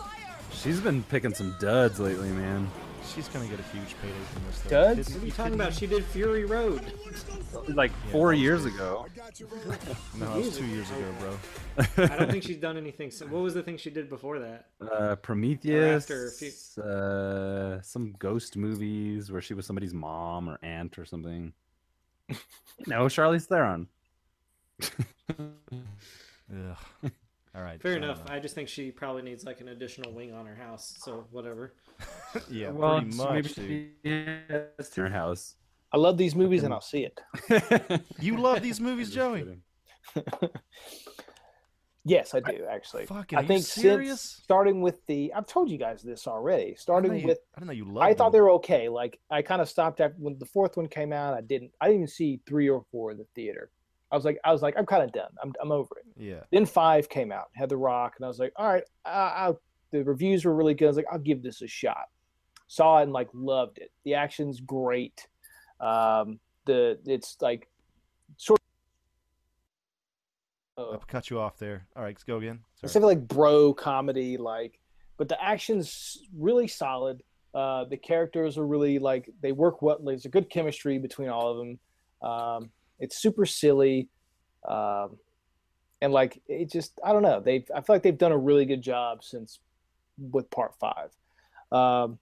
[0.00, 0.08] right.
[0.50, 2.70] She's been picking some duds lately, man.
[3.12, 4.60] She's gonna get a huge payday from this.
[4.62, 4.70] Though.
[4.70, 5.08] Duds?
[5.08, 5.72] Kidding- What are you talking about?
[5.74, 6.82] She did Fury Road.
[7.68, 9.06] Like four years ago.
[10.18, 11.36] No, it was two years ago, bro.
[12.04, 13.10] I don't think she's done anything.
[13.10, 14.66] So what was the thing she did before that?
[14.80, 16.04] Uh, Prometheus.
[16.04, 21.04] after a few- Uh, some ghost movies where she was somebody's mom or aunt or
[21.04, 21.52] something.
[22.86, 23.88] no, Charlize Theron.
[25.38, 26.76] Ugh.
[27.54, 27.80] All right.
[27.80, 28.22] Fair uh, enough.
[28.28, 30.94] I just think she probably needs like an additional wing on her house.
[30.98, 31.74] So whatever.
[32.50, 33.90] Yeah, well, pretty so much, maybe dude.
[34.04, 35.54] she has to her house.
[35.92, 38.02] I love these movies and I'll see it.
[38.18, 39.58] You love these movies, Joey?
[42.04, 43.06] Yes, I do actually.
[43.06, 44.20] Fucking, I are you think serious?
[44.20, 46.62] since starting with the, I've told you guys this already.
[46.62, 48.88] I didn't Starting you- with, I didn't know you loved I thought they were okay.
[48.88, 51.34] Like I kind of stopped after when the fourth one came out.
[51.34, 53.70] I didn't, I didn't even see three or four in the theater.
[54.14, 55.32] I was like, I was like, I'm kind of done.
[55.42, 56.06] I'm, I'm over it.
[56.16, 56.40] Yeah.
[56.52, 59.52] Then five came out, had The Rock, and I was like, all right, I, I,
[59.90, 60.84] the reviews were really good.
[60.84, 62.04] I was like, I'll give this a shot.
[62.68, 63.90] Saw it and like loved it.
[64.04, 65.26] The action's great.
[65.80, 67.68] Um, the it's like
[68.36, 68.60] sort
[70.78, 71.88] I cut you off there.
[71.96, 72.60] All right, let's go again.
[72.84, 73.02] it's Sorry.
[73.02, 74.78] of like bro comedy, like,
[75.16, 77.20] but the action's really solid.
[77.52, 79.98] Uh, the characters are really like they work well.
[80.04, 81.78] There's a good chemistry between all of them.
[82.22, 82.70] Um,
[83.04, 84.08] it's super silly,
[84.68, 85.18] um,
[86.00, 87.40] and like it just I don't know.
[87.40, 89.60] They I feel like they've done a really good job since
[90.18, 91.10] with part five.
[91.70, 92.18] Um,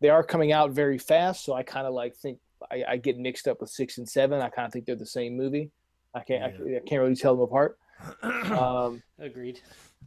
[0.00, 2.38] they are coming out very fast, so I kind of like think
[2.70, 4.40] I, I get mixed up with six and seven.
[4.40, 5.70] I kind of think they're the same movie.
[6.14, 7.78] I can't I, I can't really tell them apart.
[8.22, 9.60] Um, Agreed.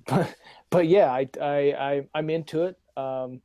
[0.07, 0.35] but,
[0.69, 2.77] but yeah, I, I, I, I'm into it.
[2.97, 3.41] Um,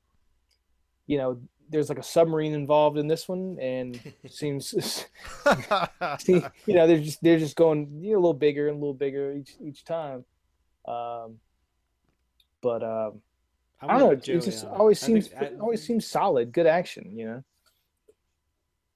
[1.06, 4.72] you know, there's like a submarine involved in this one, and it seems,
[6.26, 8.94] you know, they're just they're just going you know, a little bigger and a little
[8.94, 10.24] bigger each each time.
[10.86, 11.38] Um,
[12.60, 13.20] but um,
[13.80, 14.10] I'm don't know.
[14.12, 17.12] It just on always seems I- always seems solid, good action.
[17.16, 17.44] You know.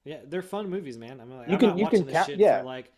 [0.05, 1.21] Yeah, they're fun movies, man.
[1.21, 2.59] I'm like, You I'm can- not you can count- yeah.
[2.61, 2.91] for like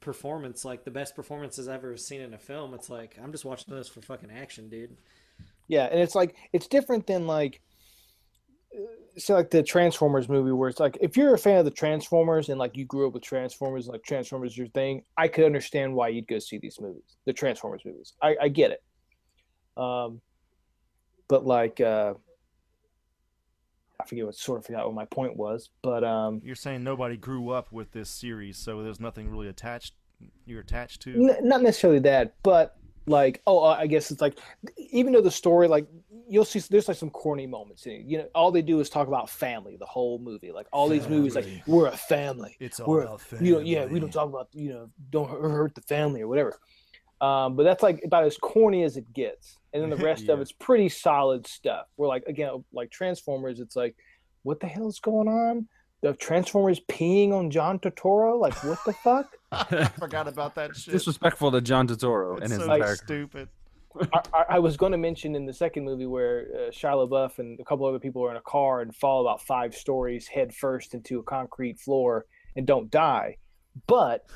[0.00, 2.74] performance, like the best performances I've ever seen in a film.
[2.74, 4.96] It's like I'm just watching this for fucking action, dude.
[5.68, 7.60] Yeah, and it's like it's different than like
[9.16, 12.48] say like the Transformers movie where it's like if you're a fan of the Transformers
[12.48, 15.94] and like you grew up with Transformers, like Transformers is your thing, I could understand
[15.94, 18.14] why you'd go see these movies, the Transformers movies.
[18.22, 18.82] I, I get it.
[19.76, 20.20] Um,
[21.28, 22.14] but like uh,
[24.00, 27.16] I forget what sort of forgot what my point was, but um, You're saying nobody
[27.16, 29.94] grew up with this series, so there's nothing really attached.
[30.44, 31.30] You're attached to.
[31.30, 32.76] N- not necessarily that, but
[33.06, 34.38] like, oh, uh, I guess it's like,
[34.76, 35.86] even though the story, like,
[36.28, 38.02] you'll see, there's like some corny moments in it.
[38.06, 40.52] You know, all they do is talk about family the whole movie.
[40.52, 42.56] Like all these movies, like we're a family.
[42.60, 45.74] It's all we're, about You know, yeah, we don't talk about, you know, don't hurt
[45.74, 46.58] the family or whatever.
[47.20, 50.40] Um, but that's like about as corny as it gets, and then the rest of
[50.40, 51.86] it's pretty solid stuff.
[51.96, 53.94] We're like again, like Transformers, it's like,
[54.42, 55.68] what the hell's going on?
[56.02, 58.40] The Transformers peeing on John Turturro?
[58.40, 59.26] Like, what the fuck?
[59.52, 60.92] I forgot about that shit.
[60.92, 63.48] Disrespectful to John Turturro It's and his so entire stupid.
[64.12, 67.38] I, I, I was going to mention in the second movie where uh, Shia LaBeouf
[67.38, 70.54] and a couple other people are in a car and fall about five stories head
[70.54, 73.36] first into a concrete floor and don't die.
[73.86, 74.26] But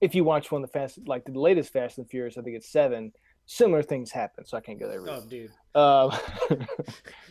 [0.00, 2.56] if you watch one of the fast, like the latest Fast and Furious, I think
[2.56, 3.12] it's seven.
[3.46, 5.00] Similar things happen, so I can't go there.
[5.08, 5.50] Oh, dude.
[5.74, 6.12] Um,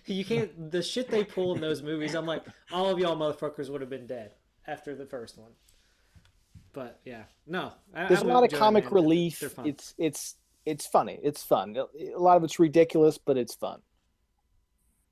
[0.07, 2.15] You can't the shit they pull in those movies.
[2.15, 4.31] I'm like, all of y'all motherfuckers would have been dead
[4.65, 5.51] after the first one.
[6.73, 7.71] But yeah, no.
[7.93, 8.93] I, there's I'm a lot of comic man.
[8.93, 9.43] relief.
[9.65, 10.35] It's it's
[10.65, 11.19] it's funny.
[11.23, 11.75] It's fun.
[11.77, 13.81] A lot of it's ridiculous, but it's fun.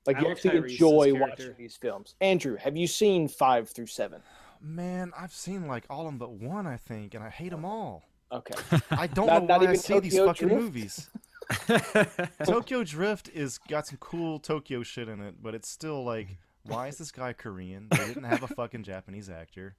[0.06, 1.20] Like I you like actually Tyrese's enjoy character.
[1.44, 2.14] watching these films.
[2.20, 4.22] Andrew, have you seen five through seven?
[4.60, 7.64] Man, I've seen like all of them but one, I think, and I hate them
[7.64, 8.04] all.
[8.30, 8.54] Okay.
[8.90, 10.62] I don't Not- know not why I even see these fucking Drift?
[10.62, 11.10] movies.
[12.44, 16.28] Tokyo Drift is got some cool Tokyo shit in it, but it's still like,
[16.64, 17.88] why is this guy Korean?
[17.90, 19.76] They didn't have a fucking Japanese actor,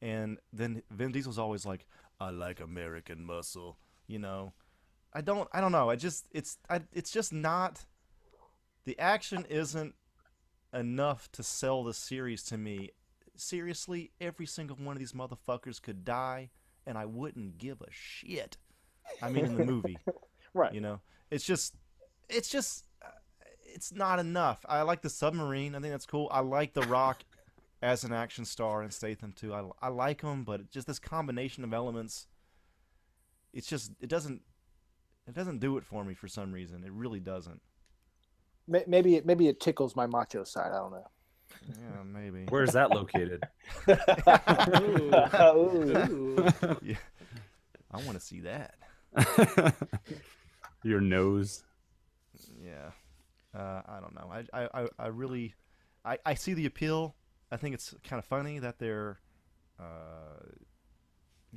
[0.00, 1.86] and then Vin Diesel's always like,
[2.20, 4.52] I like American muscle, you know.
[5.12, 5.88] I don't, I don't know.
[5.88, 7.84] I just, it's, I, it's just not.
[8.84, 9.94] The action isn't
[10.72, 12.90] enough to sell the series to me.
[13.36, 16.50] Seriously, every single one of these motherfuckers could die,
[16.86, 18.58] and I wouldn't give a shit.
[19.22, 19.96] I mean, in the movie,
[20.56, 20.72] Right.
[20.72, 21.00] You know,
[21.30, 21.74] it's just,
[22.30, 23.08] it's just, uh,
[23.62, 24.64] it's not enough.
[24.66, 25.74] I like the submarine.
[25.74, 26.28] I think that's cool.
[26.32, 27.24] I like The Rock
[27.86, 29.54] as an action star and Statham too.
[29.54, 32.26] I, I like him, but just this combination of elements,
[33.52, 34.42] it's just, it doesn't,
[35.28, 36.82] it doesn't do it for me for some reason.
[36.84, 37.60] It really doesn't.
[38.66, 40.72] Maybe it maybe it tickles my macho side.
[40.72, 41.06] I don't know.
[41.68, 42.46] Yeah, maybe.
[42.48, 43.44] Where's that located?
[43.88, 43.94] Ooh.
[46.82, 46.96] yeah.
[47.92, 48.74] I want to see that.
[50.82, 51.62] Your nose.
[52.60, 52.90] Yeah.
[53.54, 54.32] Uh, I don't know.
[54.32, 55.54] I, I, I- I really,
[56.04, 57.14] I, I see the appeal.
[57.50, 59.20] I think it's kind of funny that they're,
[59.78, 60.42] uh,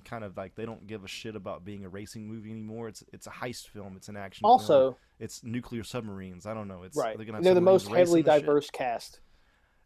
[0.05, 2.87] kind of like they don't give a shit about being a racing movie anymore.
[2.87, 3.95] It's it's a heist film.
[3.97, 4.43] It's an action.
[4.43, 4.51] film.
[4.51, 6.45] Also- it's nuclear submarines.
[6.45, 6.83] I don't know.
[6.83, 7.17] It's right.
[7.17, 8.45] They're, gonna they're the most heavily racing and shit.
[8.45, 9.19] diverse cast.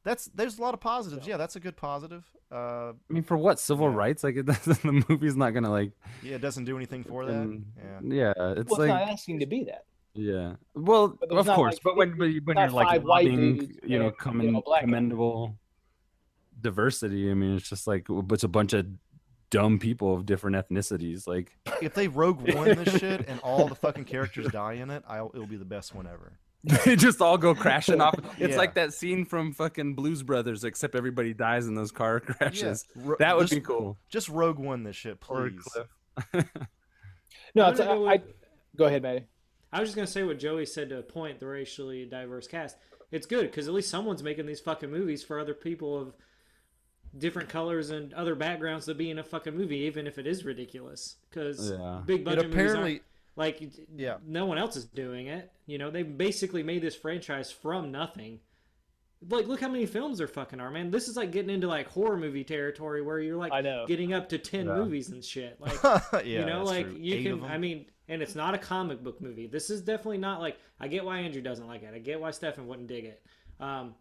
[0.03, 1.25] That's there's a lot of positives.
[1.25, 2.23] Yeah, that's a good positive.
[2.51, 4.23] Uh, I mean, for what civil rights?
[4.23, 4.84] Like, it doesn't.
[4.84, 5.91] The movie's not gonna like.
[6.21, 7.63] yeah, it doesn't do anything for that.
[8.03, 8.34] Yeah.
[8.38, 8.89] Yeah, it's well, like.
[8.89, 9.85] it's not asking to be that.
[10.13, 10.55] Yeah.
[10.75, 13.57] Well, of course, like, but when but you- when not you're like five white lobbying,
[13.57, 14.85] dudes you know, and, you know, black guy.
[14.85, 15.57] commendable
[16.64, 17.30] diversity.
[17.30, 18.88] I mean, it's just like it's a bunch of
[19.52, 21.27] dumb people of different ethnicities.
[21.27, 25.03] Like, If they Rogue One this shit and all the fucking characters die in it,
[25.07, 26.40] I'll, it'll be the best one ever.
[26.85, 28.15] they just all go crashing off.
[28.40, 28.57] It's Yeah.
[28.57, 32.85] like that scene from fucking Blues Brothers, except everybody dies in those car crashes.
[32.95, 33.98] Ro- that would just- be cool.
[34.10, 35.61] Just Rogue One this shit, please.
[37.56, 38.22] No, I'm it's, gonna go I, with-
[38.76, 39.26] go ahead, Maddie.
[39.72, 41.40] I was just gonna say what Joey said to a point.
[41.40, 42.77] The racially diverse cast.
[43.11, 46.14] It's good because at least someone's making these fucking movies for other people of
[47.18, 50.44] different colors and other backgrounds to be in a fucking movie, even if it is
[50.45, 51.18] ridiculous.
[51.30, 52.02] Because Yeah.
[52.06, 53.03] big It budget movies apparently- aren't
[53.35, 53.61] like
[53.95, 54.18] Yeah.
[54.26, 55.52] no one else is doing it.
[55.65, 58.40] You know, they basically made this franchise from nothing.
[59.30, 60.91] Like, look how many films there fucking are, man.
[60.91, 63.85] This is like getting into like horror movie territory where you're like I know.
[63.88, 64.76] getting up to ten Yeah.
[64.76, 65.61] movies and shit.
[65.61, 65.77] Like,
[66.26, 66.98] yeah, you know, like true.
[66.99, 67.44] you Eight can.
[67.45, 69.48] I mean, and it's not a comic book movie.
[69.48, 70.57] This is definitely not like.
[70.80, 71.94] I get why Andrew doesn't like it.
[71.94, 73.23] I get why Stefan wouldn't dig it.
[73.61, 73.95] Um,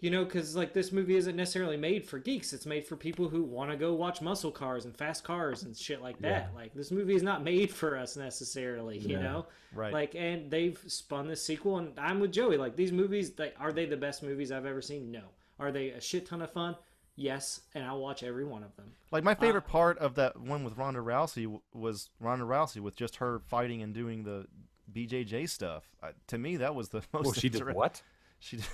[0.00, 2.52] you know, because like this movie isn't necessarily made for geeks.
[2.52, 5.76] It's made for people who want to go watch muscle cars and fast cars and
[5.76, 6.50] shit like that.
[6.54, 8.98] Like this movie is not made for us necessarily.
[8.98, 9.22] You Yeah.
[9.22, 9.92] know, Right.
[9.92, 12.56] Like, and they've spun this sequel, and I'm with Joey.
[12.56, 15.10] Like these movies, like, are they the best movies I've ever seen?
[15.10, 15.22] No.
[15.58, 16.76] Are they a shit ton of fun?
[17.18, 18.92] Yes, and I'll watch every one of them.
[19.10, 23.16] Like my favorite part of that one with Ronda Rousey was Ronda Rousey with just
[23.16, 24.46] her fighting and doing the
[24.92, 25.84] BJJ stuff.
[26.02, 27.26] Uh, to me, that was the most.
[27.28, 28.02] Oh, she did what?
[28.38, 28.58] She.
[28.58, 28.66] Did,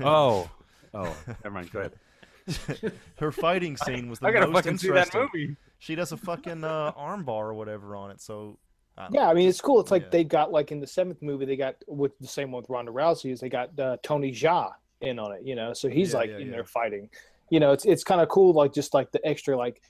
[0.00, 0.50] Oh,
[0.96, 1.72] Oh, never mind.
[1.72, 2.92] Go ahead.
[3.18, 5.28] Her fighting scene was the I gotta most fucking see that interesting.
[5.32, 5.56] movie.
[5.80, 8.20] She does a fucking uh, arm bar or whatever on it.
[8.20, 8.58] So
[8.96, 9.80] I don't Yeah, I mean it's cool.
[9.80, 10.08] It's like Yeah.
[10.10, 12.92] they got like in the seventh movie they got with the same one with Ronda
[12.92, 14.70] Rousey is they got uh, Tony Jaa
[15.00, 15.42] in on it.
[15.44, 16.52] You know, so he's Yeah, like yeah, in yeah.
[16.52, 17.10] there fighting.
[17.50, 18.52] You know, it's it's kind of cool.
[18.52, 19.82] Like just like the extra like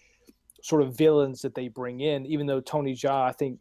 [0.63, 2.25] sort of villains that they bring in.
[2.25, 3.59] Even though Tony Jaa I think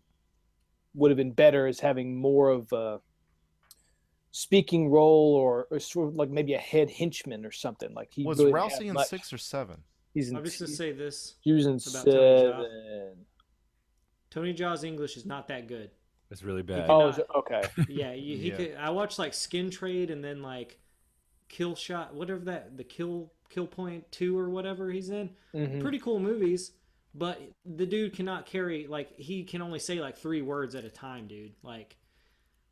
[0.94, 3.02] would have been better as having more of a
[4.36, 7.94] speaking role or, or sort of like maybe a head henchman or something.
[7.94, 9.08] Like he was really Rousey in much.
[9.08, 9.78] six or seven?
[10.14, 11.36] He's in I'm just gonna say this.
[11.42, 12.52] he was in about Tony Jaa.
[12.52, 13.26] seven.
[14.32, 15.92] Tony Jaa's English is not that good.
[16.32, 16.88] It's really bad.
[16.90, 17.62] Oh, is it- okay.
[17.88, 18.56] Yeah, you, he Yeah.
[18.56, 18.76] could.
[18.76, 20.80] I watched like Skin Trade and then like
[21.48, 25.30] Kill Shot, whatever that the Kill Kill Point Two or whatever he's in.
[25.54, 25.80] Mhm.
[25.80, 26.72] Pretty cool movies,
[27.14, 30.90] but the dude cannot carry like he can only say like three words at a
[30.90, 31.54] time, dude.
[31.62, 31.98] Like,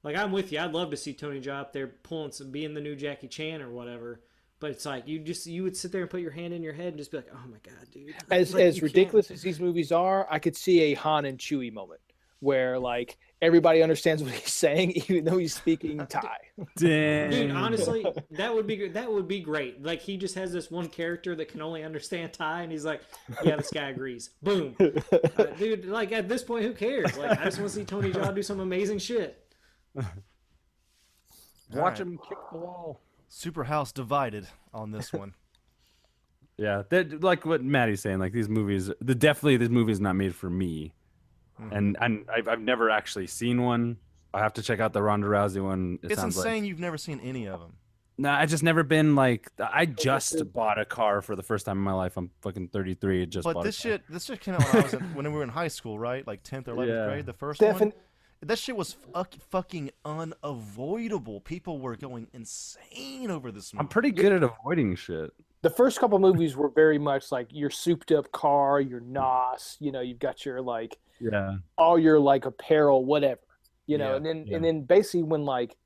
[0.03, 0.60] like I'm with you.
[0.60, 3.61] I'd love to see Tony Jaa up there pulling some, being the new Jackie Chan
[3.61, 4.22] or whatever.
[4.60, 6.73] But it's like you just you would sit there and put your hand in your
[6.73, 8.14] head and just be like, oh my god, dude.
[8.32, 11.26] as Like, as you can't- ridiculous as these movies are, I could see a Han
[11.26, 12.02] and Chewie moment
[12.41, 16.38] where like everybody understands what he's saying, even though he's speaking Thai.
[16.78, 17.30] Damn.
[17.32, 19.82] Dude, honestly, that would be gr- that would be great.
[19.84, 23.02] Like he just has this one character that can only understand Thai, and he's like,
[23.44, 25.86] "Yeah, this guy agrees." Boom, Uh, dude.
[25.86, 27.18] Like at this point, who cares?
[27.18, 29.40] Like I just want to see Tony Jaa do some amazing shit.
[29.95, 30.05] Watch
[31.76, 31.99] Alright.
[31.99, 32.99] him kick the wall.
[33.30, 35.34] Super House divided on this one.
[36.57, 38.19] Yeah, that like what Maddie's saying.
[38.19, 40.93] Like these movies, the definitely this movie is not made for me,
[41.59, 41.76] Mhm.
[41.77, 43.97] and and I've, I've never actually seen one.
[44.34, 45.97] I have to check out the Ronda Rousey one.
[46.03, 47.73] It it's insane Like, you've never seen any of them.
[48.18, 49.49] nah, I just never been like.
[49.59, 52.15] I just bought a car for the first time in my life.
[52.18, 53.26] I'm fucking 33.
[53.26, 53.91] Just But bought this a car.
[53.93, 55.97] shit, this shit came out when I was in, when we were in high school,
[55.97, 56.26] right?
[56.27, 57.05] Like tenth or eleventh Yeah.
[57.07, 57.26] grade.
[57.26, 57.93] The first Stefan- one.
[58.43, 61.41] That shit was fuck, fucking unavoidable.
[61.41, 63.81] People were going insane over this movie.
[63.81, 65.31] I'm pretty good at avoiding shit.
[65.61, 69.91] The first couple movies were very much like your souped up car, your NOS, you
[69.91, 71.57] know, you've got your like Yeah.
[71.77, 73.41] all your like apparel, whatever.
[73.85, 74.55] You know, Yeah, and then yeah.
[74.55, 75.77] and then basically when like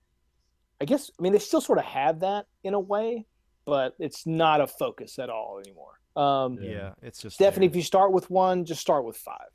[0.79, 3.25] I guess I mean they still sort of have that in a way,
[3.65, 5.99] but it's not a focus at all anymore.
[6.15, 7.71] Um Yeah, it's just Stephanie, there.
[7.71, 9.49] if you start with one, just start with five.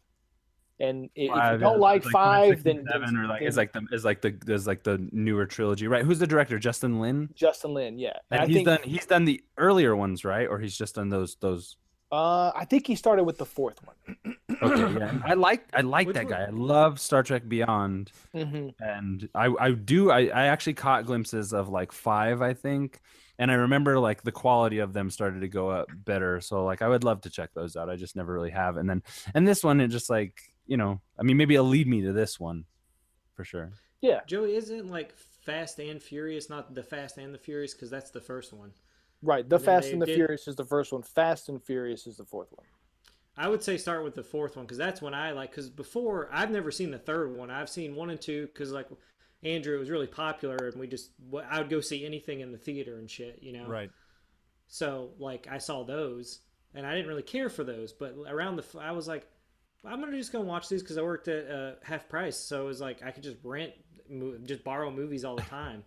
[0.81, 3.73] And if you don't like like five, then, and seven or like then it's like
[3.73, 6.05] the is like the there's like the newer trilogy, right?
[6.05, 6.59] Who's the director?
[6.59, 7.29] Justin Lin.
[7.35, 8.15] Justin Lin, yeah.
[8.31, 10.49] And I he's think done he's done the earlier ones, right?
[10.49, 11.77] Or he's just done those those.
[12.11, 14.17] uh I think he started with the fourth one.
[14.63, 15.19] Okay, yeah.
[15.25, 16.33] I like I like that one?
[16.33, 16.43] guy.
[16.43, 18.75] I love Star Trek Beyond, Mhm.
[18.81, 23.01] and I I do I I actually caught glimpses of like five, I think,
[23.39, 26.41] and I remember like the quality of them started to go up better.
[26.43, 27.89] So like I would love to check those out.
[27.89, 28.77] I just never really have.
[28.77, 29.03] And then
[29.35, 32.13] and this one, it just like you know, I mean, maybe it'll lead me to
[32.13, 32.65] this one,
[33.35, 33.73] for sure.
[34.01, 34.21] Yeah.
[34.27, 35.13] Joey isn't like
[35.45, 38.71] Fast and Furious, not the Fast and the Furious, because that's the first one.
[39.21, 39.47] Right.
[39.47, 41.03] The And Fast and the did- Furious is the first one.
[41.03, 42.67] Fast and Furious is the fourth one.
[43.37, 45.51] I would say start with the fourth one because that's when I like.
[45.51, 47.51] Because before I've never seen the third one.
[47.51, 48.87] I've seen one and two because like
[49.43, 51.11] Andrew was really popular and we just
[51.49, 53.67] I would go see anything in the theater and shit, you know.
[53.67, 53.91] right.
[54.69, 56.41] So like I saw those
[56.75, 59.27] and I didn't really care for those, but around the I was like,
[59.85, 62.67] I'm gonna just go watch these because I worked at uh, half price, so it
[62.67, 63.73] was like I could just rent,
[64.09, 65.85] mo- just borrow movies all the time.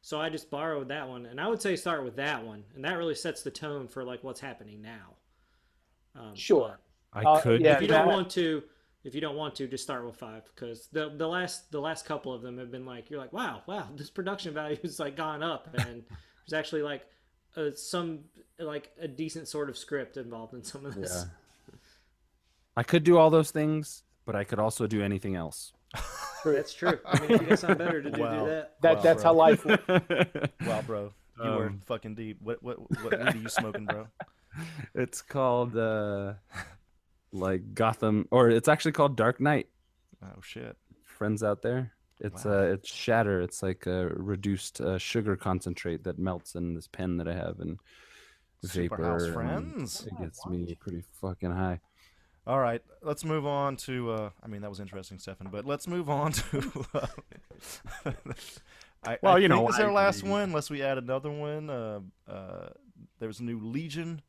[0.00, 2.84] so I just borrowed that one, and I would say start with that one, and
[2.84, 5.14] that really sets the tone for like what's happening now.
[6.16, 6.78] Um, Sure.
[7.12, 7.60] I Uh, could.
[7.60, 8.62] yeah, if you don't want to
[9.04, 12.06] if you don't want to just start with five because the the last the last
[12.06, 15.14] couple of them have been like you're like wow wow this production value has like
[15.14, 16.02] gone up and
[16.48, 17.02] there's actually like
[17.56, 18.20] uh, some
[18.58, 21.30] like a decent sort of script involved in some of this Yeah.
[22.76, 25.72] I could do all those things, but I could also do anything else.
[26.44, 28.44] that's true i mean if you got something better to do Wow.
[28.44, 29.30] do that That Wow, that's bro.
[29.32, 29.84] how life works.
[30.66, 32.38] Wow, bro, you were Um, fucking deep.
[32.42, 34.08] What what what weed are you smoking, bro?
[34.94, 36.34] it's called uh
[37.32, 39.68] like Gotham or it's actually called Dark Knight.
[40.22, 40.76] Oh shit.
[41.04, 41.92] Friends out there.
[42.20, 42.58] It's Wow.
[42.58, 43.40] uh it's shatter.
[43.40, 47.60] It's like a reduced uh, sugar concentrate that melts in this pen that I have
[47.60, 47.78] and
[48.64, 48.96] vapor.
[48.98, 50.06] Superhouse and friends.
[50.06, 51.80] It gets me pretty fucking high.
[52.46, 54.10] All right, let's move on to.
[54.10, 55.48] Uh, I mean, that was interesting, Stefan.
[55.50, 56.84] But let's move on to.
[56.94, 57.06] Uh,
[59.06, 60.30] I, Well, I you know, think this is I our last agree.
[60.30, 61.70] one, unless we add another one.
[61.70, 62.68] Uh, uh,
[63.18, 64.20] there was a new Legion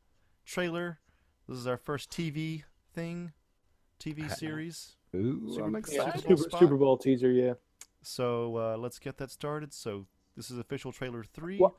[0.46, 1.00] trailer.
[1.48, 2.64] This is our first TV
[2.94, 3.34] thing,
[4.00, 4.96] TV series.
[5.16, 6.22] Ooh, Super- I'm excited.
[6.22, 6.58] Super Bowl Super.
[6.58, 7.54] Super Bowl teaser, yeah.
[8.02, 9.74] So uh, let's get that started.
[9.74, 10.06] So
[10.38, 11.58] this is official trailer three.
[11.58, 11.78] Well-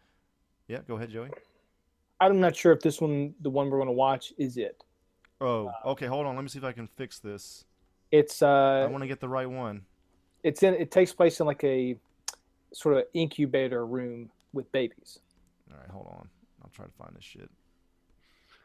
[0.68, 1.30] Yeah, go ahead, Joey.
[2.20, 4.82] I'm not sure if this one, the one we're going to watch, is it.
[5.40, 6.06] Oh, okay.
[6.06, 6.34] Hold on.
[6.34, 7.64] Let me see if I can fix this.
[8.10, 9.82] It's uh, I uh, want to get the right one.
[10.42, 10.74] it's in.
[10.74, 11.96] It takes place in like a
[12.72, 15.18] sort of incubator room with babies.
[15.70, 16.28] All right, hold on.
[16.62, 17.50] I'll try to find this shit.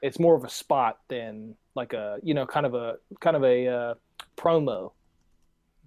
[0.02, 3.44] It's more of a spot than like a you know kind of a kind of
[3.44, 3.94] a uh,
[4.38, 4.92] promo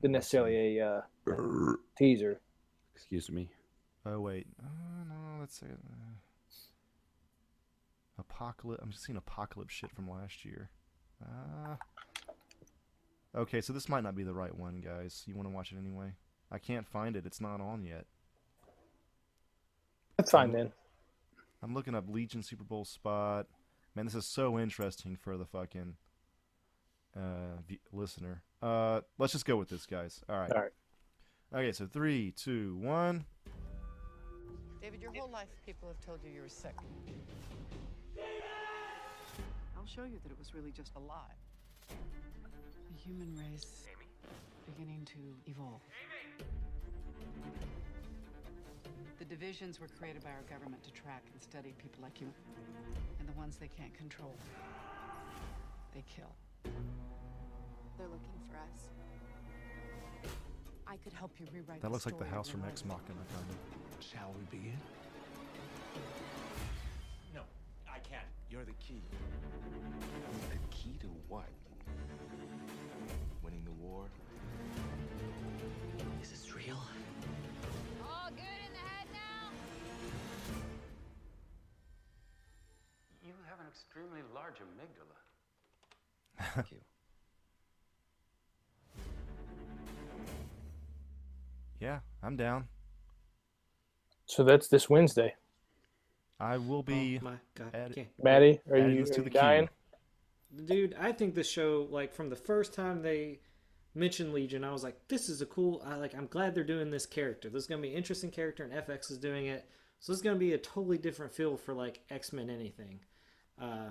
[0.03, 2.41] than necessarily a uh, teaser.
[2.95, 3.49] Excuse me.
[4.07, 5.67] Oh wait, uh, no, let's see.
[8.19, 8.83] Apocalypse.
[8.83, 10.71] I'm just seeing apocalypse shit from last year.
[11.23, 11.77] Uh,
[13.37, 15.23] okay, so this might not be the right one, guys.
[15.27, 16.13] You want to watch it anyway?
[16.51, 17.27] I can't find it.
[17.27, 18.07] It's not on yet.
[20.17, 20.73] That's fine then.
[21.63, 23.47] I'm looking up Legion Super Bowl spot.
[23.95, 25.95] Man, this is so interesting for the fucking
[27.17, 28.43] uh, v- listener.
[28.63, 30.23] Uh, let's just go with this, guys.
[30.29, 30.53] All right.
[30.53, 30.73] All right.
[31.55, 33.25] Okay, so three, two, one.
[34.81, 36.75] David, your whole life people have told you you were sick.
[39.77, 41.37] I'll show you that it was really just a lie.
[41.89, 43.85] The human race
[44.67, 45.81] beginning to evolve.
[49.19, 52.29] The divisions were created by our government to track and study people like you.
[53.21, 54.35] And the ones they can't control,
[55.95, 56.35] they kill.
[57.97, 58.89] They're looking for us.
[60.87, 62.71] I could help you rewrite That the looks like the house from life.
[62.71, 64.05] Ex Machina, kind of.
[64.05, 64.79] Shall we begin?
[68.55, 68.65] No, I can't.
[68.65, 69.03] You're the key.
[70.51, 71.49] The key to what?
[73.43, 74.05] Winning the war?
[76.23, 76.79] Is this real?
[78.03, 79.51] All good in the head now?
[83.25, 85.19] You have an extremely large amygdala.
[86.55, 86.79] Thank you.
[91.81, 92.69] Yeah, I'm down.
[94.25, 95.35] So that's this Wednesday.
[96.41, 97.19] I will be.
[97.21, 98.09] Oh my God, add- okay.
[98.23, 99.41] Maddie, are you, this are to you the queue.
[99.41, 99.69] dying?
[100.67, 103.41] Dude, I think the show, like from the first time they
[103.95, 105.83] mentioned Legion, I was like, this is a cool.
[105.87, 106.15] I like.
[106.15, 107.49] I'm glad they're doing this character.
[107.49, 109.69] This is gonna be an interesting character, and FX is doing it.
[110.01, 113.01] So this is gonna be a totally different feel for like X Men anything.
[113.61, 113.91] Uh,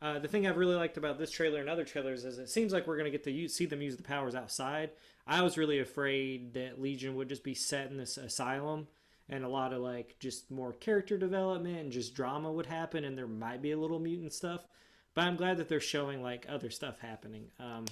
[0.00, 2.72] uh, the thing I've really liked about this trailer and other trailers is it seems
[2.72, 4.90] like we're gonna get to use, see them use the powers outside.
[5.26, 8.88] I was really afraid that Legion would just be set in this asylum
[9.32, 13.16] and a lot of like just more character development and just drama would happen and
[13.16, 14.66] there might be a little mutant stuff
[15.14, 17.46] but i'm glad that they're showing like other stuff happening.
[17.58, 17.86] Um,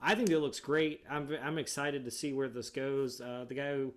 [0.00, 1.02] i think it looks great.
[1.08, 3.20] I'm, I'm excited to see where this goes.
[3.20, 3.94] Uh, the guy who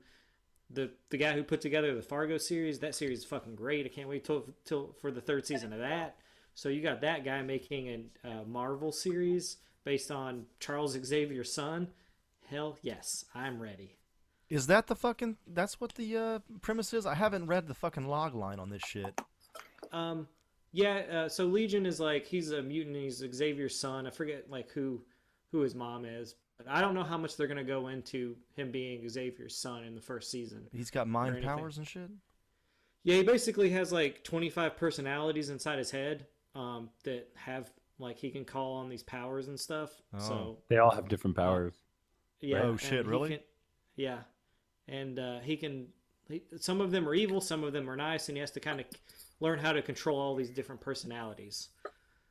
[0.70, 3.86] the, the guy who put together the fargo series that series is fucking great.
[3.86, 6.16] I can't wait till, till for the third season of that.
[6.56, 11.88] So you got that guy making a uh, marvel series based on charles xavier's son.
[12.50, 14.01] Hell yes i'm ready
[14.52, 15.38] Is that the fucking?
[15.48, 17.06] That's what the uh, premise is.
[17.06, 19.20] I haven't read the fucking log line on this shit.
[19.94, 20.28] Um,
[20.74, 20.98] yeah.
[21.12, 22.98] Uh, so Legion is like he's a mutant.
[22.98, 24.06] He's Xavier's son.
[24.06, 25.02] I forget like who
[25.54, 26.36] who his mom is.
[26.58, 29.96] But I don't know how much they're gonna go into him being Xavier's son in
[29.96, 30.68] the first season.
[30.74, 32.10] He's got mind powers and shit.
[33.04, 38.30] Yeah, he basically has like 25 personalities inside his head um, that have like he
[38.30, 39.92] can call on these powers and stuff.
[40.20, 41.74] So They all have different powers.
[42.42, 42.64] yeah.
[42.64, 43.30] Oh, shit, really?
[43.30, 43.40] can-
[43.96, 44.20] yeah,
[44.88, 45.88] and uh, he can.
[46.28, 48.60] He, some of them are evil, some of them are nice, and he has to
[48.60, 48.86] kind of
[49.40, 51.70] learn how to control all these different personalities.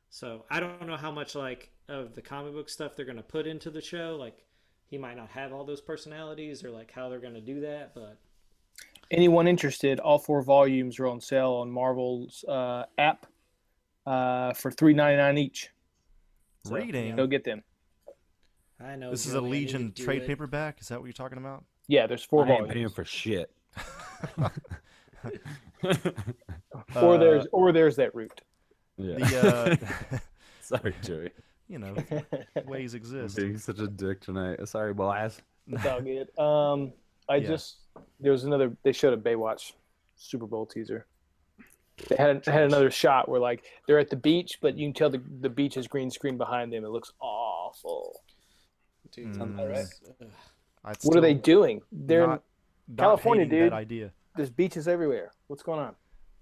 [0.09, 3.47] So I don't know how much like of the comic book stuff they're gonna put
[3.47, 4.17] into the show.
[4.19, 4.45] Like
[4.87, 7.95] he might not have all those personalities, or like how they're gonna do that.
[7.95, 8.19] But
[9.11, 9.99] Anyone interested?
[9.99, 13.27] All four volumes are on sale on Marvel's uh, app
[14.07, 15.69] uh, for three ninety nine each.
[16.65, 17.17] So, Reading.
[17.17, 17.63] Go get them.
[18.83, 20.27] I know This is a Joey, I need to Legion trade it.
[20.27, 20.81] paperback.
[20.81, 21.65] Is that what you're talking about?
[21.91, 23.51] Yeah, there's four I ain't paying for shit.
[24.39, 24.51] or
[26.95, 28.41] Uh, there's or there's that route.
[28.97, 29.17] Yeah.
[29.17, 29.81] The
[30.15, 30.19] uh,
[30.61, 31.31] Sorry, Joey.
[31.69, 31.95] you know,
[32.65, 33.37] ways I'm exist.
[33.37, 34.67] being such a dick tonight.
[34.69, 35.41] Sorry, boys.
[35.67, 36.39] It's all good.
[36.39, 36.93] Um,
[37.29, 37.49] I Yeah.
[37.49, 37.79] just
[38.21, 38.77] there was another.
[38.85, 39.73] They showed a Baywatch
[40.17, 41.07] Super Bowl teaser.
[42.09, 45.11] They had had another shot where like they're at the beach, but you can tell
[45.11, 46.85] the the beach is green screen behind them.
[46.85, 48.21] It looks awful.
[49.13, 49.59] Dude, Mm.
[49.59, 49.87] All right.
[50.85, 50.91] Ugh.
[50.91, 51.83] I'd What are they doing?
[51.93, 52.43] They're not-
[52.89, 53.73] in not California, hating dude.
[53.73, 54.13] That idea.
[54.37, 55.33] There's beaches everywhere.
[55.49, 55.95] What's going on?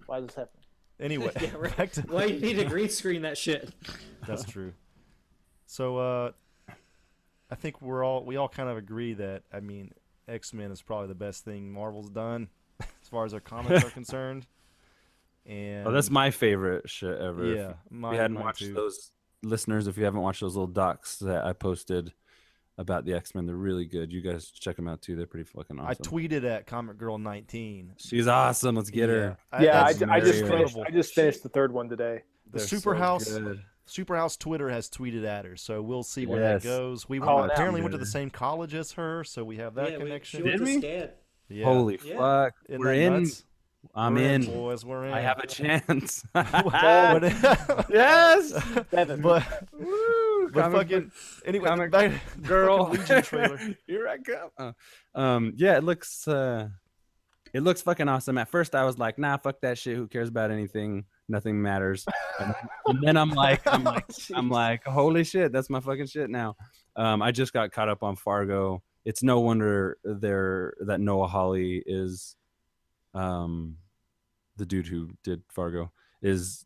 [0.05, 0.63] Why is this happening?
[0.99, 1.91] Anyway, yeah, right.
[1.93, 3.71] to Why you need to green screen that shit?
[4.27, 4.73] That's true.
[5.65, 6.31] So uh
[7.51, 9.91] I think we're all we all kind of agree that I mean
[10.27, 12.49] X Men is probably the best thing Marvel's done
[12.81, 14.45] as far as their comics are concerned.
[15.45, 17.45] And Oh, that's my favorite shit ever.
[17.45, 18.73] If Yeah, you- if mine- you hadn't watched too.
[18.73, 19.11] those
[19.41, 22.13] listeners, if you haven't watched those little docs that I posted
[22.79, 24.11] about the X Men, they're really good.
[24.11, 25.15] You guys check them out too.
[25.15, 25.87] They're pretty fucking awesome.
[25.89, 27.93] I tweeted at Comic Girl 19.
[27.97, 28.75] She's awesome.
[28.75, 29.37] Let's get her.
[29.59, 30.77] Yeah, I, that's I just finished.
[30.77, 32.23] I just finished the third one today.
[32.51, 33.61] The They're so Superhouse good.
[33.87, 36.63] Superhouse Twitter has tweeted at her, so we'll see where Yes.
[36.63, 37.09] that goes.
[37.09, 39.91] We Call went, apparently went to the same college as her, so we have that
[39.91, 40.39] yeah, connection.
[40.39, 41.09] she went Did to
[41.49, 41.57] we?
[41.57, 41.65] Yeah.
[41.65, 42.17] Holy Yeah.
[42.17, 42.53] fuck!
[42.69, 43.23] Isn't We're in.
[43.23, 43.45] nuts?
[43.95, 44.51] I'm We're in, in.
[44.51, 45.13] boys, we're in.
[45.13, 46.23] I have a chance.
[46.33, 48.53] But- yes.
[48.91, 49.19] but
[50.53, 51.11] but comic fucking
[51.45, 52.11] anyway, comic back,
[52.43, 52.93] girl
[53.23, 53.59] trailer.
[53.87, 54.49] Here I come.
[54.57, 56.69] Uh, um, yeah, it looks uh,
[57.53, 58.37] it looks fucking awesome.
[58.37, 59.95] At first, I was like, nah, fuck that shit.
[59.95, 61.05] Who cares about anything?
[61.27, 62.05] Nothing matters.
[62.39, 62.55] And,
[62.85, 64.05] and then I'm like, I'm like,
[64.35, 66.55] I'm like, holy shit, that's my fucking shit now.
[66.95, 68.83] Um, I just got caught up on Fargo.
[69.05, 72.35] It's no wonder there that Noah Hawley is,
[73.13, 73.77] um,
[74.57, 75.91] the dude who did Fargo
[76.21, 76.65] is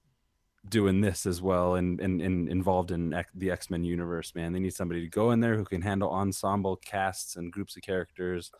[0.70, 4.54] doing this as well and and, and involved in X, the X-Men universe man.
[4.54, 7.84] They need somebody to go in there who can handle ensemble casts and groups of
[7.84, 8.52] characters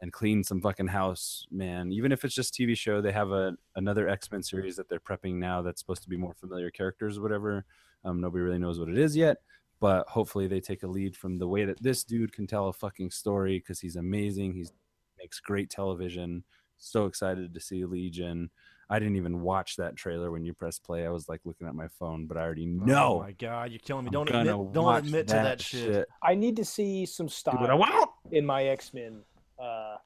[0.00, 1.92] and clean some fucking house man.
[1.92, 5.34] Even if it's just TV show they have a another X-Men series that they're prepping
[5.34, 7.64] now that's supposed to be more familiar characters or whatever.
[8.04, 9.38] Um, nobody really knows what it is yet
[9.80, 12.72] but hopefully they take a lead from the way that this dude can tell a
[12.72, 14.52] fucking story because he's amazing.
[14.52, 14.72] He's
[15.18, 16.44] makes great television.
[16.78, 18.50] So excited to see Legion
[18.92, 21.06] I didn't even watch that trailer when you press play.
[21.06, 23.18] I was like looking at my phone, but I already know.
[23.18, 24.08] Oh my god, you're killing me.
[24.08, 26.08] I'm Don't admit don't watch admit to that shit.
[26.20, 29.20] I need to see some what style in my X Men
[29.62, 29.96] uh,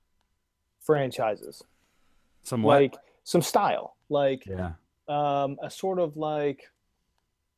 [0.80, 1.62] franchises.
[2.42, 2.82] Somewhat.
[2.82, 4.72] Like some style, like yeah.
[5.08, 6.62] um, a sort of like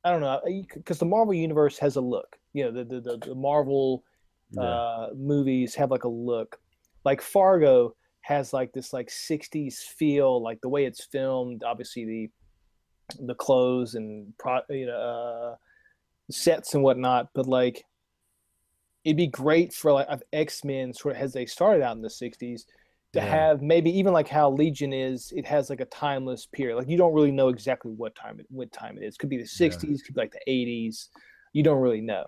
[0.05, 0.41] I don't know,
[0.75, 2.39] because the Marvel universe has a look.
[2.53, 4.05] You know, the the the, the Marvel
[4.57, 6.61] uh, movies have like a look.
[7.05, 7.97] Like Fargo
[8.27, 11.63] has like this like 60s feel, like the way it's filmed.
[11.65, 12.31] Obviously, the
[13.21, 15.57] the clothes and pro, you know uh,
[16.31, 17.85] sets and whatnot, but like
[19.05, 22.09] it'd be great for like X Men sort of as they started out in the
[22.09, 22.65] 60s
[23.13, 23.25] to Yeah.
[23.25, 26.77] have maybe even like how Legion is, it has like a timeless period.
[26.77, 29.17] Like you don't really know exactly what time it what time it is.
[29.17, 31.09] Could be the 60s, could be like the 80s.
[31.53, 32.27] You don't really know.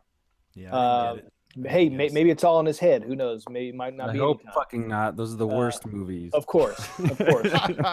[0.54, 1.20] Yeah, Um,
[1.66, 3.02] hey, may, maybe it's all in his head.
[3.04, 3.44] Who knows?
[3.48, 4.18] Maybe it might not I be.
[4.18, 5.16] hope fucking not.
[5.16, 6.32] Those are the worst movies.
[6.34, 7.50] Of course, of course.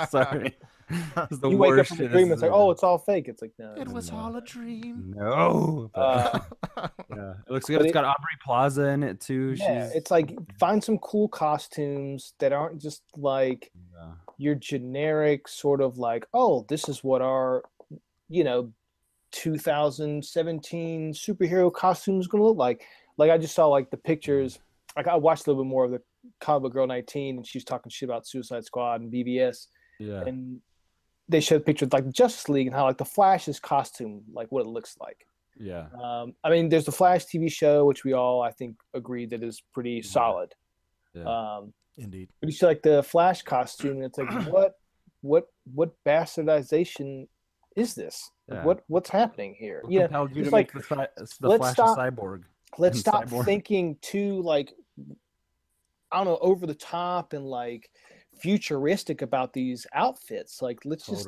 [0.09, 0.55] Sorry.
[0.89, 3.27] It's the you wake up from a dream, as it's like, oh, it's all fake.
[3.27, 3.73] It's like, no.
[3.75, 5.15] It was all a dream.
[5.17, 5.89] No.
[5.95, 6.39] Uh,
[6.77, 7.33] yeah.
[7.47, 7.77] It looks good.
[7.77, 9.55] but It's it- got Aubrey Plaza in it too.
[9.57, 13.71] Yeah, She's it's like find some cool costumes that aren't just like
[14.37, 17.63] your generic sort of like, oh, this is what our,
[18.29, 18.71] you know,
[19.31, 22.83] 2017 superhero costume is going to look like.
[23.17, 24.59] Like I just saw like the pictures.
[24.95, 26.01] Like I watched a little bit more of the
[26.39, 29.67] Comic Book Girl 19, and she's talking shit about Suicide Squad and BvS,
[29.99, 30.23] yeah.
[30.25, 30.59] and
[31.27, 34.67] they showed pictures like Justice League and how like the Flash's costume, like what it
[34.69, 35.25] looks like.
[35.57, 35.85] Yeah.
[36.01, 39.43] Um, I mean, there's the Flash TV show, which we all I think agree that
[39.43, 40.53] is pretty solid.
[41.13, 41.23] Yeah.
[41.23, 42.29] Um, Indeed.
[42.41, 44.73] but you see like the Flash costume, and it's like, what,
[45.21, 47.27] what, what bastardization
[47.75, 48.29] is this?
[48.47, 48.65] Like, Yeah.
[48.65, 49.79] What, what's happening here?
[49.83, 51.09] What You know, compelled you it's to like, make the,
[51.41, 52.43] the let's Flash stop- a cyborg?
[52.77, 53.45] Let's stop cyborg?
[53.45, 54.73] thinking too like
[56.11, 57.89] I don't know over the top and like
[58.41, 60.61] futuristic about these outfits.
[60.61, 61.27] Like let's just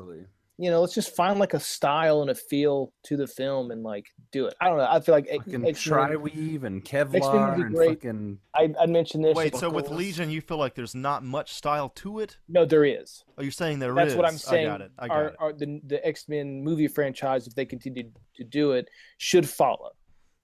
[0.60, 3.84] you know let's just find like a style and a feel to the film and
[3.84, 4.56] like do it.
[4.61, 4.88] I don't know.
[4.90, 8.86] I feel like Fucking X-Men- tri-weave and X-Men Kevlar would be and fucking I I
[8.88, 9.36] mentioned this.
[9.36, 12.38] Wait, so with Legion, you feel like there's not much style to it?
[12.48, 13.24] No, there is.
[13.30, 13.95] Oh, Are you saying there is?
[13.95, 14.68] That's what I'm saying.
[14.68, 14.91] I got it.
[14.99, 15.36] I got our, it.
[15.40, 19.91] our- the the X Men movie franchise, if they continue to do it, should follow.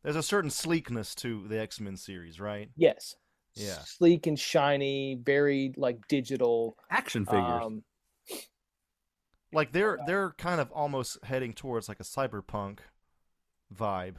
[0.03, 2.69] There's a certain sleekness to the X Men series, right?
[2.75, 3.15] Yes.
[3.55, 3.79] Yeah.
[3.85, 7.63] Sleek and shiny, very like digital action figures.
[7.63, 7.83] Um,
[9.53, 12.79] Like they're they're kind of almost heading towards like a cyberpunk
[13.73, 14.15] vibe,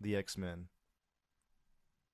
[0.00, 0.68] the X Men.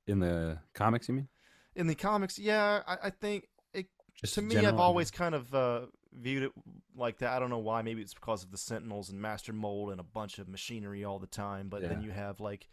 [0.07, 1.29] in the comics, you mean?
[1.75, 3.87] In the comics, yeah, I, I think it.
[4.15, 6.53] Just to me, I've always kind of uh, viewed it
[6.97, 7.33] like that.
[7.33, 7.83] I don't know why.
[7.83, 11.19] Maybe it's because of the Sentinels and Master Mold and a bunch of machinery all
[11.19, 11.69] the time.
[11.69, 12.69] But then you have like s-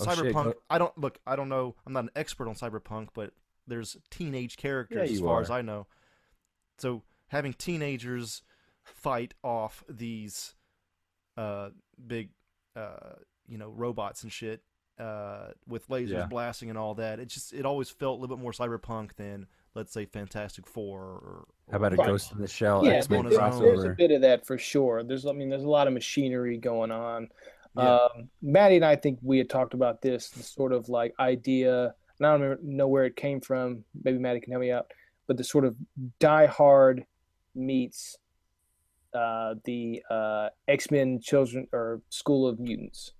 [0.00, 0.44] Oh, shit, cyberpunk.
[0.44, 1.18] go- I don't look.
[1.26, 1.74] I don't know.
[1.86, 3.32] I'm not an expert on cyberpunk, but
[3.66, 5.50] there's teenage characters as you far as.
[5.50, 5.86] I know.
[6.78, 8.42] So having teenagers
[8.84, 10.54] fight off these
[11.36, 11.70] uh,
[12.06, 12.30] big,
[12.74, 13.16] uh,
[13.48, 14.62] you know, robots and shit
[14.98, 16.26] uh, with lasers Yeah.
[16.26, 17.18] blasting and all that.
[17.20, 21.00] It just it always felt a little bit more cyberpunk than let's say Fantastic Four
[21.02, 21.44] or.
[21.70, 22.06] How about a Right.
[22.06, 24.56] Ghost in the Shell yeah, X Men there- there's, there's a bit of that for
[24.56, 25.02] sure.
[25.02, 27.28] There's, I mean, there's a lot of machinery going on.
[27.76, 27.94] Yeah.
[27.96, 31.94] Um, Maddie and I think we had talked about this, the sort of like idea,
[32.18, 33.84] and I don't remember- know where it came from.
[34.02, 34.90] Maybe Maddie can help me out.
[35.26, 35.76] But the sort of
[36.20, 37.04] Die Hard
[37.54, 38.16] meets
[39.14, 43.12] uh, the uh, X Men Children or School of Mutants.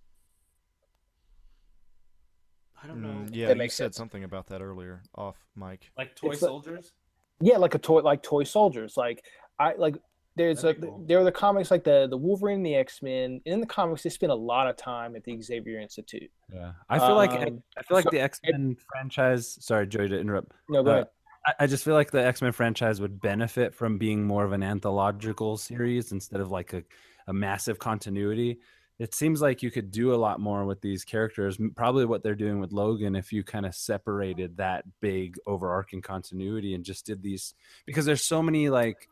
[2.83, 3.09] I don't know.
[3.09, 3.97] Mm, yeah, That you said sense.
[3.97, 5.91] something about that earlier off mic.
[5.97, 6.93] Like toy It's like- soldiers.
[7.41, 8.97] Yeah, like a toy, like toy soldiers.
[8.97, 9.23] Like
[9.59, 9.97] I like.
[10.37, 11.03] There's a cool.
[11.09, 13.41] there are the comics like the the Wolverine and the X Men.
[13.47, 16.31] In the comics, they spend a lot of time at the Xavier Institute.
[16.53, 19.57] Yeah, I feel like Um, I feel like so- the X Men franchise.
[19.65, 20.53] Sorry, Joey, to interrupt.
[20.69, 21.07] No, go Uh, ahead.
[21.47, 24.53] I, I just feel like the X Men franchise would benefit from being more of
[24.53, 26.83] an anthological series instead of like a,
[27.27, 28.59] a massive continuity.
[28.99, 31.59] It seems like you could do a lot more with these characters.
[31.77, 36.75] Probably what they're doing with Logan, if you kind of separated that big overarching continuity
[36.75, 37.53] and just did these,
[37.85, 39.09] because there's so many like,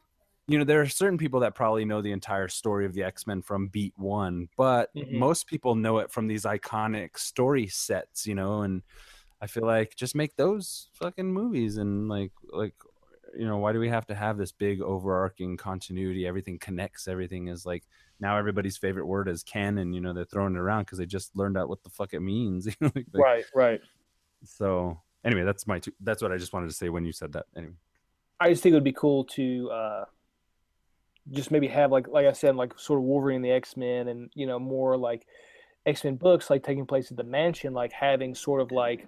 [0.46, 3.26] you know, there are certain people that probably know the entire story of the X
[3.26, 5.12] Men from Beat One, but Mhm.
[5.12, 8.82] most people know it from these iconic story sets, you know, and
[9.40, 12.74] I feel like just make those fucking movies and like like
[13.36, 16.26] you know why do we have to have this big overarching continuity?
[16.26, 17.08] Everything connects.
[17.08, 17.84] Everything is like
[18.20, 19.92] now everybody's favorite word is canon.
[19.92, 22.20] You know they're throwing it around because they just learned out what the fuck it
[22.20, 22.66] means.
[22.66, 23.80] you know, like- right, right.
[24.44, 27.32] So anyway, that's my two, that's what I just wanted to say when you said
[27.32, 27.46] that.
[27.56, 27.74] Anyway,
[28.40, 30.04] I just think it would be cool to uh,
[31.30, 34.30] just maybe have like like I said, like sort of Wolverine the X Men, and
[34.34, 35.26] you know more like
[35.86, 39.06] X Men books, like taking place at the mansion, like having sort of like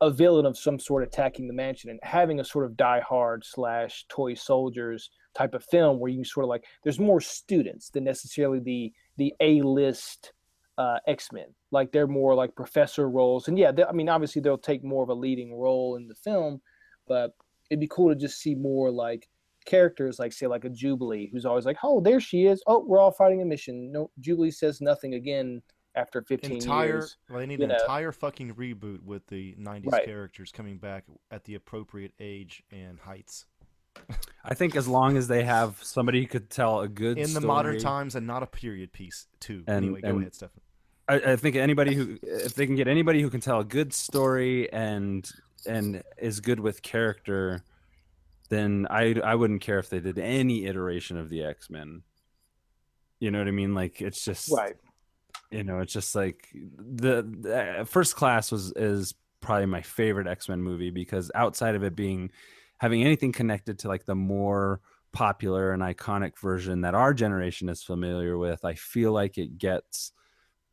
[0.00, 3.44] a villain of some sort attacking the mansion, and having a sort of Die Hard
[3.44, 8.04] slash Toy Soldiers type of film where you sort of like there's more students than
[8.04, 10.32] necessarily the the A list
[10.78, 11.46] uh, X Men.
[11.72, 15.08] Like they're more like professor roles, and yeah, I mean obviously they'll take more of
[15.08, 16.60] a leading role in the film,
[17.08, 17.32] but
[17.70, 19.28] it'd be cool to just see more like
[19.66, 23.00] characters like say like a Jubilee who's always like, oh there she is, oh we're
[23.00, 23.92] all fighting a mission.
[23.92, 25.60] No, Jubilee says nothing again
[25.94, 27.16] after 15 entire years.
[27.28, 27.76] well, they need an know.
[27.76, 30.04] entire fucking reboot with the 90s Right.
[30.04, 33.46] characters coming back at the appropriate age and heights
[34.44, 37.32] I think as long as they have somebody who could tell a good story in
[37.32, 40.60] the modern times and not a period piece too and, anyway go ahead Stefan
[41.08, 43.94] I, I think anybody who if they can get anybody who can tell a good
[43.94, 45.26] story and
[45.66, 47.64] and is good with character
[48.46, 52.02] then i i wouldn't care if they did any iteration of the x-men
[53.20, 54.76] you know what i mean like it's just Right.
[55.50, 60.26] you know it's just like the, the uh, first class was is probably my favorite
[60.26, 62.30] x-men movie because outside of it being
[62.78, 64.80] having anything connected to like the more
[65.12, 70.12] popular and iconic version that our generation is familiar with i feel like it gets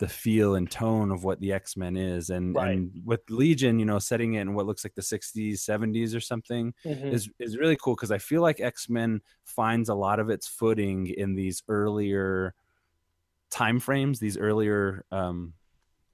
[0.03, 2.71] the feel and tone of what the x-men is and Right.
[2.71, 6.19] and with legion you know setting it in what looks like the 60s 70s or
[6.19, 7.13] something Mhm.
[7.13, 11.07] is is really cool because i feel like x-men finds a lot of its footing
[11.07, 12.53] in these earlier
[13.49, 15.53] time frames these earlier um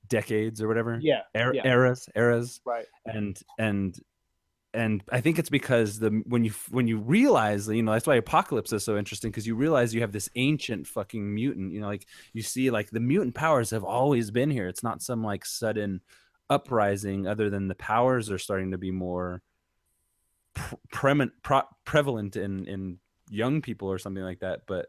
[0.07, 1.65] decades or whatever Yeah, Er- yeah.
[1.67, 2.85] eras eras Right.
[3.05, 3.99] and and
[4.73, 8.15] and i think it's because the when you when you realize you know that's why
[8.15, 11.87] apocalypse is so interesting because you realize you have this ancient fucking mutant you know
[11.87, 14.67] like you see like the mutant powers have always been here.
[14.67, 16.01] It's not some like sudden
[16.49, 19.41] uprising other than the powers are starting to be more
[20.53, 24.87] pr- premen- pro- prevalent in in young people or something like that but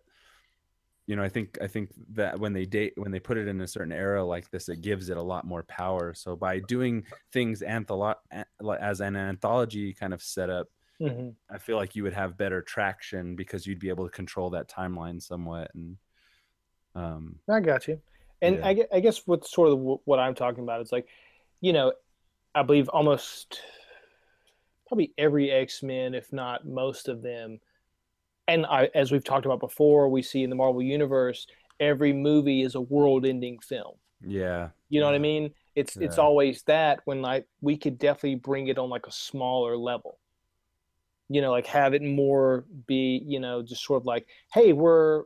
[1.10, 3.60] you know i think i think that when they date when they put it in
[3.62, 7.02] a certain era like this it gives it a lot more power so by doing
[7.32, 8.44] things antholo- an-
[8.80, 10.68] as an anthology kind of setup
[11.00, 11.34] Mhm.
[11.50, 14.68] i feel like you would have better traction because you'd be able to control that
[14.68, 15.96] timeline somewhat and
[16.94, 18.00] um I got you.
[18.42, 18.68] And Yeah.
[18.68, 21.08] I, I guess what sort of what I'm talking about is like,
[21.60, 21.92] you know,
[22.54, 23.60] I believe almost
[24.86, 27.58] probably every X Men, if not most of them,
[28.50, 31.46] and I, as we've talked about before, we see in the Marvel universe,
[31.78, 33.94] every movie is a world-ending film.
[34.26, 34.68] yeah.
[34.88, 35.54] You know what I mean?
[35.76, 39.76] It's it's always that when like we could definitely bring it on like a smaller
[39.76, 40.18] level.
[41.28, 45.24] You know, like have it more be, you know, just sort of like, hey, we're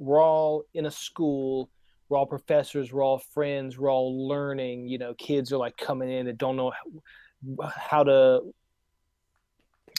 [0.00, 1.70] we're all in a school,
[2.08, 6.10] we're all professors, we're all friends, we're all learning, you know, kids are like coming
[6.10, 8.40] in and don't know how, how to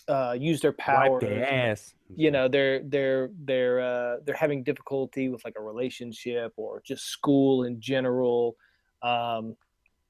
[0.07, 1.11] uh, use their power.
[1.11, 5.61] wipe their ass You know, they're they're they're uh, they're having difficulty with like a
[5.61, 8.55] relationship or just school in general.
[9.01, 9.55] Um,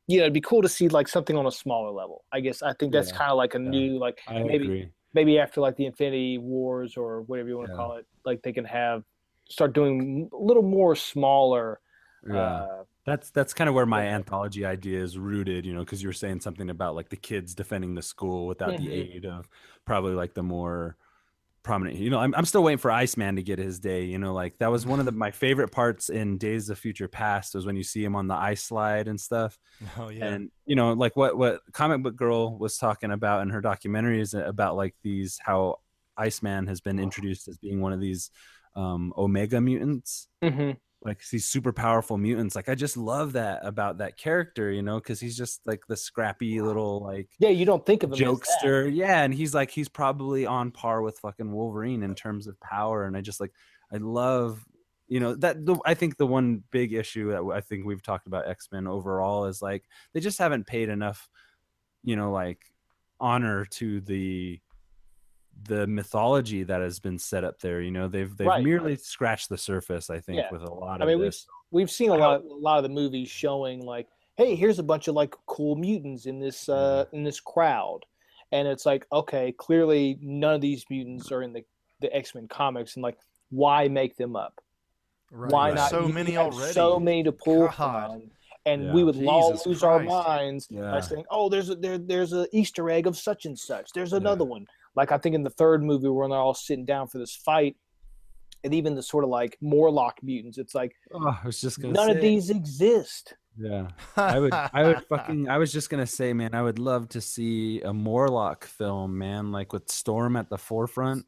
[0.07, 2.25] you know, it'd be cool to see like something on a smaller level.
[2.31, 3.17] I guess I think that's Yeah.
[3.17, 4.91] kind of like a new like I maybe agree.
[5.13, 7.77] maybe after like the Infinity Wars or whatever you want to Yeah.
[7.77, 9.03] call it, like they can have
[9.49, 11.79] start doing a little more smaller.
[12.27, 12.39] Yeah.
[12.39, 16.09] Uh, that's that's kind of where my anthology idea is rooted, you know, because you
[16.09, 19.15] were saying something about like the kids defending the school without the Mhm.
[19.15, 19.47] aid of
[19.85, 20.97] probably like the more
[21.61, 21.97] prominent.
[21.97, 24.05] You know, I'm I'm still waiting for Iceman to get his day.
[24.05, 27.07] You know, like that was one of the my favorite parts in Days of Future
[27.07, 29.57] Past was when you see him on the ice slide and stuff.
[29.99, 30.25] Oh, yeah.
[30.25, 34.19] And you know, like what what Comic Book Girl was talking about in her documentary
[34.21, 35.77] is about like these how
[36.17, 38.31] Iceman has been introduced as being one of these
[38.75, 40.77] um Omega mutants mhm.
[41.05, 44.95] Like these super powerful mutants like i just love that about that character you know
[44.97, 48.93] because he's just like the scrappy little like Yeah, you don't think of him jokester
[48.93, 53.05] yeah and he's like he's probably on par with fucking wolverine in terms of power
[53.05, 53.51] and i just like
[53.93, 54.65] i love
[55.07, 58.27] you know that the, i think the one big issue that i think we've talked
[58.27, 59.83] about x-men overall is like
[60.13, 61.29] they just haven't paid enough
[62.03, 62.59] you know like
[63.19, 64.59] honor to the
[65.63, 67.81] the mythology that has been set up there.
[67.81, 68.63] You know, they've they've Right.
[68.63, 70.09] merely scratched the surface.
[70.09, 70.51] I think Yeah.
[70.51, 71.07] with a lot of.
[71.07, 71.37] I of mean, we've
[71.71, 75.07] we've seen a lot a lot of the movies showing like, hey, here's a bunch
[75.07, 78.01] of like cool mutants in this uh in this crowd,
[78.51, 81.63] and it's like, okay, clearly none of these mutants are in the
[82.01, 83.17] the X Men comics, and like,
[83.49, 84.61] why make them up?
[85.31, 85.51] Right.
[85.51, 85.89] Why There's not?
[85.89, 86.73] so you many have already.
[86.73, 88.11] So many to pull God.
[88.21, 88.31] from.
[88.67, 88.93] And Yeah.
[88.93, 90.09] we would all Jesus lose our Christ.
[90.27, 90.99] minds by Yeah.
[90.99, 93.91] saying, "Oh, there's a there, there's a Easter egg of such and such.
[93.93, 94.65] There's another one."
[94.95, 97.75] Like I think in the third movie when they're all sitting down for this fight,
[98.63, 101.93] and even the sort of like Morlock mutants, it's like Oh, I was just gonna
[101.93, 102.15] none say.
[102.15, 103.33] of these exist.
[103.57, 104.53] Yeah, I would.
[104.53, 105.47] I would fucking.
[105.49, 109.51] I was just gonna say, man, I would love to see a Morlock film, man,
[109.51, 111.25] like with Storm at the forefront.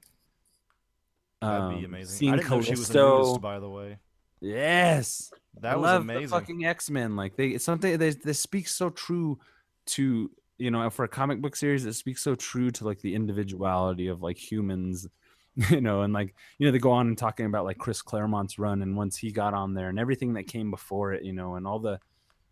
[1.42, 2.16] That'd be Um, amazing.
[2.18, 3.18] Seeing I didn't know she was a Callisto.
[3.20, 4.00] nudist, by the way.
[4.42, 5.32] Yes,
[5.62, 6.24] That I was love amazing.
[6.24, 9.40] The fucking X Men, like they it's something they they speak so true
[9.88, 13.16] to you know for a comic book series it speaks so true to like the
[13.16, 15.08] individuality of like humans,
[15.70, 18.60] you know, and like you know they go on and talking about like Chris Claremont's
[18.60, 21.56] run and once he got on there and everything that came before it, you know,
[21.56, 22.00] and all the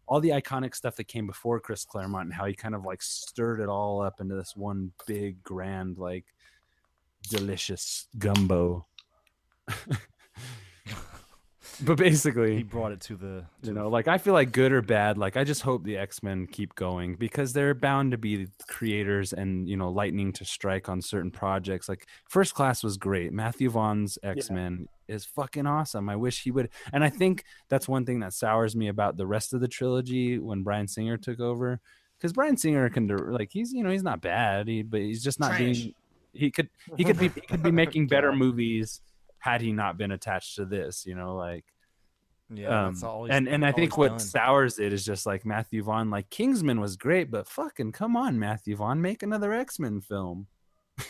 [0.08, 3.02] all the iconic stuff that came before Chris Claremont and how he kind of like
[3.02, 6.26] stirred it all up into this one big grand like
[7.30, 8.86] delicious gumbo.
[11.84, 13.46] but basically He brought it to the.
[13.64, 15.98] To you know like i feel like good or bad like i just hope the
[15.98, 20.90] x-men keep going because they're bound to be creators and you know lightning to strike
[20.90, 26.16] on certain projects like first class was great matthew vaughn's x-men is fucking awesome i
[26.16, 29.54] wish he would and i think that's one thing that sours me about the rest
[29.54, 31.80] of the trilogy when bryan singer took over
[32.18, 35.24] because bryan singer can dir- like he's you know he's not bad he, but he's
[35.24, 35.60] just not Trash.
[35.60, 35.94] being
[36.34, 39.02] he could he could be he could be making better movies
[39.46, 41.66] had he not been attached to this you know like
[42.50, 44.20] Yeah, um, that's all and and I think what done.
[44.20, 46.10] sours it is just like Matthew Vaughn.
[46.10, 50.48] Like Kingsman was great, but fucking come on, Matthew Vaughn, make another X Men film.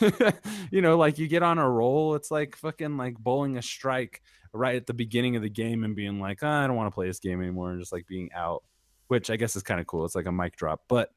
[0.70, 2.14] you know, like you get on a roll.
[2.16, 4.20] It's like fucking like bowling a strike
[4.52, 6.94] right at the beginning of the game and being like, "Ah, I don't want to
[6.94, 8.64] play this game anymore, and just like being out,
[9.08, 10.04] which I guess is kind of cool.
[10.04, 11.10] It's like a mic drop, but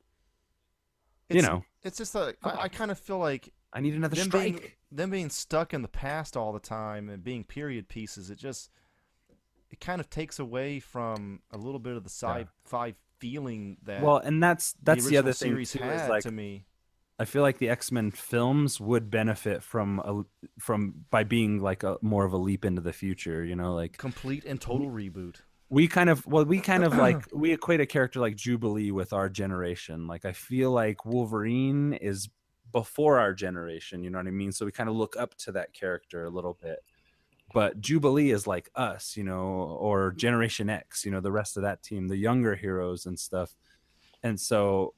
[1.29, 4.15] you It's- know, it's just a, I, I kind of feel like I need another
[4.15, 4.43] them strike.
[4.43, 8.37] Being, them being stuck in the past all the time and being period pieces, it
[8.37, 8.71] just
[9.69, 14.01] it kind of takes away from a little bit of the sci-fi feeling that.
[14.01, 15.83] well, and that's that's the, original other thing series too.
[15.83, 16.65] had Is like to me.
[17.21, 20.23] I feel like the X Men films would benefit from a
[20.59, 23.43] from by being like a more of a leap into the future.
[23.43, 25.35] You know, like complete and total reboot.
[25.69, 29.13] we kind of well we kind of like we equate a character like jubilee with
[29.13, 32.29] our generation like i feel like wolverine is
[32.71, 34.51] before our generation you know what i mean?
[34.51, 36.79] So we kind of look up to that character a little bit.
[37.53, 40.17] But jubilee is like us you know or mm-hmm.
[40.17, 43.55] generation x you know the rest of that team the younger heroes and stuff.
[44.23, 44.93] And so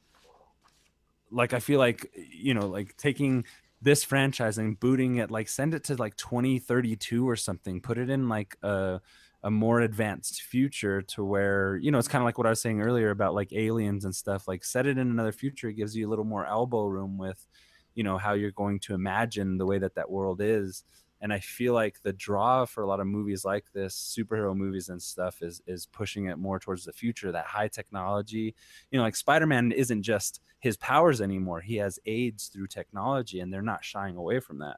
[1.32, 3.46] like i feel like you know like taking
[3.82, 8.10] this franchise and booting it like send it to like 2032 or something put it
[8.10, 9.02] in like a
[9.44, 12.62] a more advanced future to where you know it's kind of like what i was
[12.62, 15.96] saying earlier about like aliens and stuff like set it in another future it gives
[15.96, 17.48] you a little more elbow room with
[17.96, 20.84] you know how you're going to imagine the way that that world is.
[21.24, 24.90] And i feel like the draw for a lot of movies like this superhero movies
[24.90, 28.56] and stuff is is pushing it more towards the future that high technology.
[28.90, 33.54] You know like spider-man isn't just his powers anymore he has aids through technology and
[33.54, 34.78] they're not shying away from that.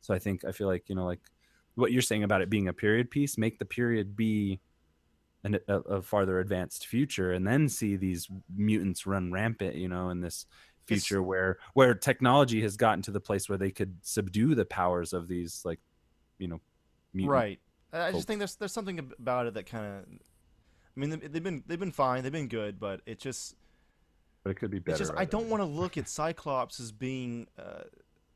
[0.00, 1.20] So i think i feel like you know like
[1.74, 4.60] what you're saying about it being a period piece make the period be
[5.44, 10.10] an, a, a farther advanced future and then see these mutants run rampant you know
[10.10, 10.46] in this
[10.86, 15.12] future where where technology has gotten to the place where they could subdue the powers
[15.12, 15.78] of these like
[16.38, 16.60] you know
[17.14, 17.60] mutant Right.
[17.92, 18.16] I I folks.
[18.18, 20.04] just think there's there's something about it that kind of.
[20.96, 23.54] I mean, they- they've been they've been fine, they've been good, but it just
[24.44, 26.92] but it could be better it's just I don't want to look at Cyclops as
[26.92, 27.82] being uh,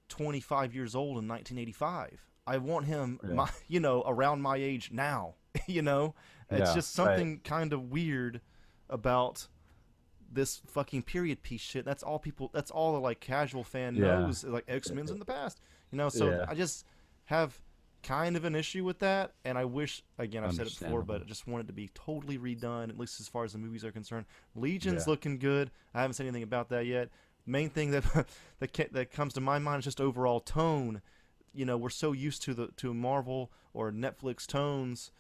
[0.09, 2.21] 25 years old in 1985.
[2.47, 3.35] I want him, Yeah.
[3.35, 5.35] my, you know, around my age now.
[5.67, 6.15] you know,
[6.51, 7.05] it's Yeah, just right.
[7.07, 8.41] something kind of weird
[8.91, 9.49] about
[10.31, 11.85] this fucking period piece shit.
[11.85, 12.51] That's all people.
[12.53, 14.21] That's all the like casual fan Yeah.
[14.21, 14.45] knows.
[14.45, 15.61] Like X Men's in the past.
[15.93, 16.45] You know, so.
[16.49, 16.85] I just
[17.27, 17.61] have
[18.03, 21.23] kind of an issue with that, and I wish again I've said it before, but
[21.23, 23.85] I just want it to be totally redone, at least as far as the movies
[23.85, 24.27] are concerned.
[24.55, 25.71] Legion's looking good.
[25.95, 27.09] I haven't said anything about that yet.
[27.47, 28.05] Main thing that
[28.59, 31.01] that that comes to my mind is just overall tone.
[31.55, 35.11] You know, we're so used to the to Marvel or Netflix tones,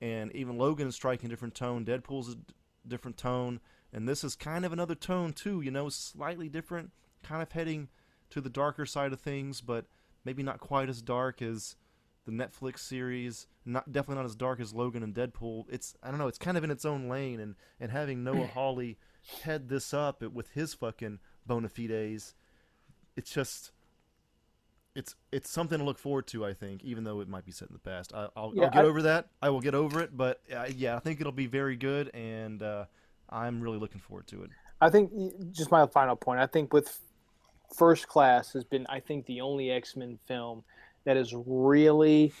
[0.00, 1.84] and even Logan is striking a different tone.
[1.84, 2.54] Deadpool's a d-
[2.86, 3.60] different tone,
[3.92, 5.60] and this is kind of another tone too.
[5.60, 6.90] You know, slightly different,
[7.22, 7.88] kind of heading
[8.30, 9.86] to the darker side of things, but
[10.24, 11.76] maybe not quite as dark as
[12.24, 13.46] the Netflix series.
[13.64, 15.66] Not definitely not as dark as Logan and Deadpool.
[15.68, 16.28] It's I don't know.
[16.28, 18.98] It's kind of in its own lane, and and having Noah Hawley
[19.42, 22.34] head this up with his fucking bona fides,
[23.16, 23.70] it's just
[24.94, 26.44] it's it's something to look forward to.
[26.44, 28.70] I think, even though it might be set in the past, I, I'll, Yeah, I'll
[28.70, 29.28] get I- over that.
[29.42, 30.16] I will get over it.
[30.16, 32.84] But uh, yeah, I think it'll be very good, and uh,
[33.30, 34.50] I'm really looking forward to it.
[34.80, 35.10] I think
[35.52, 36.40] just my final point.
[36.40, 36.98] I think with
[37.76, 40.62] First Class has been, I think, the only X Men film
[41.04, 42.32] that is really,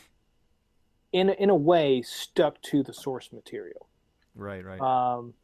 [1.12, 3.88] in a, in a way, stuck to the source material.
[4.34, 4.80] Right, right.
[4.80, 5.34] Um,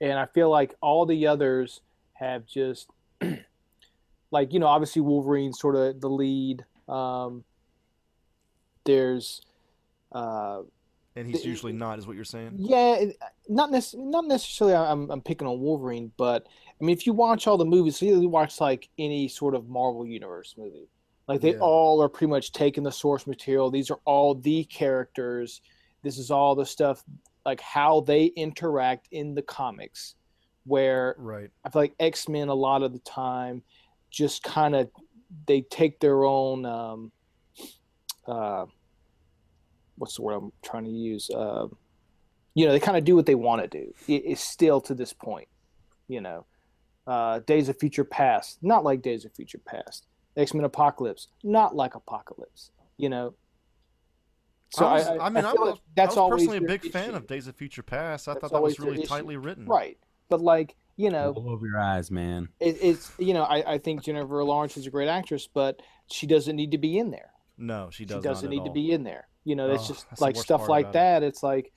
[0.00, 1.80] and I feel like all the others
[2.14, 2.88] have just,
[4.30, 6.64] like you know, obviously Wolverine's sort of the lead.
[6.88, 7.44] Um,
[8.84, 9.40] there's,
[10.12, 10.60] uh,
[11.16, 12.52] and he's the- usually not, is what you're saying.
[12.56, 13.04] yeah,
[13.48, 14.74] not nec- not necessarily.
[14.76, 16.46] I'm I'm picking on Wolverine, but
[16.80, 19.68] I mean, if you watch all the movies, so you watch like any sort of
[19.68, 20.88] Marvel Universe movie,
[21.26, 21.60] like they Yeah.
[21.60, 23.70] all are pretty much taking the source material.
[23.70, 25.62] These are all the characters.
[26.02, 27.02] This is all the stuff
[27.44, 30.14] like how they interact in the comics.
[30.64, 31.48] Where Right.
[31.64, 33.62] I feel like X Men a lot of the time
[34.16, 34.88] just kind of
[35.46, 37.12] they take their own um,
[38.26, 38.64] uh,
[39.96, 41.28] what's the word I'm trying to use?
[41.28, 41.66] Uh,
[42.54, 43.92] you know, they kind of do what they want to do.
[44.08, 45.48] It, it's still to this point,
[46.08, 46.46] you know.
[47.06, 50.06] Uh, Days of Future Past, not like Days of Future Past.
[50.36, 52.70] X Men Apocalypse, not like Apocalypse.
[52.96, 53.34] You know.
[54.70, 56.62] So I, was, I, I, mean, I, feel was, like that's I was personally a
[56.62, 57.16] big fan issue.
[57.16, 58.26] of Days of Future Past.
[58.26, 59.66] I That's thought that was really tightly written.
[59.66, 59.98] Right,
[60.30, 62.48] but like you know, All over your eyes, man.
[62.60, 66.26] it, it's you know, I, I think Jennifer Lawrence is a great actress, but she
[66.26, 67.30] doesn't need to be in there.
[67.58, 68.16] No, she does.
[68.16, 69.28] She does doesn't not need at to be in there.
[69.44, 71.22] You know, it's Oh, just that's like stuff like about that.
[71.22, 71.72] It's like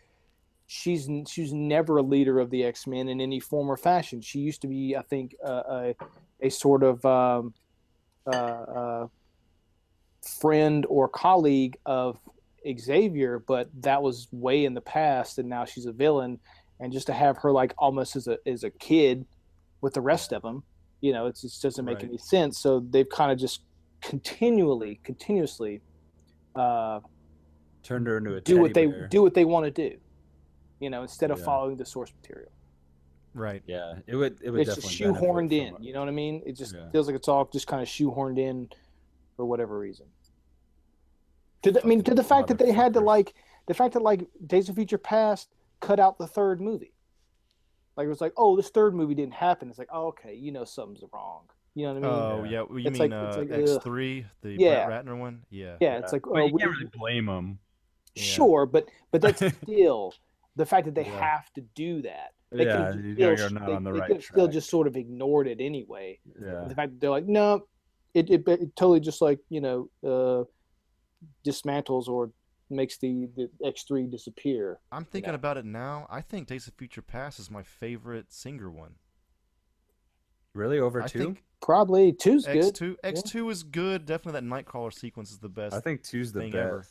[0.67, 4.21] she's n- she's never a leader of the X Men in any form or fashion.
[4.21, 5.95] She used to be, I think, uh, a
[6.41, 7.53] a sort of um,
[8.25, 9.07] uh, uh,
[10.39, 12.19] friend or colleague of
[12.77, 16.39] Xavier, but that was way in the past, and now she's a villain.
[16.80, 19.26] And just to have her like almost as a as a kid
[19.81, 20.64] with the rest of them,
[21.01, 22.06] you know, it just doesn't make Right.
[22.06, 22.60] any sense.
[22.60, 23.64] So they've kind of just
[24.01, 25.81] continually, continuously
[26.56, 26.99] uh,
[27.84, 29.07] Turned her into a do what they bear.
[29.07, 29.97] do what they want to do.
[30.80, 31.45] You know, instead of Yeah.
[31.45, 32.51] following the source material.
[33.34, 33.61] Right.
[33.68, 34.39] Yeah, it would.
[34.41, 35.84] It would It's just definitely benefit shoehorned from in.
[35.84, 36.41] You know what I mean?
[36.45, 36.89] It just Yeah.
[36.91, 38.69] feels like it's all just kind of shoehorned in
[39.35, 40.07] for whatever reason.
[41.64, 43.35] To the, I mean, to the fact that they had to like
[43.68, 45.49] the fact that like Days of Future Past
[45.80, 46.93] cut out the third movie.
[47.97, 49.69] Like it was like, oh, this third movie didn't happen.
[49.69, 51.43] It's like, oh, okay, you know something's wrong.
[51.76, 52.22] You know what I mean?
[52.22, 54.85] Oh yeah, well, you It's mean like- it's uh, like, X three, the Yeah.
[54.85, 55.43] Brett Ratner one?
[55.49, 55.76] Yeah.
[55.80, 57.60] Yeah, it's like, Well, oh, you we- can't really blame them.
[58.15, 60.14] Sure, but but that's still
[60.56, 61.19] the fact that they Yeah.
[61.35, 62.31] have to do that.
[62.51, 64.69] They Yeah, could've you still- you're not they- on the they right could've Still just
[64.69, 66.19] sort of ignored it anyway.
[66.41, 66.65] Yeah.
[66.68, 67.68] The fact that they're like, no,
[68.14, 70.43] it, it, it totally just like you know uh,
[71.45, 72.31] dismantles or
[72.69, 74.79] makes the the X three disappear.
[74.91, 76.07] I'm thinking about it now.
[76.09, 78.95] I think Days of Future Past is my favorite Singer one.
[80.53, 81.19] Really, over I two?
[81.19, 82.75] think Probably two's X good.
[82.75, 84.05] two X two is good.
[84.05, 85.75] Definitely that Nightcrawler sequence is the best.
[85.75, 86.61] I think two's the thing best.
[86.63, 86.85] ever.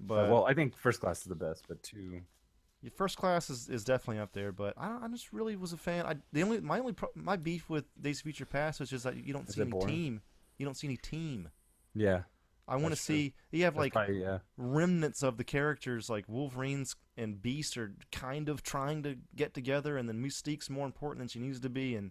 [0.00, 2.20] But well, I think first class is the best, but two.
[2.82, 5.78] Yeah, First class is, is definitely up there, but I, I just really was a
[5.78, 6.04] fan.
[6.04, 9.04] I the only my only pro, my beef with Days of Future Past is just
[9.04, 9.88] that you don't Is see any boring?
[9.88, 10.22] team.
[10.58, 11.48] You don't see any team.
[11.94, 12.22] Yeah.
[12.66, 14.38] I want to see you have That's like probably- yeah.
[14.56, 19.96] remnants of the characters like Wolverines and Beast are kind of trying to get together,
[19.98, 22.10] and then Mystique's more important than she needs to be, and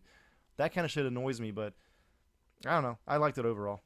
[0.57, 1.51] that kind of shit annoys me.
[1.51, 1.73] But
[2.65, 2.97] I don't know.
[3.07, 3.81] I liked it overall.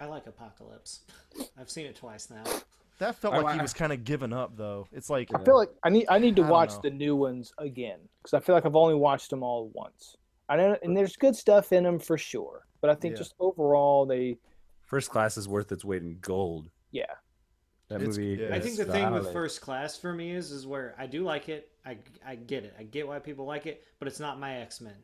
[0.00, 1.00] I like Apocalypse.
[1.58, 2.42] I've seen it twice now.
[2.98, 4.88] That felt I- like he was kind of giving up, though.
[4.92, 7.52] It's like I feel like I need I need to I watch the new ones
[7.58, 10.16] again because I feel like I've only watched them all once.
[10.48, 13.18] I know, and there's good stuff in them for sure, but I think Yeah.
[13.18, 14.38] just overall they
[14.86, 16.70] First class is worth its weight in gold.
[16.90, 17.04] yeah.
[17.88, 18.42] That It's- movie.
[18.42, 18.52] yeah.
[18.52, 19.32] I think the thing with.
[19.32, 21.70] First Class for me is is where I do like it.
[21.84, 22.74] I, I get it.
[22.76, 24.96] I get why people like it, but it's not my X Men.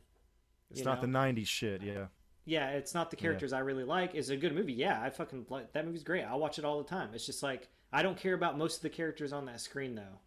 [0.68, 1.80] it's not the '90s shit.
[1.80, 2.06] Yeah.
[2.44, 3.20] Yeah, it's not the Yeah.
[3.22, 4.16] characters I really like.
[4.16, 4.72] Is a good movie?
[4.72, 6.24] Yeah, I fucking like that movie's great.
[6.24, 7.10] I'll watch it all the time.
[7.14, 10.18] It's just like I don't care about most of the characters on that screen though.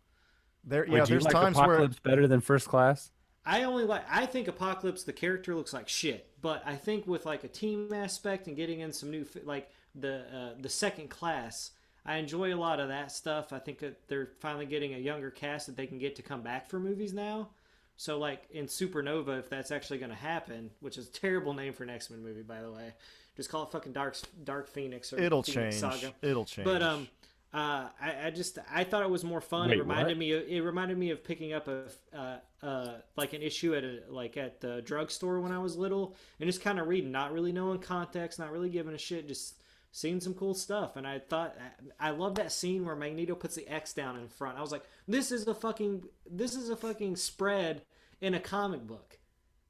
[0.64, 1.04] There, Wait, yeah.
[1.04, 3.12] do you There's like times where Apocalypse better than First Class?
[3.46, 7.26] I only like I think Apocalypse the character looks like shit, but I think with
[7.26, 11.72] like a team aspect and getting in some new like the uh, the second class,
[12.06, 13.52] I enjoy a lot of that stuff.
[13.52, 16.44] I think that they're finally getting a younger cast that they can get to come
[16.44, 17.50] back for movies now.
[17.98, 21.74] So like in Supernova, if that's actually going to happen, which is a terrible name
[21.74, 22.94] for an X Men movie, by the way,
[23.36, 25.94] just call it fucking Dark Dark Phoenix or It'll Phoenix change.
[25.94, 26.14] Saga.
[26.22, 26.66] It'll change.
[26.66, 27.08] But um,
[27.54, 29.70] uh, I, I just I thought it was more fun.
[29.70, 30.18] Wait, it reminded what?
[30.18, 30.32] me.
[30.34, 34.00] Of, it reminded me of picking up a uh, uh, like an issue at a
[34.10, 37.52] like at the drugstore when I was little, and just kind of reading, not really
[37.52, 39.56] knowing context, not really giving a shit, just
[39.92, 40.98] seeing some cool stuff.
[40.98, 41.56] And I thought
[41.98, 44.58] I love that scene where Magneto puts the X down in front.
[44.58, 47.84] I was like, this is a fucking this is a fucking spread
[48.20, 49.18] in a comic book.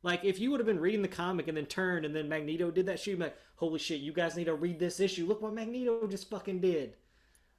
[0.02, 2.72] Like if you would have been reading the comic and then turned and then Magneto
[2.72, 5.28] did that shit, like, holy shit, you guys need to read this issue.
[5.28, 6.96] Look what Magneto just fucking did.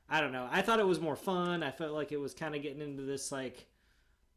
[0.08, 0.48] I don't know.
[0.50, 1.62] I thought it was more fun.
[1.62, 3.66] I felt like it was kind of getting into this like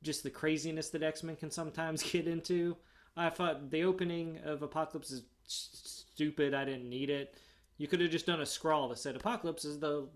[0.01, 2.75] just the craziness that X Men can sometimes get into.
[3.15, 6.53] I thought the opening of Apocalypse is stupid.
[6.53, 7.35] I didn't need it.
[7.77, 10.07] You could have just done a scrawl that said Apocalypse is the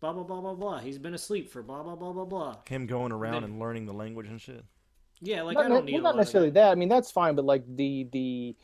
[0.00, 0.78] blah blah blah blah blah.
[0.78, 2.56] He's been asleep for blah blah blah blah blah.
[2.68, 4.64] Him going around Then- and learning the language and shit.
[5.24, 6.72] Yeah, like not, I don't need well, a not lot of necessarily that.
[6.72, 8.56] I mean, that's fine, but like the the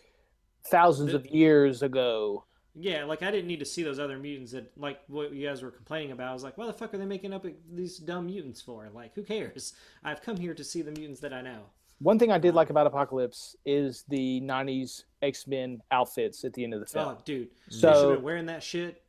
[0.67, 2.45] thousands of years ago.
[2.81, 5.63] Yeah, like I didn't need to see those other mutants that like what you guys
[5.63, 6.31] were complaining about.
[6.31, 8.89] I was like, why the fuck are they making up these dumb mutants for?
[8.95, 9.75] Like, who cares?
[10.05, 11.63] I've come here to see the mutants that I know.
[12.01, 16.63] One thing I did um, like about Apocalypse is the '90s X-Men outfits at the
[16.63, 17.17] end of the oh, film.
[17.19, 19.03] Oh, dude, So- you should have been wearing that shit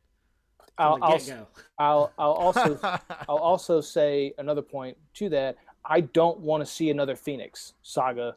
[0.80, 1.46] I'll, the I'll, go.
[1.78, 2.78] I'll, I'll also
[3.28, 5.56] I'll also say another point to that.
[5.84, 8.36] I don't want to see another Phoenix saga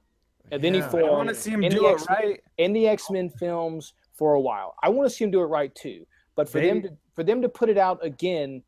[0.51, 0.89] of any Yeah.
[0.93, 2.43] I wanna see him in do the it right.
[2.57, 3.93] in the X Men films
[4.23, 4.73] for a while.
[4.81, 6.05] I want to see him do it right too.
[6.37, 8.63] But for them to for them to put it out again,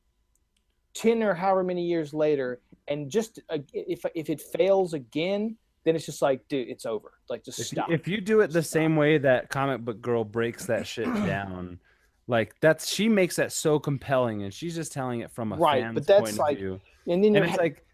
[0.94, 2.60] ten or however many years later,
[2.90, 5.56] and just uh, if if it fails again,
[5.86, 7.14] then it's just like, dude, it's over.
[7.30, 7.90] Like just If you, stop.
[7.90, 11.80] if you do it the same way that comic book girl breaks that shit down,
[12.28, 15.84] like that's she makes that so compelling, and she's just telling it from a Right,
[15.84, 16.82] fan's but that's point like- of view.
[17.08, 17.86] and then you're it's ha- like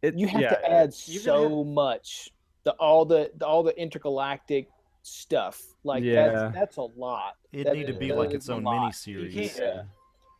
[0.00, 2.30] it, you have yeah, to add so much
[2.64, 4.68] the all the, the all the intergalactic
[5.06, 6.28] stuff like Yeah.
[6.28, 9.34] that's that's a lot It'd That need to be like its own mini series.
[9.34, 9.86] You can't.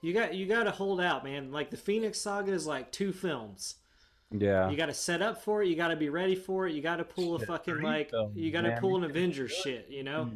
[0.01, 1.53] You got you got to hold out, man.
[1.53, 3.77] Like the Phoenix Saga is like two films.
[4.31, 4.69] Yeah.
[4.69, 5.69] You got to set up for it.
[5.69, 6.74] You got to be ready for it.
[6.74, 8.11] You got to pull a fucking like.
[8.11, 8.81] films, You got to man.
[8.81, 9.86] pull an Avengers shit.
[9.89, 10.31] You know.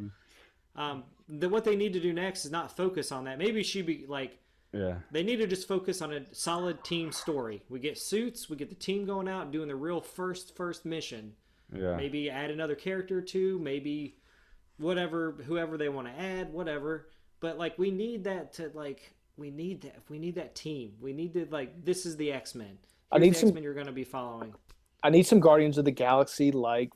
[0.75, 3.37] Um, the, what they need to do next is not focus on that.
[3.37, 4.37] Maybe she be like.
[4.71, 4.95] Yeah.
[5.11, 7.63] They need to just focus on a solid team story.
[7.69, 8.49] We get suits.
[8.49, 11.33] We get the team going out and doing the real first first mission.
[11.75, 11.95] Yeah.
[11.95, 13.59] Maybe add another character or two.
[13.59, 14.15] Maybe
[14.79, 17.09] whatever whoever they want to add, whatever.
[17.39, 20.93] But like we need that to like we need that we need that team.
[20.99, 22.77] We need to like this is the X Men.
[23.11, 24.53] I need the some- X Men you're going to be following.
[25.03, 26.91] i need some guardians of the galaxy like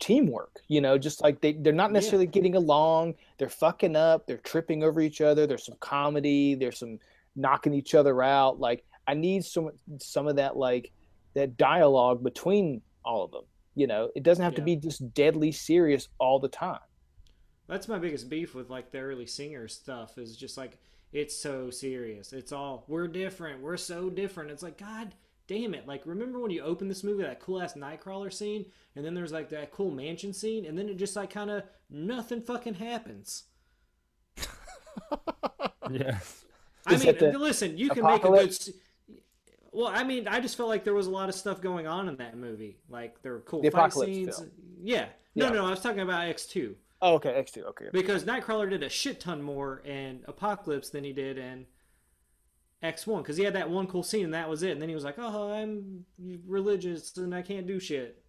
[0.00, 3.14] teamwork you know just like they, they're not necessarily getting along.
[3.38, 4.26] They're fucking up.
[4.26, 5.46] They're tripping over each other.
[5.46, 6.54] There's some comedy.
[6.54, 6.98] There's some
[7.36, 8.58] knocking each other out.
[8.58, 10.92] Like i need some some of that like
[11.34, 14.10] that dialogue between all of them you know?
[14.16, 16.80] It doesn't have to be just deadly serious all the time
[17.68, 20.78] That's my biggest beef with like the early singer stuff is just like
[21.12, 22.32] it's so serious.
[22.32, 23.62] It's all we're different.
[23.62, 24.50] We're so different.
[24.50, 25.14] It's like god
[25.46, 25.86] damn it.
[25.86, 28.66] Like remember when you opened this movie that cool ass Nightcrawler scene
[28.96, 31.62] and then there's like that cool mansion scene and then it just like kind of
[31.90, 33.44] nothing fucking happens.
[35.90, 36.18] Yeah.
[36.86, 38.54] I Is mean, listen, you can make a good.
[39.72, 42.08] Well, I mean, I just felt like there was a lot of stuff going on
[42.08, 42.78] in that movie.
[42.90, 44.36] Like there were cool The fight scenes.
[44.38, 44.50] film.
[44.82, 45.06] Yeah.
[45.34, 45.52] No, Yeah.
[45.52, 46.76] no, I was talking about X two.
[47.00, 51.12] Oh okay x2 okay Because Nightcrawler did a shit ton more in Apocalypse than he
[51.12, 51.66] did in
[52.82, 53.18] X1.
[53.18, 54.70] Because he had that one cool scene and that was it.
[54.70, 56.04] And then he was like, oh, I'm
[56.46, 58.22] religious and I can't do shit.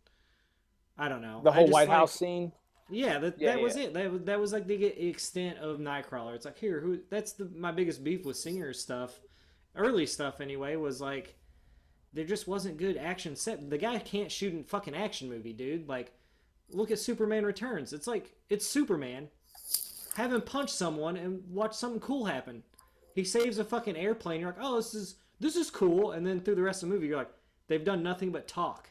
[0.98, 1.42] I don't know.
[1.44, 2.52] the whole white like- house scene
[2.90, 3.94] Yeah, that, Yeah, that was it.
[3.94, 6.36] That was, that was like the extent of Nightcrawler.
[6.36, 7.00] It's like, here, who?
[7.10, 9.20] That's the my biggest beef with Singer's stuff.
[9.76, 11.38] Early stuff, anyway, was like,
[12.12, 13.70] there just wasn't good action set.
[13.70, 15.88] The guy can't shoot in fucking action movie, dude.
[15.88, 16.12] Like,
[16.72, 17.94] look at Superman Returns.
[17.94, 19.30] It's like it's Superman.
[20.16, 22.64] Have him punch someone and watch something cool happen.
[23.16, 24.42] He saves a fucking airplane.
[24.42, 26.12] You're like, oh, this is this is cool.
[26.12, 27.32] And then through the rest of the movie, you're like,
[27.68, 28.90] they've done nothing but talk.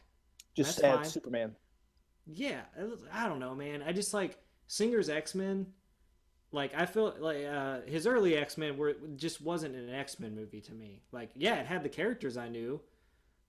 [0.55, 1.05] just That's sad fine.
[1.05, 1.55] superman
[2.25, 2.61] Yeah,
[3.11, 3.83] I don't know, man.
[3.85, 4.37] I just like
[4.67, 5.67] Singer's X Men.
[6.51, 10.35] Like I feel like uh, his early X Men were just wasn't an X Men
[10.35, 11.01] movie to me.
[11.11, 12.81] Like yeah, it had the characters I knew,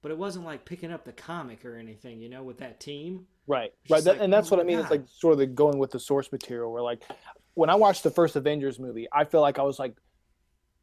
[0.02, 2.20] but it wasn't like picking up the comic or anything.
[2.20, 3.26] You know, with that team.
[3.46, 4.78] Right, right, that, like, and that's oh what I my mean.
[4.78, 6.72] It's like sort of the going with the source material.
[6.72, 7.02] Where like,
[7.54, 9.96] when I watched the first Avengers movie, I feel like I was like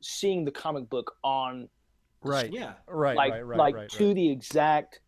[0.02, 1.70] seeing the comic book on,
[2.22, 2.52] Right.
[2.52, 2.74] Yeah.
[2.88, 3.16] Right.
[3.16, 3.46] like right.
[3.46, 3.58] Right.
[3.58, 4.16] like right, to right.
[4.16, 5.00] the exact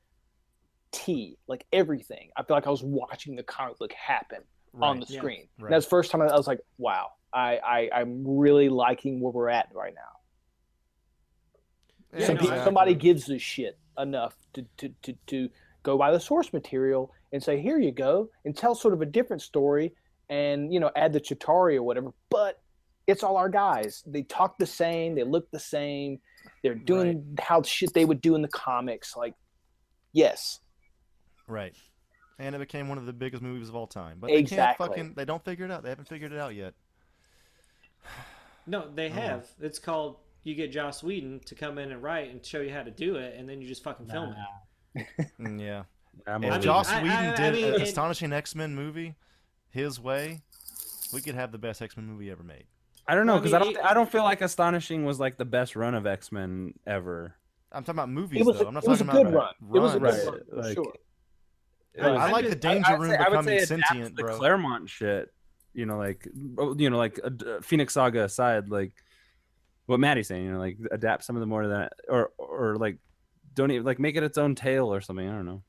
[0.92, 2.30] T, like everything.
[2.36, 4.40] I feel like I was watching the comic book happen
[4.80, 5.48] on the screen.
[5.58, 5.72] And right.
[5.72, 9.50] that's the first time I was like, wow, I, I I'm really liking where we're
[9.50, 12.20] at right now.
[12.20, 15.50] Yeah, Some no, peop- I- somebody gives a shit enough to, to, to, to
[15.84, 19.06] go by the source material and say, here you go, and tell sort of a
[19.06, 19.94] different story
[20.30, 22.12] and, you know, add the Chitauri or whatever.
[22.30, 22.62] But
[23.08, 24.04] it's all our guys.
[24.06, 26.20] They talk the same, they look the same,
[26.64, 29.16] they're doing how shit they would do in the comics.
[29.16, 29.34] Like,
[30.14, 30.60] yes.
[31.48, 31.76] Right.
[32.38, 34.18] And it became one of the biggest movies of all time.
[34.20, 34.86] But they Exactly.
[34.86, 35.14] can't fucking.
[35.16, 35.84] They don't figure it out.
[35.84, 36.74] They haven't figured it out yet.
[38.68, 39.14] No, they Oh.
[39.14, 39.48] have.
[39.60, 42.84] It's called you get Joss Whedon to come in and write and show you how
[42.84, 44.36] to do it, and then you just fucking film
[44.96, 45.06] it.
[45.40, 45.84] Mm, yeah.
[46.28, 46.96] I'm if over Joss it.
[46.96, 49.16] I- Whedon I- I did mean, an it- astonishing X-Men movie
[49.70, 50.42] his way,
[51.14, 52.66] we could have the best X-Men movie ever made.
[53.08, 53.86] I don't know Well, I because mean, I don't.
[53.86, 57.36] it- I don't feel like Astonishing was like the best run of X Men ever.
[57.72, 58.66] I'm talking about movies was though.
[58.66, 59.76] a- I'm not it was talking a good about run.
[59.76, 60.94] It was a good run, for like- sure.
[62.02, 64.24] I- I like the Danger would Room say- I would becoming say adapts sentient, the
[64.24, 64.38] bro.
[64.38, 65.34] Claremont shit,
[65.74, 67.30] you know, like oh, you know, like uh,
[67.62, 68.94] Phoenix Saga aside, like
[69.90, 72.76] what Maddie's saying, you know, like adapt some of the more of that, or or
[72.76, 72.98] like
[73.56, 75.28] don't even like make it its own tale or something.
[75.28, 75.64] I don't know.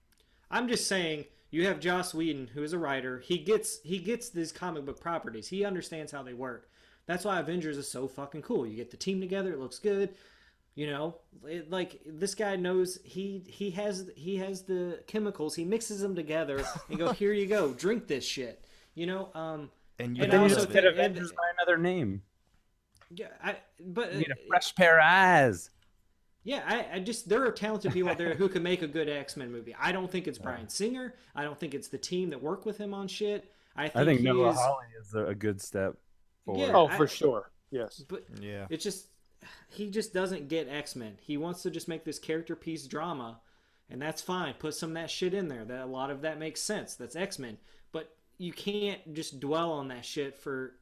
[0.51, 3.21] I'm just saying you have Joss Whedon, who is a writer.
[3.21, 5.49] He gets he gets these comic book properties.
[5.49, 6.69] He understands how they work.
[7.07, 8.67] That's why Avengers is so fucking cool.
[8.67, 10.15] You get the team together, it looks good.
[10.75, 11.17] You know,
[11.47, 15.55] it, like this guy knows he he has he has the chemicals.
[15.55, 18.65] He mixes them together and go here you go, drink this shit.
[18.95, 21.79] You know, um, And you and Then I you also just get Avengers by another
[21.79, 22.23] name.
[23.11, 25.71] Yeah, I but You need a uh, fresh pair of eyes.
[26.45, 29.09] Yeah, I, I just there are talented people out there who can make a good
[29.09, 29.75] X Men movie.
[29.79, 31.15] I don't think it's Bryan Singer.
[31.35, 33.51] I don't think it's the team that work with him on shit.
[33.77, 35.97] I think, I think Noah is, Hawley is a, a good step
[36.45, 36.67] forward.
[36.67, 37.51] Yeah, Oh, I- for sure.
[37.71, 38.03] Yes.
[38.09, 38.67] But Yeah.
[38.71, 39.07] it's just
[39.69, 41.17] he just doesn't get X Men.
[41.21, 43.41] He wants to just make this character piece drama,
[43.91, 44.55] and that's fine.
[44.55, 45.65] Put some of that shit in there.
[45.65, 46.95] That a lot of that makes sense.
[46.95, 47.59] That's X Men.
[47.93, 50.75] But you can't just dwell on that shit for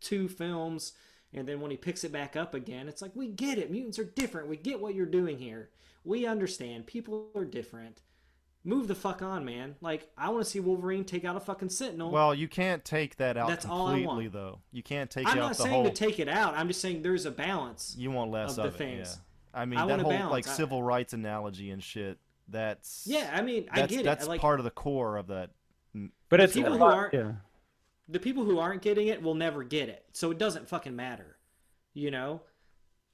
[0.00, 0.92] two films
[1.34, 3.70] and then when he picks it back up again, it's like we get it.
[3.70, 4.48] Mutants are different.
[4.48, 5.70] We get what you're doing here.
[6.04, 6.86] We understand.
[6.86, 8.02] People are different.
[8.64, 9.74] Move the fuck on, man.
[9.80, 12.10] Like I want to see Wolverine take out a fucking Sentinel.
[12.12, 14.32] Well, you can't take that out That's all I want.
[14.32, 14.60] though.
[14.70, 15.84] You can't take I'm out not the saying whole.
[15.84, 16.54] to take it out.
[16.56, 17.94] I'm just saying there's a balance.
[17.98, 18.74] you want less of the it.
[18.76, 19.18] things.
[19.54, 19.60] Yeah.
[19.60, 20.30] I mean I that whole balance.
[20.30, 22.18] like I- civil rights analogy and shit.
[22.48, 24.04] That's Yeah, I mean, I that's, get it.
[24.04, 25.50] That's Like- part of the core of that.
[26.28, 27.32] But The it's people who aren't yeah.
[28.08, 30.04] The people who aren't getting it will never get it.
[30.12, 31.36] So it doesn't fucking matter.
[31.94, 32.42] You know?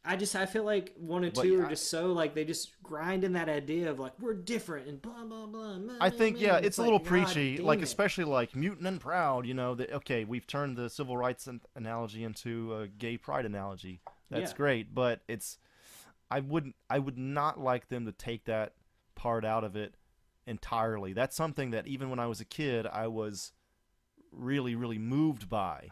[0.05, 2.82] I just I feel like one and But two are just so like they just
[2.82, 5.78] grind in that idea of like we're different and blah blah blah.
[6.01, 7.59] I think yeah, it's, a little like, preachy.
[7.59, 7.85] Like it.
[7.85, 9.44] especially like mutant and proud.
[9.44, 13.44] You know that okay, we've turned the civil rights an- analogy into a gay pride
[13.44, 14.01] analogy.
[14.31, 14.56] That's Yeah.
[14.56, 15.59] great, but it's
[16.31, 18.74] I wouldn't I would not like them to take that
[19.15, 19.94] part out of it
[20.47, 21.12] entirely.
[21.12, 23.52] That's something that even when I was a kid, I was
[24.32, 25.88] really really moved by.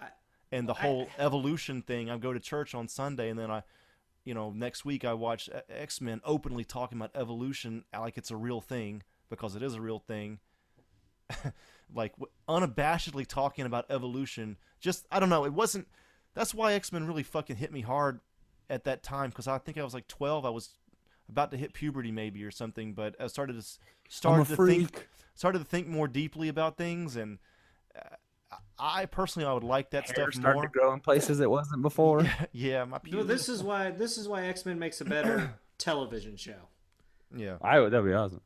[0.52, 3.62] and the I- whole evolution thing, I go to church on Sunday and then I
[4.24, 8.36] you know, next week I watch X Men openly talking about evolution like it's a
[8.36, 10.40] real thing because it is a real thing.
[11.94, 12.12] like
[12.48, 14.56] unabashedly talking about evolution.
[14.80, 15.44] Just I don't know.
[15.44, 15.86] It wasn't.
[16.34, 18.20] That's why X Men really fucking hit me hard
[18.68, 20.44] at that time because I think I was like twelve.
[20.44, 20.70] I was
[21.28, 25.08] about to hit puberty maybe or something, but I started to s- started to think
[25.34, 27.38] started to think more deeply about things and.
[27.96, 28.16] Uh,
[28.78, 30.62] I personally, I would like that Hair stuff started more.
[30.64, 32.24] to grow in places it wasn't before.
[32.52, 36.36] yeah, my No, this is why this is why X Men makes a better television
[36.36, 36.68] show.
[37.34, 37.56] Yeah.
[37.62, 37.92] I would.
[37.92, 38.40] That'd be awesome.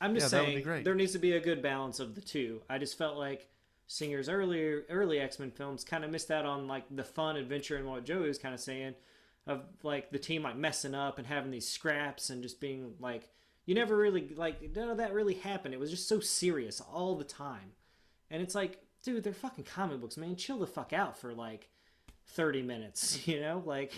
[0.00, 0.84] I'm just Yeah, that would be saying great.
[0.84, 2.62] there needs to be a good balance of the two.
[2.68, 3.48] I just felt like
[3.86, 7.76] Singer's earlier early X Men films kind of missed out on like the fun adventure
[7.76, 8.94] and what Joey was kind of saying
[9.46, 13.28] of like the team like messing up and having these scraps and just being like
[13.66, 15.74] you never really like none of that really happened.
[15.74, 17.72] It was just so serious all the time,
[18.32, 20.34] and it's like dude, they're fucking comic books, man.
[20.34, 21.68] Chill the fuck out for like
[22.26, 23.92] thirty minutes, you know, like.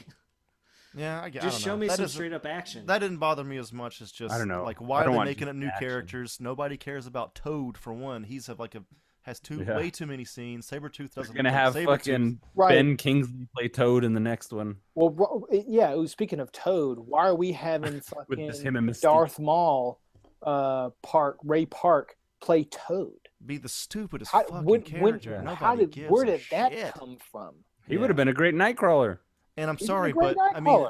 [0.96, 1.80] Yeah, I, g- I Just don't show know.
[1.80, 2.86] me That some straight up action.
[2.86, 4.62] That didn't bother me as much as just I don't know.
[4.62, 5.88] like why are don't they making up new action.
[5.88, 6.36] characters?
[6.40, 8.22] Nobody cares about Toad for one.
[8.22, 8.84] He's have like a
[9.22, 9.76] has two Yeah.
[9.76, 10.70] way too many scenes.
[10.70, 11.84] Sabretooth They're doesn't gonna have Sabretooth.
[11.86, 12.68] fucking Right.
[12.76, 14.76] Ben Kingsley play Toad in the next one.
[14.94, 15.96] Well, yeah.
[16.06, 19.00] Speaking of Toad, why are we having fucking him and Mystique.
[19.00, 20.00] Darth Maul,
[20.44, 23.23] uh, Park Ray Park play Toad?
[23.44, 25.38] Be the stupidest How, fucking when, when, character.
[25.42, 26.94] Nobody how did gives where did that shit.
[26.94, 27.56] come from?
[27.86, 29.18] He would have been a great Nightcrawler.
[29.56, 30.86] And I'm He's sorry, great but I mean,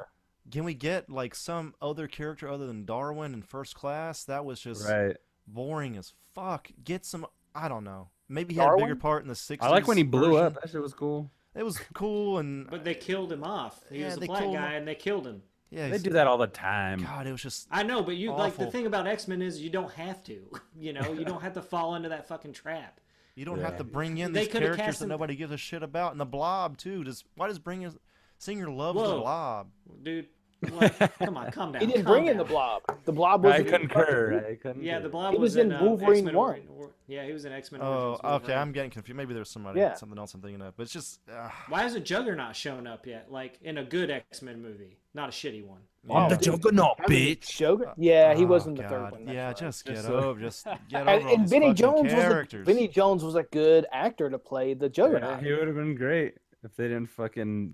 [0.50, 4.24] can we get like some other character other than Darwin in First Class?
[4.24, 5.16] That was just Right.
[5.46, 6.70] boring as fuck.
[6.84, 7.26] Get some.
[7.54, 8.08] I don't know.
[8.28, 9.58] Maybe he had a bigger part in the '60s.
[9.60, 10.46] I like when he blew version.
[10.46, 10.54] up.
[10.62, 11.30] That shit was cool.
[11.54, 13.84] It was cool and But they killed him off.
[13.90, 14.62] He Yeah, was a black killed him.
[14.62, 15.42] guy, and they killed him.
[15.74, 17.02] Yeah, They do that all the time.
[17.02, 19.60] God, it was just I know, but you like the thing about X Men is
[19.60, 20.40] you don't have to.
[20.76, 23.00] You know, you don't have to fall into that fucking trap.
[23.36, 23.64] You don't Yeah.
[23.66, 26.10] have to bring in these characters cast that him- nobody gives a shit about.
[26.12, 27.04] And the Blob too.
[27.04, 27.96] Does why does bring his
[28.38, 29.68] Singer loves the Blob?
[30.02, 30.26] Dude,
[30.72, 31.80] like, come on, calm down.
[31.80, 32.44] He didn't calm bring in the.
[32.44, 32.82] Blob.
[33.04, 34.32] The Blob was I in concur.
[34.40, 34.80] fucking- I concur.
[34.82, 36.62] Yeah, the Blob He was in, in uh, Wolverine X-Men 1.
[36.76, 37.80] Or- yeah, he was in X Men.
[37.82, 38.52] Oh, okay.
[38.54, 39.16] I'm getting confused.
[39.16, 39.94] Maybe there's somebody, Yeah.
[39.94, 40.76] something else I'm thinking of.
[40.76, 43.30] But it's just, uh, Why hasn't Juggernaut shown up yet?
[43.30, 45.80] Like in a good X Men movie, not a shitty one.
[46.10, 47.46] I'm The Juggernaut, How many bitch.
[47.56, 49.26] Jugger- Yeah, he oh, was in the third one.
[49.26, 49.56] Yeah, right.
[49.56, 52.66] just get Just, over, just get And, over and these Vinnie Jones characters.
[52.66, 55.42] was a, Vinnie Jones was a good actor to play the Yeah, Juggernaut.
[55.42, 57.72] he would have been great if they didn't fucking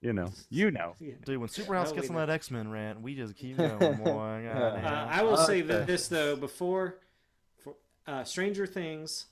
[0.00, 0.94] You know, you know.
[1.24, 4.46] Dude, when Superhouse gets on that X Men rant, we just keep going, boy.
[4.46, 5.84] Uh, I will say Okay.
[5.86, 6.98] this though before,
[7.64, 7.74] for,
[8.06, 9.26] uh, Stranger Things,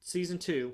[0.00, 0.72] season two,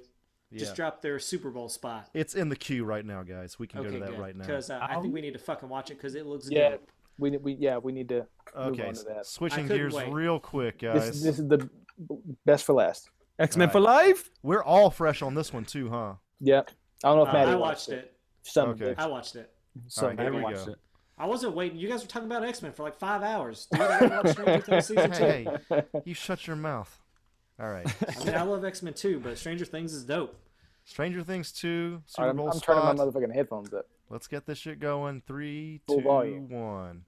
[0.54, 0.76] just Yeah.
[0.76, 2.08] dropped their Super Bowl spot.
[2.14, 3.58] It's in the queue right now, guys.
[3.58, 4.20] We can okay, go to that good.
[4.20, 4.44] right now.
[4.46, 6.80] Because uh, I think we need to fucking watch it because it looks Yeah, good.
[7.18, 8.26] we we yeah we need to
[8.56, 9.26] move Okay, on to that.
[9.26, 10.12] switching gears wait.
[10.12, 11.22] real quick, This, guys.
[11.22, 11.68] this is the
[12.46, 13.10] best for last.
[13.38, 14.30] X Men All for life.
[14.42, 16.14] We're all fresh on this one too, huh?
[16.40, 16.70] Yep.
[17.02, 18.16] I don't know if Uh, Maddie I watched watched it.
[18.42, 18.84] Some Okay.
[18.86, 18.98] bitch.
[18.98, 19.52] I watched it.
[19.88, 20.72] Some All right, here watched go.
[20.72, 20.78] it.
[21.18, 21.78] I wasn't waiting.
[21.78, 23.66] You guys were talking about X Men for like five hours.
[23.72, 25.24] Dude, I gotta Stranger Things season two.
[25.24, 25.46] Hey,
[26.04, 27.00] you shut your mouth.
[27.60, 27.86] All right.
[28.20, 30.36] I mean, I love X Men too, but Stranger Things is dope.
[30.84, 33.86] Stranger Things 2, Super All right, I'm, I'm turning my motherfucking headphones up.
[34.10, 35.22] Let's get this shit going.
[35.26, 36.48] Three, Full two, volume.
[36.50, 37.04] one.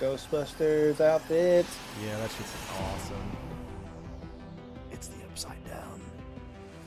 [0.00, 1.64] Ghostbusters outfit.
[2.04, 3.43] Yeah, that shit's awesome.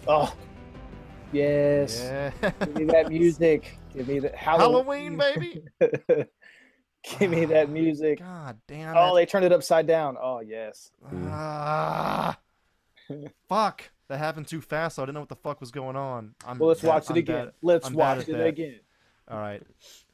[0.08, 0.34] Oh,
[1.34, 2.00] yes.
[2.02, 2.52] Yeah.
[2.60, 3.78] Give me that music.
[3.94, 5.64] Give me the Halloween, baby.
[7.20, 8.20] Give me that music.
[8.20, 9.20] God damn Oh, it.
[9.22, 10.18] they turned it upside down.
[10.22, 10.92] Oh, yes.
[11.30, 12.38] Ah,
[13.48, 13.84] fuck.
[14.10, 16.34] That happened too fast, so I didn't know what the fuck was going on.
[16.46, 17.46] I'm Well, let's bad- watch it I'm again.
[17.46, 18.80] bad- Let's I'm watch it again.
[19.30, 19.62] All right.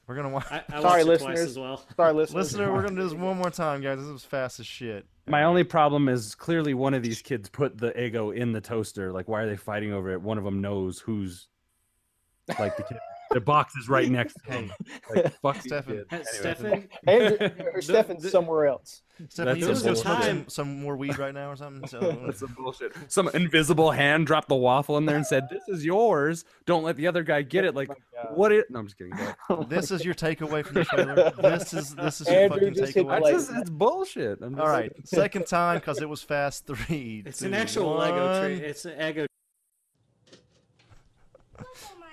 [0.07, 0.45] We're going to watch.
[0.51, 1.49] I, I Sorry, watched it twice listeners.
[1.51, 1.85] as well.
[1.95, 2.35] Sorry, listeners.
[2.53, 3.99] Listener, we're going to do this one more time, guys.
[3.99, 5.05] This was fast as shit.
[5.27, 9.13] My only problem is clearly one of these kids put the Eggo in the toaster.
[9.13, 10.21] Like, why are they fighting over it?
[10.21, 11.47] One of them knows who's
[12.59, 12.97] like the kid.
[13.33, 14.71] The box is right next to him.
[15.13, 16.05] Like, fuck these Stefan.
[16.11, 16.25] Anyway.
[16.31, 19.01] Stefan, Andrew, or Stefan's somewhere else.
[19.29, 20.51] Stephanie, you That's just some gonna smoke bullshit.
[20.51, 21.87] some, some more weed right now or something?
[21.87, 22.93] So, That's some bullshit.
[23.09, 26.45] Some invisible hand dropped the waffle in there and said, "This is yours.
[26.65, 27.89] Don't let the other guy get it." Like,
[28.29, 28.69] what it?
[28.69, 29.13] No, I'm just kidding.
[29.49, 29.63] Go.
[29.63, 31.31] this is your takeaway from the trailer.
[31.41, 33.23] This is this is your fucking takeaway.
[33.23, 34.39] I just, it's bullshit.
[34.41, 36.65] I'm just All right, second time because it was fast.
[36.67, 37.23] Three.
[37.25, 38.41] it's two, an actual Eggo one.
[38.45, 38.65] tree.
[38.65, 39.25] It's an Eggo.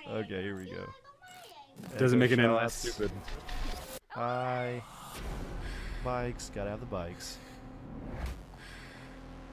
[0.09, 0.85] Okay, here we go.
[1.97, 2.95] Doesn't make it any less shots.
[2.95, 3.11] stupid.
[4.09, 4.81] Hi.
[6.03, 6.51] Bikes.
[6.53, 7.37] Gotta have the bikes.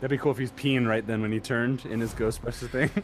[0.01, 2.91] That'd be cool if he's peeing right then when he turned in his Ghostbusters thing.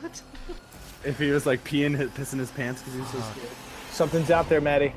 [0.00, 0.22] What?
[1.04, 3.48] if he was like peeing, hit- pissing his pants because he was so scared.
[3.90, 4.92] Something's out there, Maddie.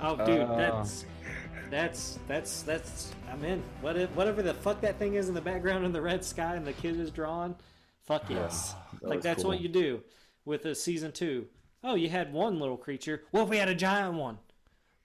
[0.00, 0.56] Oh, dude, Uh.
[0.56, 1.04] that's
[1.70, 3.12] that's that's that's.
[3.30, 3.62] I'm in.
[3.82, 6.54] What if, whatever the fuck that thing is in the background in the red sky
[6.56, 7.54] and the kid is drawn.
[8.06, 8.74] Fuck yes.
[9.02, 10.00] that like was that's what you do
[10.46, 11.46] with a season two.
[11.84, 13.22] Oh, you had one little creature.
[13.30, 14.38] What if we had a giant one?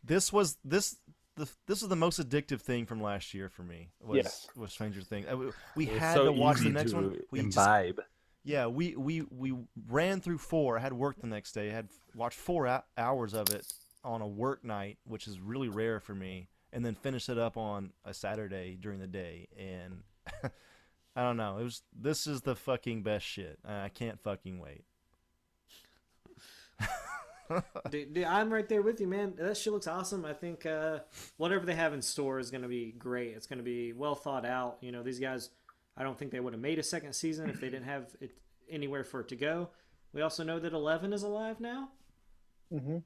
[0.04, 0.96] This was this.
[1.36, 3.90] The, this is the most addictive thing from last year for me.
[4.02, 4.48] Was, Yes.
[4.58, 5.26] was Stranger Things.
[5.32, 7.18] Uh, we- We It was had so to watch the next to one.
[7.32, 8.02] We just imbibe.
[8.44, 9.54] Yeah, we, we we
[9.90, 10.78] ran through four.
[10.78, 11.70] I had work the next day.
[11.70, 13.66] I had watched four hou- hours of it
[14.04, 17.58] on a work night, which is really rare for me, and then finished it up
[17.58, 19.48] on a Saturday during the day.
[19.58, 20.04] And
[21.16, 21.58] I don't know.
[21.58, 23.60] It was this is the fucking best shit.
[23.66, 24.84] I I can't fucking wait.
[27.90, 29.34] dude, dude, I'm right there with you, man.
[29.38, 30.24] That shit looks awesome.
[30.26, 31.00] I think uh,
[31.38, 33.30] whatever they have in store is going to be great.
[33.36, 34.78] It's going to be well thought out.
[34.82, 35.50] You know, these guys,
[35.98, 38.32] I don't think they would have made a second season if they didn't have it
[38.70, 39.70] anywhere for it to go.
[40.14, 41.90] We also know that Eleven is alive now,
[42.74, 42.98] Mm-hmm.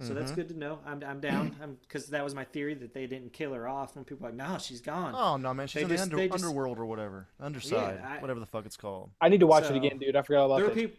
[0.00, 0.36] so that's Mhm.
[0.36, 0.78] good to know.
[0.86, 3.94] I'm, I'm down because that was my theory that they didn't kill her off.
[3.96, 5.14] When people were like, no, she's gone.
[5.16, 5.66] Oh no, man!
[5.66, 8.46] She's They in just- the under, they just- underworld or whatever, underside, I- whatever the
[8.46, 9.10] fuck it's called.
[9.20, 10.16] I need to watch So, it again, dude.
[10.16, 10.74] I forgot all about there are that.
[10.74, 10.96] people,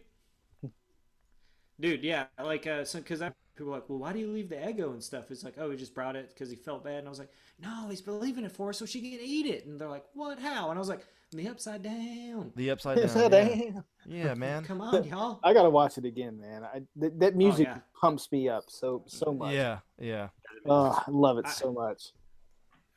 [1.80, 2.04] dude.
[2.04, 3.22] Yeah, like uh, because
[3.56, 5.30] people are like, well, why do you leave the Eggo and stuff?
[5.30, 7.30] It's like, oh, he just brought it because he felt bad, and I was like,
[7.60, 9.66] no, he's believing it for her so she can eat it.
[9.66, 10.38] And they're like, what?
[10.38, 10.70] How?
[10.70, 12.52] And I was like, the upside down.
[12.56, 13.04] The upside down.
[13.06, 13.70] Upside yeah.
[13.70, 13.84] down.
[14.06, 14.64] Yeah, man.
[14.64, 15.40] Come on, y'all.
[15.42, 16.64] I gotta watch it again, man.
[16.64, 17.78] I th- that music yeah.
[18.00, 19.52] pumps me up so so much.
[19.52, 20.28] Yeah, yeah.
[20.66, 22.12] Oh, I love it I- so much.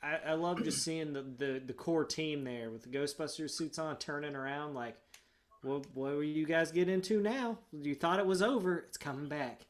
[0.03, 3.77] I, I love just seeing the, the, the core team there with the Ghostbusters suits
[3.77, 4.95] on, turning around like,
[5.61, 7.57] what what will you guys getting into now?
[7.71, 8.79] You thought it was over.
[8.79, 9.65] It's coming back.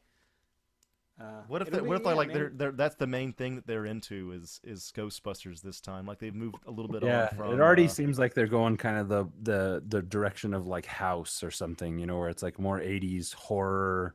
[1.20, 3.32] Uh, What if they, be- what if they yeah, like they're, they're that's the main
[3.32, 6.06] thing that they're into is is Ghostbusters this time.
[6.06, 7.52] Like they've moved a little bit Yeah, on from.
[7.52, 10.86] it already uh, seems like they're going kind of the the the direction of like
[10.86, 14.14] House or something, you know, where it's like more '80s horror.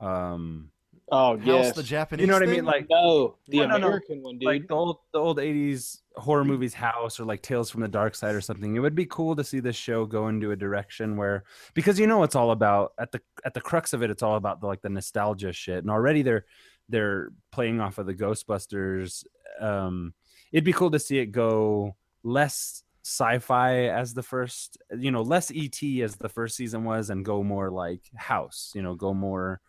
[0.00, 0.70] Um,
[1.14, 1.76] Oh House yes.
[1.76, 2.22] the Japanese.
[2.22, 2.64] you know what I mean?
[2.64, 3.86] Like no, the No, no, no.
[3.88, 4.46] American one, dude.
[4.46, 8.14] like the old the old '80s horror movies, House or like Tales from the Dark
[8.14, 8.74] Side or something.
[8.74, 11.44] It would be cool to see this show go into a direction where
[11.74, 14.36] because you know it's all about at the at the crux of it, it's all
[14.36, 16.46] about the like the nostalgia shit, and already they're
[16.88, 19.24] they're playing off of the Ghostbusters.
[19.60, 20.14] Um,
[20.50, 21.94] it'd be cool to see it go
[22.24, 27.22] less sci-fi as the first, you know, less ET as the first season was, and
[27.22, 28.72] go more like House.
[28.74, 29.60] You know, go more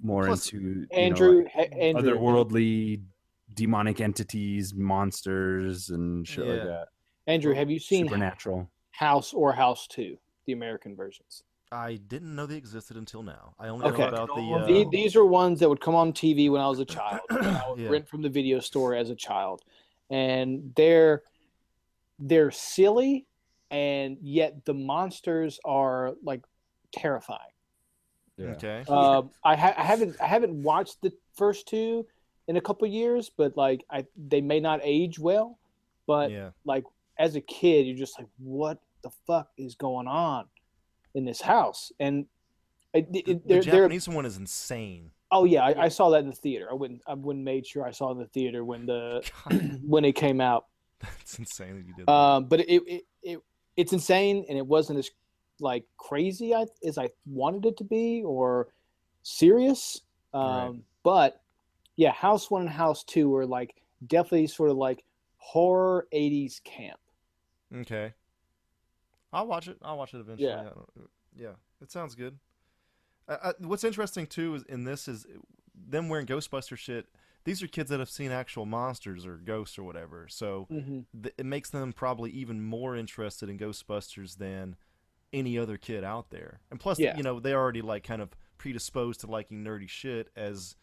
[0.00, 3.02] more Plus, into Andrew- you know, Ha- Andrew- otherworldly
[3.54, 6.88] demonic entities, monsters, and shit like that.
[7.26, 8.70] Andrew, have you seen Supernatural.
[8.90, 11.42] House or House Two, the American versions?
[11.70, 13.54] I didn't know they existed until now.
[13.58, 14.02] I only Okay.
[14.02, 14.40] know about the.
[14.42, 17.20] Uh, The- these are ones that would come on TV when I was a child.
[17.30, 17.88] I would Yeah.
[17.90, 19.62] rent from the video store as a child,
[20.10, 21.22] and they're
[22.20, 23.26] they're silly,
[23.70, 26.44] and yet the monsters are like
[26.92, 27.52] terrifying.
[28.40, 28.84] Okay.
[28.88, 32.06] Um, I, ha- I haven't I haven't watched the first two
[32.46, 35.58] in a couple years, but like I they may not age well,
[36.06, 36.50] but Yeah.
[36.64, 36.84] like
[37.18, 40.46] as a kid, you're just like, what the fuck is going on
[41.14, 41.90] in this house?
[41.98, 42.26] And
[42.94, 45.10] it, it, the they're, they're Japanese one is insane.
[45.30, 46.68] Oh yeah, I, I saw that in the theater.
[46.70, 49.28] I wouldn't I wouldn't made sure I saw it in the theater when the
[49.84, 50.66] when it came out.
[51.20, 52.06] It's insane that you did.
[52.06, 52.12] That.
[52.12, 53.38] Um, but it, it it
[53.76, 55.10] it's insane, and it wasn't as
[55.60, 58.68] like crazy I, as I wanted it to be or
[59.22, 60.00] serious.
[60.32, 60.74] Um, Right.
[61.04, 61.40] But
[61.96, 63.74] yeah, House One and House Two were like
[64.06, 65.04] definitely sort of like
[65.38, 67.00] horror '80s camp.
[67.74, 68.12] Okay.
[69.32, 69.78] I'll watch it.
[69.82, 70.48] I'll watch it eventually.
[70.50, 70.70] Yeah.
[71.36, 71.52] Yeah.
[71.80, 72.38] It sounds good.
[73.26, 75.26] Uh, what's interesting too is in this is
[75.74, 77.06] them wearing Ghostbuster shit.
[77.44, 80.26] These are kids that have seen actual monsters or ghosts or whatever.
[80.28, 81.06] So Mhm.
[81.22, 84.76] th- it makes them probably even more interested in Ghostbusters than
[85.32, 86.60] any other kid out there.
[86.70, 87.16] And plus, Yeah.
[87.16, 90.76] you know, they already like kind of predisposed to liking nerdy shit as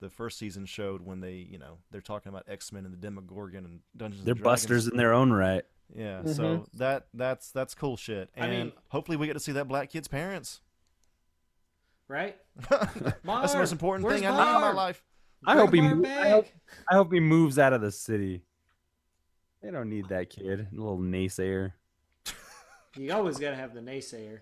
[0.00, 2.98] the first season showed when they, you know, they're talking about X Men and the
[2.98, 4.24] Demogorgon and Dungeons.
[4.24, 4.62] They're and Dragons.
[4.62, 5.64] busters in their own right.
[5.94, 6.34] Yeah, Mhm.
[6.34, 8.30] so that that's that's cool shit.
[8.36, 10.60] I And mean- hopefully we get to see that black kid's parents.
[12.08, 12.36] Right?
[12.68, 12.92] That's
[13.52, 15.02] the most important where's thing I need in my life.
[15.46, 15.80] I hope he.
[15.80, 16.46] Mo- I, hope.
[16.90, 18.42] I hope he moves out of the city.
[19.62, 21.72] They don't need that kid, a little naysayer.
[22.96, 24.40] You always gotta have the naysayer.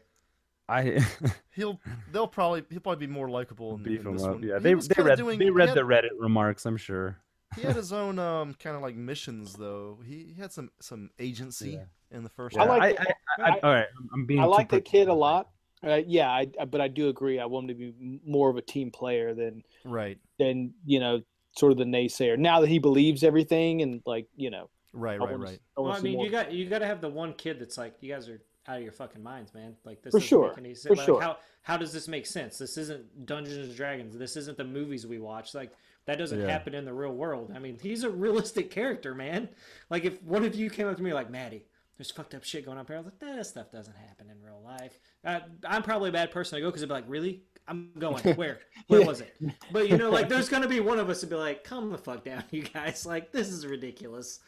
[0.69, 1.05] I
[1.55, 1.81] He'll
[2.13, 4.31] they'll probably he'll probably be more likable in, beef in him this up.
[4.35, 4.43] one.
[4.43, 6.65] Yeah, He they they read doing- they read had- the Reddit remarks.
[6.67, 7.19] I'm sure.
[7.57, 9.99] He had his own um kind of like missions though.
[10.07, 11.79] He, he had some some agency
[12.11, 12.57] in the first.
[12.57, 12.83] I like.
[12.83, 15.51] I- the- I- I- all right, I'm- I'm being I like the kid a lot.
[15.85, 17.41] Uh, yeah, I, I- but I do agree.
[17.41, 21.21] I want him to be more of a team player than right, than you know,
[21.57, 22.39] sort of the naysayer.
[22.39, 25.61] Now that he believes everything and like you know, right, I right, wanna- right.
[25.77, 26.25] I Well, I mean, more.
[26.25, 28.77] you got you got to have the one kid that's like, you guys are out
[28.77, 29.75] of your fucking minds, man.
[29.85, 30.87] Like this For doesn't sure, make any sense.
[30.89, 31.21] for Like, sure.
[31.21, 32.59] How how does this make sense?
[32.59, 34.17] This isn't Dungeons and Dragons.
[34.17, 35.55] This isn't the movies we watch.
[35.55, 35.73] Like
[36.07, 36.47] that doesn't Yeah.
[36.49, 37.53] happen in the real world.
[37.55, 39.49] I mean, he's a realistic character, man.
[39.91, 41.65] Like if one of you came up to me like, Maddie,
[41.97, 42.97] there's fucked up shit going on here.
[42.97, 44.99] I was like, that stuff doesn't happen in real life.
[45.25, 47.43] Uh, I'm probably a bad person to go because I'd be like, really?
[47.69, 48.23] I'm going.
[48.37, 48.59] Where?
[48.89, 49.37] Where was it?
[49.71, 51.99] But you know, like there's gonna be one of us to be like, calm the
[51.99, 53.07] fuck down, you guys.
[53.07, 54.41] Like this is ridiculous.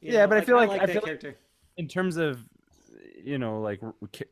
[0.00, 1.28] You yeah, know, but I feel like, I that feel character.
[1.28, 1.38] like
[1.76, 2.40] in terms of
[3.22, 3.80] you know like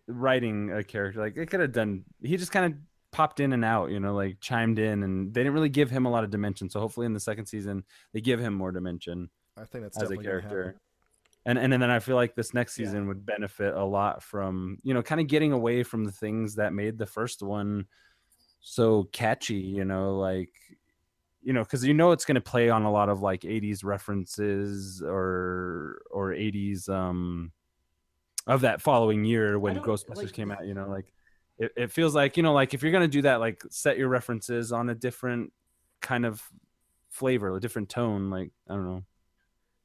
[0.07, 2.05] writing a character, like they could have done.
[2.23, 2.79] He just kind of
[3.13, 6.07] popped in and out, you know, like chimed in, and they didn't really give him
[6.07, 6.69] a lot of dimension.
[6.71, 10.11] So hopefully in the second season they give him more dimension I think that's as
[10.11, 10.65] a character.
[10.65, 10.81] happen.
[11.47, 14.93] And, and then I feel like this next season would benefit a lot from you
[14.93, 17.87] know kind of getting away from the things that made the first one
[18.61, 20.51] so catchy you know like
[21.47, 23.85] you know because you know it's going to play on a lot of like 80s
[23.85, 27.53] references or or 80s um
[28.49, 31.13] of that following year when ghostbusters like- came out you know like
[31.59, 33.97] it, it feels like you know like if you're going to do that like set
[33.97, 35.53] your references on a different
[36.03, 36.43] kind of
[37.11, 39.05] flavor a different tone like i don't know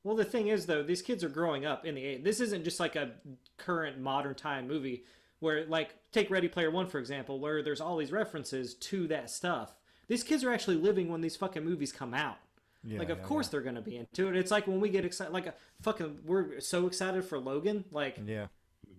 [0.04, 2.24] Well, the thing is, though, these kids are growing up in the eight.
[2.24, 3.12] This isn't just like a
[3.58, 5.04] current modern time movie
[5.42, 9.30] where, like, take Ready Player One for example, where there's all these references to that
[9.30, 9.76] stuff.
[10.12, 12.36] These kids are actually living when these fucking movies come out.
[12.84, 14.36] Yeah, like, of yeah, course they're gonna be into it.
[14.36, 17.86] It's like when we get excited, like, a fucking, we're so excited for Logan.
[17.92, 18.48] Like, Yeah.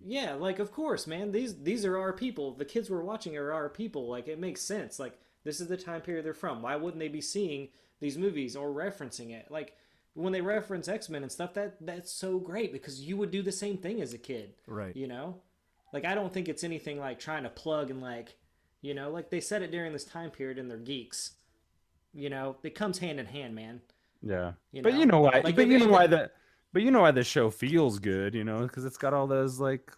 [0.03, 1.31] yeah, like of course, man.
[1.31, 2.55] These these are our people.
[2.55, 4.07] The kids we're watching are our people.
[4.07, 4.97] Like it makes sense.
[4.97, 6.63] Like this is the time period they're from.
[6.63, 7.69] Why wouldn't they be seeing
[7.99, 9.51] these movies or referencing it?
[9.51, 9.75] Like
[10.15, 13.43] when they reference X Men and stuff, that that's so great because you would do
[13.43, 14.55] the same thing as a kid.
[14.65, 14.95] Right.
[14.95, 15.41] You know?
[15.93, 18.35] Like I don't think it's anything like trying to plug and like
[18.83, 21.31] you know, like they said it during this time period and they're geeks.
[22.13, 23.81] You know, it comes hand in hand, man.
[24.21, 24.99] Yeah, You but know?
[24.99, 25.41] you know why?
[25.43, 26.29] Like, but you know why the
[26.73, 29.59] but you know why the show feels good, you know, because it's got all those
[29.59, 29.91] like.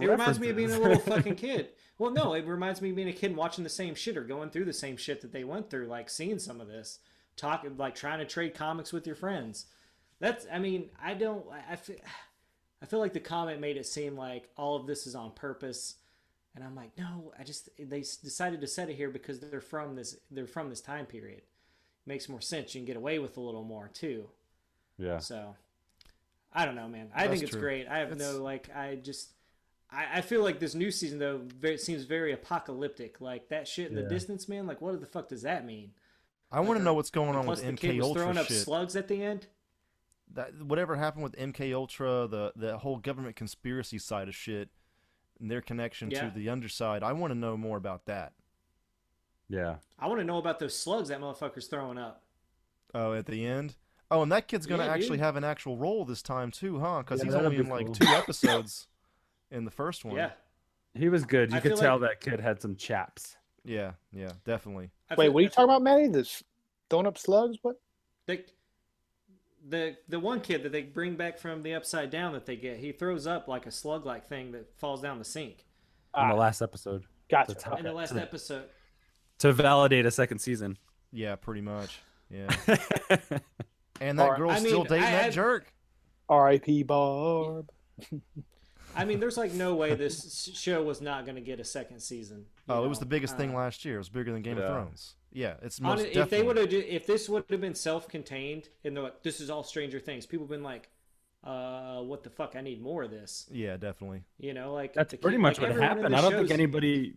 [0.00, 1.70] It reminds me of being a little fucking kid.
[1.98, 4.50] Well, no, it reminds me of being a kid watching the same shit or going
[4.50, 6.98] through the same shit that they went through, like seeing some of this,
[7.36, 9.66] talking, like trying to trade comics with your friends.
[10.18, 11.96] That's, I mean, I don't, I, I feel,
[12.82, 15.94] I feel like the comment made it seem like all of this is on purpose,
[16.54, 19.96] and I'm like, no, I just they decided to set it here because they're from
[19.96, 21.42] this, they're from this time period.
[22.06, 22.74] makes more sense.
[22.74, 24.28] You can get away with a little more too.
[24.98, 25.18] Yeah.
[25.18, 25.56] So,
[26.52, 27.10] I don't know, man.
[27.14, 27.60] I That's think it's true.
[27.60, 27.88] great.
[27.88, 28.68] I have It's- no like.
[28.74, 29.30] I just.
[29.90, 33.20] I, I feel like this new season though very, seems very apocalyptic.
[33.20, 34.04] Like that shit in Yeah.
[34.04, 34.66] the distance, man.
[34.66, 35.92] Like what the fuck does that mean?
[36.52, 38.22] I want to know what's going And on plus with the MK kid was Ultra
[38.22, 38.58] throwing up shit.
[38.58, 39.46] slugs at the end.
[40.32, 44.68] that whatever happened with MK Ultra, the the whole government conspiracy side of shit,
[45.40, 46.28] and their connection Yeah.
[46.28, 47.02] to the underside.
[47.02, 48.32] I want to know more about that.
[49.48, 49.76] Yeah.
[49.98, 52.22] I want to know about those slugs that motherfucker's throwing up.
[52.94, 53.76] Oh, at the end.
[54.10, 55.20] Oh, and that kid's gonna Yeah, actually dude.
[55.24, 56.98] have an actual role this time too, huh?
[56.98, 58.86] Because Yeah, he's only be in like two episodes
[59.50, 60.16] in the first one.
[60.16, 60.32] Yeah.
[60.94, 61.50] He was good.
[61.50, 63.36] You I could tell like- that kid had some chaps.
[63.64, 64.90] Yeah, yeah, definitely.
[65.10, 66.08] I Wait, what are you talking about, Matty?
[66.08, 66.44] This
[66.90, 67.56] throwing up slugs?
[67.62, 67.80] What?
[68.26, 68.44] the
[69.66, 72.78] the the one kid that they bring back from the upside down that they get,
[72.78, 75.64] he throws up like a slug like thing that falls down the sink.
[76.16, 77.04] in the last episode.
[77.30, 77.54] Gotcha.
[77.54, 78.64] To top In the last to- episode.
[79.38, 80.78] To validate a second season.
[81.12, 82.00] Yeah, pretty much.
[82.30, 82.54] Yeah.
[84.00, 84.38] and that Alright.
[84.38, 85.72] girl's I still mean, dating I that had- jerk.
[86.28, 86.84] R.I.P.
[86.84, 87.70] Barb.
[88.96, 92.00] I mean, there's like no way this show was not going to get a second
[92.00, 92.46] season.
[92.68, 93.96] you Oh, it was the biggest thing Uh, last year.
[93.96, 94.64] It was bigger than Game Yeah.
[94.64, 95.14] of Thrones.
[95.34, 98.68] Yeah, it's on most it- if they would have, if this would have been self-contained,
[98.84, 100.88] and they're like, "This is all Stranger Things," people have been like,
[101.42, 102.54] "Uh, what the fuck?
[102.56, 104.22] I need more of this." Yeah, definitely.
[104.38, 106.14] You know, like That's pretty kid- much like what happened.
[106.16, 107.14] I don't think anybody,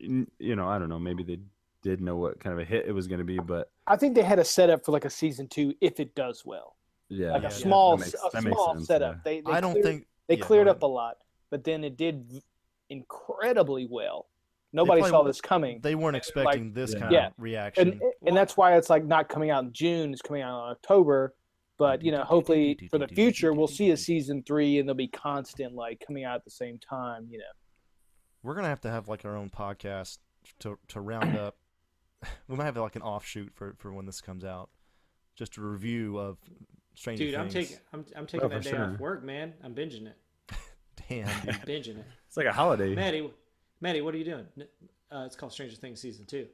[0.00, 0.98] you know, I don't know.
[1.00, 1.40] Maybe they
[1.82, 4.14] did know what kind of a hit it was going to be, but I think
[4.14, 6.76] they had a setup for like a season two if it does well.
[7.08, 9.16] yeah, Like Yeah, a small, that makes- a small sense, setup.
[9.16, 9.20] yeah.
[9.24, 11.18] They, they I don't cleared- think they yeah, cleared go up a lot,
[11.50, 12.40] but then it did
[12.88, 14.28] incredibly well.
[14.72, 15.80] Nobody saw this coming.
[15.82, 16.98] They weren't Like, expecting this Yeah.
[17.00, 17.26] kind Yeah.
[17.28, 17.88] of reaction.
[17.88, 20.12] and and that's why it's like not coming out in June.
[20.12, 21.34] It's coming out in October.
[21.78, 25.08] But you know, hopefully for the future, we'll see a season three, and they'll be
[25.08, 27.26] constant, like coming out at the same time.
[27.30, 27.44] You know,
[28.42, 30.18] We're gonna have to have like our own podcast
[30.60, 31.56] to to round up.
[32.48, 34.70] we might have like an offshoot for for when this comes out,
[35.34, 36.38] just a review of
[36.94, 39.54] Stranger Dude, I'm taking, I'm, I'm taking Oh, that for day off work, man.
[39.64, 40.16] I'm binging it.
[41.08, 41.54] Damn, I'm dude.
[41.62, 42.06] binging it.
[42.28, 42.94] it's like a holiday.
[42.94, 43.30] Maddie,
[43.82, 44.46] Maddie, what are you doing?
[45.10, 46.46] Uh, it's called Stranger Things season two.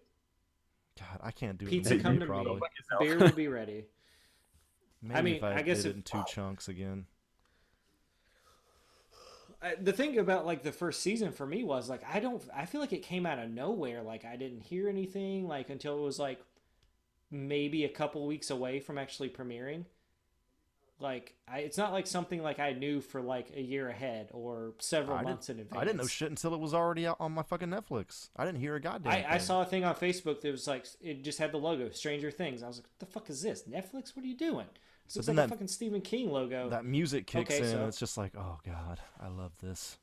[0.98, 1.66] God, I can't do.
[1.66, 2.54] Pizza in come to probably.
[2.54, 2.60] me.
[2.98, 3.84] Beer will be ready.
[5.02, 7.06] Maybe I mean, if I, I guess did if- it in two chunks again.
[9.60, 12.64] I, the thing about like the first season for me was like I don't I
[12.64, 16.02] feel like it came out of nowhere like I didn't hear anything like until it
[16.02, 16.40] was like
[17.32, 19.84] maybe a couple weeks away from actually premiering
[21.00, 24.74] like I, it's not like something like I knew for like a year ahead or
[24.78, 25.80] several I months in advance.
[25.80, 28.30] I didn't know shit until it was already out on my fucking Netflix.
[28.36, 29.12] I didn't hear a goddamn.
[29.12, 31.90] I, I, saw a thing on Facebook that was like it just had the logo
[31.90, 32.62] Stranger Things.
[32.62, 33.62] I was like, "What the fuck is this?
[33.62, 34.16] Netflix?
[34.16, 34.66] What are you doing?"
[35.06, 36.68] So it's like that, a fucking Stephen King logo.
[36.68, 37.70] That music kicks okay, in.
[37.70, 37.86] So.
[37.86, 39.98] it's just like, oh god, I love this.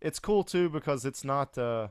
[0.00, 1.58] It's cool too because it's not.
[1.58, 1.88] uh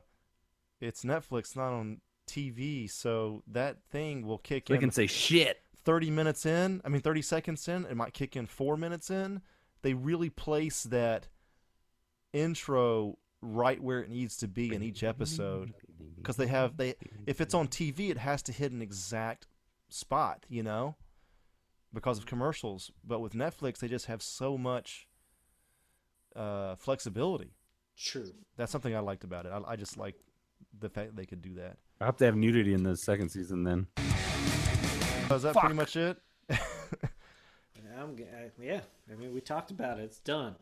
[0.80, 4.80] It's Netflix, not on TV, so that thing will kick They in.
[4.80, 5.60] can say shit.
[5.84, 9.40] 30 minutes in, I mean 30 seconds in, it might kick in 4 minutes in.
[9.82, 11.28] They really place that
[12.32, 15.72] intro right where it needs to be in each episode
[16.16, 16.94] because they have they
[17.26, 19.46] if it's on TV it has to hit an exact
[19.88, 20.96] spot, you know?
[21.94, 25.08] Because of commercials, but with Netflix they just have so much
[26.36, 27.54] uh, flexibility.
[27.96, 28.30] True.
[28.56, 29.52] That's something I liked about it.
[29.52, 30.16] I, I just like
[30.80, 31.76] the fact they could do that.
[32.00, 33.86] I hope they have nudity in the second season then.
[35.30, 36.18] Oh, is that pretty much it?
[38.00, 38.16] I'm,
[38.60, 38.80] yeah,
[39.10, 40.04] I mean we talked about it.
[40.04, 40.54] It's done.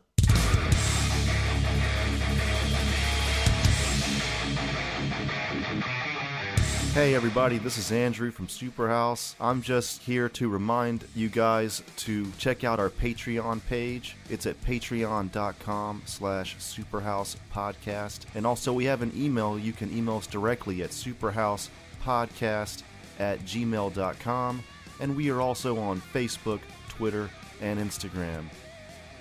[6.97, 9.35] Hey everybody, this is Andrew from Superhouse.
[9.39, 14.15] I'm just here to remind you guys to check out our Patreon page.
[14.31, 18.21] It's at patreon.com slash superhousepodcast.
[18.33, 19.59] And also we have an email.
[19.59, 22.81] You can email us directly at superhousepodcast
[23.19, 24.63] at gmail.com.
[24.99, 27.29] And we are also on Facebook, Twitter,
[27.61, 28.45] and Instagram.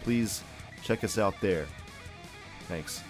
[0.02, 0.42] Please
[0.82, 1.66] check us out there.
[2.68, 3.02] Thanks.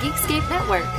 [0.00, 0.95] Geekscape Network.